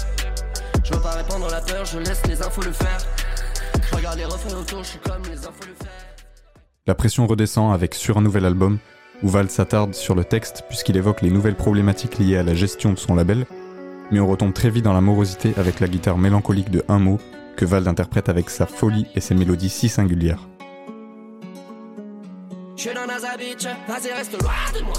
Je 0.85 0.93
veux 0.93 1.01
pas 1.01 1.13
répandre 1.13 1.49
la 1.51 1.61
peur, 1.61 1.85
je 1.85 1.99
laisse 1.99 2.27
les 2.27 2.43
infos 2.43 2.63
le 2.63 2.73
faire. 2.73 2.99
Je 3.91 3.97
regarde 3.97 4.19
les 4.19 4.25
refrains 4.25 4.59
autour, 4.59 4.83
je 4.83 4.89
suis 4.91 4.99
comme 4.99 5.23
les 5.31 5.39
infos 5.39 5.67
le 5.67 5.75
faire. 5.75 5.93
La 6.87 6.95
pression 6.95 7.27
redescend 7.27 7.73
avec 7.73 7.95
Sur 7.95 8.19
un 8.19 8.23
nouvel 8.23 8.45
album, 8.45 8.79
où 9.23 9.29
Val 9.29 9.49
s'attarde 9.51 9.95
sur 9.95 10.15
le 10.15 10.25
texte 10.25 10.65
puisqu'il 10.69 10.97
évoque 10.97 11.23
les 11.23 11.31
nouvelles 11.31 11.55
problématiques 11.55 12.19
liées 12.19 12.37
à 12.37 12.43
la 12.43 12.55
gestion 12.55 12.93
de 12.93 12.99
son 12.99 13.15
label, 13.15 13.47
mais 14.11 14.21
on 14.21 14.27
retombe 14.27 14.53
très 14.53 14.71
vite 14.71 14.85
dans 14.85 14.93
la 14.93 15.01
morosité 15.01 15.55
avec 15.57 15.81
la 15.81 15.89
guitare 15.89 16.19
mélancolique 16.19 16.71
de 16.71 16.85
Un 16.89 16.99
mot, 16.99 17.19
que 17.57 17.65
Val 17.65 17.89
interprète 17.89 18.29
avec 18.29 18.51
sa 18.51 18.67
folie 18.67 19.07
et 19.15 19.21
ses 19.21 19.35
mélodies 19.35 19.69
si 19.69 19.89
singulières. 19.89 20.49
Je 22.77 22.83
suis 22.83 22.95
dans 22.95 23.07
Naza 23.07 23.37
Beach, 23.37 23.65
vas-y 23.89 24.13
reste 24.13 24.41
loin 24.43 24.53
de 24.79 24.85
moi. 24.85 24.95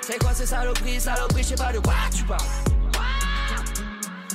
C'est 0.00 0.18
quoi 0.18 0.32
ces 0.32 0.46
saloperies, 0.46 1.00
saloperies, 1.00 1.42
je 1.42 1.48
sais 1.48 1.54
pas 1.54 1.72
de 1.72 1.78
quoi 1.78 1.94
tu 2.14 2.24
parles. 2.24 2.40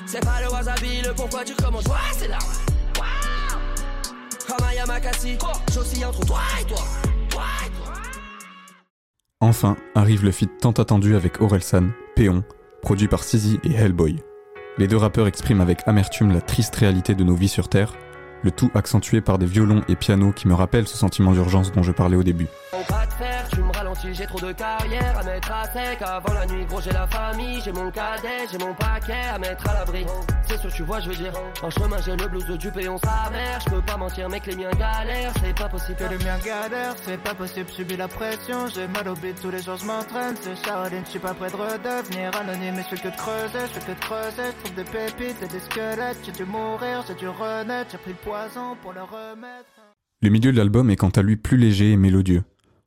C'est 0.05 0.23
pas 0.23 0.41
le 0.41 0.49
wasabi, 0.49 1.01
le 1.01 1.13
pourquoi 1.13 1.43
tu 1.43 1.53
commences, 1.55 1.85
ouais 1.85 2.13
c'est 2.13 2.29
là. 2.29 2.37
Comme 4.47 4.65
un 4.65 4.73
Yamakasi, 4.73 5.37
j'oscille 5.73 6.05
entre. 6.05 6.25
Toi 6.25 6.39
et 6.61 6.65
toi. 6.65 6.79
Enfin, 9.39 9.75
arrive 9.93 10.23
le 10.23 10.31
feat 10.31 10.49
tant 10.59 10.71
attendu 10.71 11.15
avec 11.15 11.41
Orelsan, 11.41 11.89
Péon, 12.15 12.43
produit 12.81 13.07
par 13.07 13.23
Sizi 13.23 13.59
et 13.63 13.73
Hellboy. 13.73 14.15
Les 14.79 14.87
deux 14.87 14.97
rappeurs 14.97 15.25
expriment 15.25 15.61
avec 15.61 15.87
amertume 15.87 16.31
la 16.31 16.41
triste 16.41 16.75
réalité 16.75 17.15
de 17.15 17.23
nos 17.23 17.33
vies 17.33 17.47
sur 17.47 17.67
Terre, 17.67 17.93
le 18.43 18.51
tout 18.51 18.69
accentué 18.75 19.21
par 19.21 19.39
des 19.39 19.47
violons 19.47 19.81
et 19.87 19.95
pianos 19.95 20.33
qui 20.33 20.47
me 20.47 20.53
rappellent 20.53 20.87
ce 20.87 20.97
sentiment 20.97 21.31
d'urgence 21.31 21.71
dont 21.71 21.81
je 21.81 21.91
parlais 21.91 22.15
au 22.15 22.23
début. 22.23 22.45
Ralentis, 23.97 24.17
j'ai 24.17 24.25
trop 24.25 24.39
de 24.39 24.51
carrière 24.51 25.17
à 25.17 25.23
mettre 25.23 25.51
à 25.51 25.65
sec. 25.65 26.01
Avant 26.01 26.33
la 26.33 26.45
nuit, 26.45 26.65
gros, 26.65 26.81
j'ai 26.81 26.91
la 26.91 27.07
famille, 27.07 27.61
j'ai 27.63 27.71
mon 27.71 27.89
cadet, 27.91 28.47
j'ai 28.51 28.57
mon 28.57 28.73
paquet 28.73 29.27
à 29.33 29.37
mettre 29.37 29.69
à 29.69 29.73
l'abri. 29.73 30.05
C'est 30.47 30.57
ce 30.57 30.67
que 30.67 30.73
tu 30.73 30.83
vois, 30.83 30.99
je 30.99 31.09
veux 31.09 31.15
dire. 31.15 31.33
En 31.61 31.69
chemin, 31.69 31.97
j'ai 32.05 32.15
le 32.15 32.27
blues 32.27 32.45
de 32.45 32.57
dupe 32.57 32.77
et 32.77 32.89
on 32.89 32.97
s'avère. 32.97 33.59
Je 33.65 33.69
peux 33.69 33.81
pas 33.81 33.97
mentir, 33.97 34.29
mec, 34.29 34.45
les 34.45 34.55
miens 34.55 34.71
galèrent, 34.71 35.33
c'est 35.41 35.55
pas 35.55 35.69
possible. 35.69 35.97
Que 35.97 36.03
le 36.03 36.17
mien 36.19 36.37
galère, 36.43 36.95
c'est 37.03 37.21
pas 37.21 37.33
possible, 37.33 37.69
subis 37.69 37.97
la 37.97 38.07
pression. 38.07 38.67
J'ai 38.67 38.87
mal 38.87 39.07
au 39.07 39.15
bide, 39.15 39.39
tous 39.41 39.51
les 39.51 39.61
jours 39.61 39.77
je 39.77 39.85
m'entraîne. 39.85 40.35
C'est 40.41 40.55
Shaolin, 40.65 41.03
je 41.05 41.09
suis 41.11 41.19
pas 41.19 41.33
prêt 41.33 41.49
de 41.49 41.55
redevenir 41.55 42.35
anonyme. 42.35 42.75
Mais 42.75 42.83
je 42.83 42.95
fais 42.95 43.09
que 43.09 43.09
de 43.09 43.17
creuser, 43.17 43.59
je 43.67 43.79
fais 43.79 43.93
que 43.93 43.99
de 43.99 43.99
creuser. 43.99 44.51
Je 44.51 44.63
trouve 44.63 44.75
des 44.75 44.83
pépites 44.83 45.41
et 45.41 45.47
des 45.47 45.59
squelettes. 45.59 46.17
J'ai 46.23 46.31
dû 46.31 46.45
mourir, 46.45 47.03
j'ai 47.07 47.15
dû 47.15 47.27
renaître. 47.27 47.91
J'ai 47.91 47.97
pris 47.97 48.11
le 48.11 48.17
poison 48.17 48.75
pour 48.81 48.93
le 48.93 49.01
remettre. 49.01 49.65
Le 50.21 50.29
milieu 50.29 50.51
de 50.51 50.57
l'album 50.57 50.89
est 50.89 50.95
quant 50.95 51.09
à 51.09 51.21
lui 51.21 51.37
plus 51.37 51.57
léger 51.57 51.91
et 51.91 51.97
mélodieux. 51.97 52.43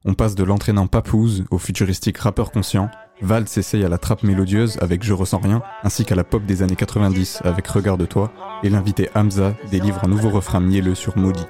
On 0.07 0.15
passe 0.15 0.35
de 0.35 0.45
l'entraînant 0.45 0.87
papouze 0.87 1.45
au 1.51 1.59
futuristique 1.59 2.17
rappeur 2.17 2.53
conscient. 2.53 2.89
Vald 3.21 3.47
s'essaye 3.49 3.85
à 3.85 3.91
la 3.91 3.99
trappe 3.99 4.23
mélodieuse 4.23 4.79
avec 4.81 5.03
Je 5.03 5.13
ressens 5.13 5.41
rien, 5.41 5.61
ainsi 5.83 6.07
qu'à 6.07 6.15
la 6.15 6.25
pop 6.25 6.43
des 6.47 6.63
années 6.63 6.75
90 6.75 7.41
avec 7.45 7.67
Regarde-toi, 7.67 8.33
et 8.63 8.71
l'invité 8.71 9.11
Hamza 9.15 9.53
délivre 9.71 10.01
un 10.03 10.09
nouveau 10.09 10.31
refrain 10.31 10.61
mielleux 10.61 10.95
sur 10.95 11.19
Maudit. 11.19 11.45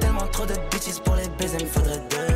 Tellement 0.00 0.26
trop 0.32 0.46
de 0.46 0.54
pour 1.04 1.14
les 1.14 1.28
me 1.28 1.68
faudrait 1.68 2.02
deux 2.10 2.33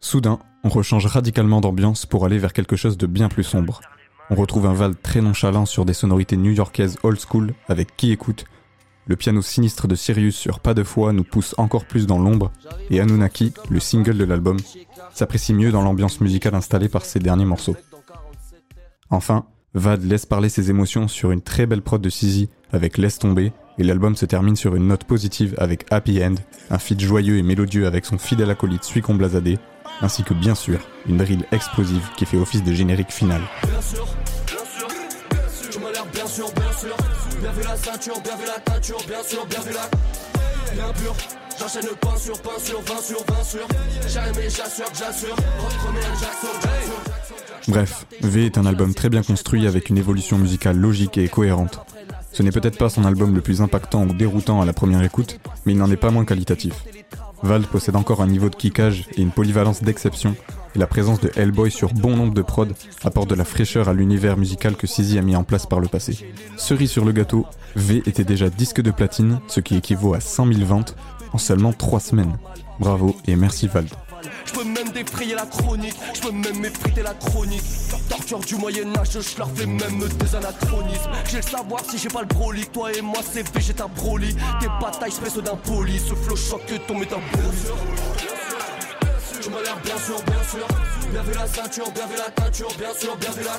Soudain, 0.00 0.38
on 0.64 0.68
rechange 0.68 1.06
radicalement 1.06 1.60
d'ambiance 1.60 2.06
pour 2.06 2.24
aller 2.24 2.38
vers 2.38 2.52
quelque 2.52 2.76
chose 2.76 2.98
de 2.98 3.06
bien 3.06 3.28
plus 3.28 3.44
sombre. 3.44 3.80
On 4.30 4.34
retrouve 4.34 4.66
un 4.66 4.74
Val 4.74 4.94
très 4.96 5.20
nonchalant 5.20 5.66
sur 5.66 5.84
des 5.84 5.92
sonorités 5.92 6.36
new-yorkaises 6.36 6.98
old 7.02 7.18
school 7.18 7.54
avec 7.68 7.96
Qui 7.96 8.12
écoute. 8.12 8.44
Le 9.06 9.16
piano 9.16 9.42
sinistre 9.42 9.88
de 9.88 9.94
Sirius 9.94 10.36
sur 10.36 10.60
Pas 10.60 10.74
de 10.74 10.84
foi 10.84 11.12
nous 11.12 11.24
pousse 11.24 11.54
encore 11.58 11.84
plus 11.84 12.06
dans 12.06 12.18
l'ombre, 12.18 12.52
et 12.90 13.00
Anunnaki, 13.00 13.52
le 13.68 13.80
single 13.80 14.18
de 14.18 14.24
l'album, 14.24 14.58
s'apprécie 15.12 15.54
mieux 15.54 15.72
dans 15.72 15.82
l'ambiance 15.82 16.20
musicale 16.20 16.54
installée 16.54 16.88
par 16.88 17.04
ses 17.04 17.18
derniers 17.18 17.44
morceaux. 17.44 17.76
Enfin, 19.10 19.46
Vad 19.74 20.04
laisse 20.04 20.26
parler 20.26 20.48
ses 20.48 20.70
émotions 20.70 21.08
sur 21.08 21.30
une 21.30 21.42
très 21.42 21.66
belle 21.66 21.82
prod 21.82 22.00
de 22.00 22.10
Sizi 22.10 22.50
avec 22.72 22.98
Laisse 22.98 23.18
tomber, 23.18 23.52
et 23.80 23.82
l'album 23.82 24.14
se 24.14 24.26
termine 24.26 24.56
sur 24.56 24.76
une 24.76 24.88
note 24.88 25.04
positive 25.04 25.54
avec 25.56 25.86
Happy 25.90 26.22
End, 26.22 26.34
un 26.68 26.78
feat 26.78 27.00
joyeux 27.00 27.38
et 27.38 27.42
mélodieux 27.42 27.86
avec 27.86 28.04
son 28.04 28.18
fidèle 28.18 28.50
acolyte 28.50 28.84
Suicon 28.84 29.14
Blazadé, 29.14 29.58
ainsi 30.02 30.22
que 30.22 30.34
bien 30.34 30.54
sûr, 30.54 30.78
une 31.08 31.16
drill 31.16 31.46
explosive 31.50 32.06
qui 32.14 32.26
fait 32.26 32.36
office 32.36 32.62
de 32.62 32.74
générique 32.74 33.10
final. 33.10 33.40
Bien 33.62 33.80
sûr, 33.80 34.06
bien 34.46 34.58
sûr, 34.66 35.70
tu 35.70 35.78
m'as 35.78 35.90
l'air 35.92 36.04
bien 36.12 36.26
sûr, 36.26 36.52
bien 36.52 36.72
sûr. 36.78 36.96
Bien 37.40 37.52
vu 37.52 37.62
la 37.62 37.76
ceinture, 37.76 38.20
bien 38.20 38.36
vu 38.36 38.46
la 38.46 38.60
teinture, 38.60 38.98
bien 39.08 39.22
sûr, 39.26 39.46
bien 39.46 39.60
vu 39.60 39.72
la. 39.72 40.74
Bien 40.74 40.92
pur. 40.92 41.16
J'enchaîne 41.58 41.88
pain 42.00 42.16
sur 42.16 42.40
pain 42.42 42.58
sur 42.58 42.80
20 42.82 43.02
sur 43.02 43.24
20 43.24 43.44
sur. 43.44 43.68
Jamais 44.08 44.50
j'assure 44.50 44.92
que 44.92 44.98
j'assure. 44.98 45.36
Reprenez 45.36 46.00
un 46.00 46.14
j'assure, 46.14 46.60
j'assure. 46.62 47.20
Bref, 47.68 48.06
V 48.22 48.46
est 48.46 48.58
un 48.58 48.66
album 48.66 48.94
très 48.94 49.08
bien 49.08 49.22
construit 49.22 49.66
avec 49.66 49.88
une 49.88 49.98
évolution 49.98 50.38
musicale 50.38 50.76
logique 50.76 51.16
et 51.16 51.28
cohérente. 51.28 51.80
Ce 52.32 52.42
n'est 52.42 52.52
peut-être 52.52 52.78
pas 52.78 52.88
son 52.88 53.04
album 53.04 53.34
le 53.34 53.40
plus 53.40 53.60
impactant 53.60 54.04
ou 54.04 54.12
déroutant 54.12 54.60
à 54.60 54.64
la 54.64 54.72
première 54.72 55.02
écoute, 55.02 55.40
mais 55.64 55.72
il 55.72 55.78
n'en 55.78 55.90
est 55.90 55.96
pas 55.96 56.10
moins 56.10 56.24
qualitatif. 56.24 56.84
Vald 57.42 57.66
possède 57.66 57.96
encore 57.96 58.22
un 58.22 58.26
niveau 58.26 58.50
de 58.50 58.54
kickage 58.54 59.06
et 59.16 59.22
une 59.22 59.30
polyvalence 59.30 59.82
d'exception, 59.82 60.36
et 60.74 60.78
la 60.78 60.86
présence 60.86 61.20
de 61.20 61.30
Hellboy 61.36 61.70
sur 61.70 61.92
bon 61.92 62.16
nombre 62.16 62.34
de 62.34 62.42
prods 62.42 62.66
apporte 63.02 63.30
de 63.30 63.34
la 63.34 63.44
fraîcheur 63.44 63.88
à 63.88 63.94
l'univers 63.94 64.36
musical 64.36 64.76
que 64.76 64.86
Sizi 64.86 65.18
a 65.18 65.22
mis 65.22 65.36
en 65.36 65.42
place 65.42 65.66
par 65.66 65.80
le 65.80 65.88
passé. 65.88 66.18
Cerise 66.56 66.90
sur 66.90 67.04
le 67.04 67.12
gâteau, 67.12 67.46
V 67.76 68.02
était 68.06 68.24
déjà 68.24 68.50
disque 68.50 68.82
de 68.82 68.90
platine, 68.90 69.40
ce 69.48 69.60
qui 69.60 69.76
équivaut 69.76 70.14
à 70.14 70.20
100 70.20 70.52
000 70.52 70.64
ventes, 70.64 70.96
en 71.32 71.38
seulement 71.38 71.72
3 71.72 72.00
semaines. 72.00 72.36
Bravo 72.78 73.16
et 73.26 73.36
merci 73.36 73.66
Vald. 73.66 73.88
Je 74.44 74.52
peux 74.52 74.64
même 74.64 74.90
défrayer 74.90 75.34
la 75.34 75.46
chronique, 75.46 75.96
je 76.14 76.20
peux 76.20 76.32
même 76.32 76.58
m'effriter 76.58 77.02
la 77.02 77.14
chronique. 77.14 77.62
Torture 78.08 78.40
du 78.40 78.56
Moyen-Âge, 78.56 79.08
je 79.12 79.38
leur 79.38 79.50
fais 79.54 79.66
même 79.66 79.98
des 79.98 80.34
anachronismes. 80.34 81.10
J'ai 81.30 81.36
le 81.38 81.42
savoir 81.42 81.80
si 81.88 81.98
j'ai 81.98 82.08
pas 82.08 82.22
le 82.22 82.26
broly, 82.26 82.66
toi 82.66 82.92
et 82.92 83.00
moi 83.00 83.20
c'est 83.22 83.42
V, 83.42 83.60
j'ai 83.60 83.74
ta 83.74 83.86
broly. 83.86 84.34
Tes 84.60 84.68
batailles 84.80 85.10
espèce 85.10 85.36
d'impoli, 85.36 85.98
ce 85.98 86.14
flow 86.14 86.36
choque 86.36 86.66
que 86.66 86.74
ton 86.74 86.98
métabolisme. 86.98 87.74
Tu 89.40 89.48
m'as 89.50 89.62
l'air 89.62 89.78
bien 89.82 89.96
sûr, 89.98 90.22
bien 90.22 90.42
sûr. 90.50 90.66
Bien 91.10 91.22
vu 91.22 91.32
la 91.32 91.46
ceinture, 91.46 91.90
bien 91.92 92.06
vu 92.06 92.16
la 92.16 92.30
teinture, 92.30 92.68
bien 92.78 92.94
sûr, 92.94 93.16
bien 93.16 93.30
vu 93.30 93.42
la. 93.44 93.58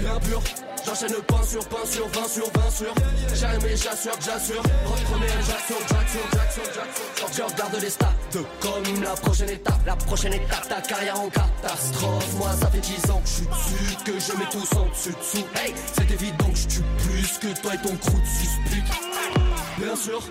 Bien 0.00 0.20
pur. 0.20 0.42
J'enchaîne 0.84 1.16
pain 1.26 1.42
sur 1.42 1.68
pain 1.68 1.84
sur 1.84 2.06
20 2.06 2.28
sur 2.28 2.50
20 2.52 2.70
sur. 2.70 2.94
Jamais 3.34 3.76
j'assure 3.76 4.12
j'assure. 4.24 4.62
Reprenez 4.84 5.26
j'assure, 5.40 5.80
j'assure, 5.88 6.28
j'assure, 6.32 6.72
j'assure. 6.74 7.28
Je 7.36 7.42
regarde 7.42 7.82
les 7.82 7.90
stats 7.90 8.12
comme 8.60 9.02
la 9.02 9.14
prochaine 9.14 9.50
étape. 9.50 9.80
La 9.84 9.96
prochaine 9.96 10.32
étape, 10.34 10.68
ta 10.68 10.80
carrière 10.80 11.20
en 11.20 11.28
catastrophe. 11.28 12.34
Moi, 12.38 12.50
ça 12.60 12.70
fait 12.70 12.80
10 12.80 13.10
ans 13.10 13.20
que 13.20 13.28
je 13.28 13.34
suis 13.34 13.46
dessus, 13.46 13.96
que 14.04 14.12
je 14.12 14.38
mets 14.38 14.50
tous 14.50 14.76
en 14.76 14.88
dessus 14.88 15.14
dessous. 15.18 15.46
Hey, 15.56 15.74
c'est 15.92 16.10
évident 16.10 16.50
que 16.50 16.58
je 16.58 16.68
tue 16.68 16.82
plus 16.98 17.38
que 17.38 17.60
toi 17.60 17.74
et 17.74 17.78
ton 17.78 17.96
crew 17.96 18.20
de 18.20 18.26
suspect. 18.26 18.84
Bien 19.78 19.96
sûr. 19.96 20.22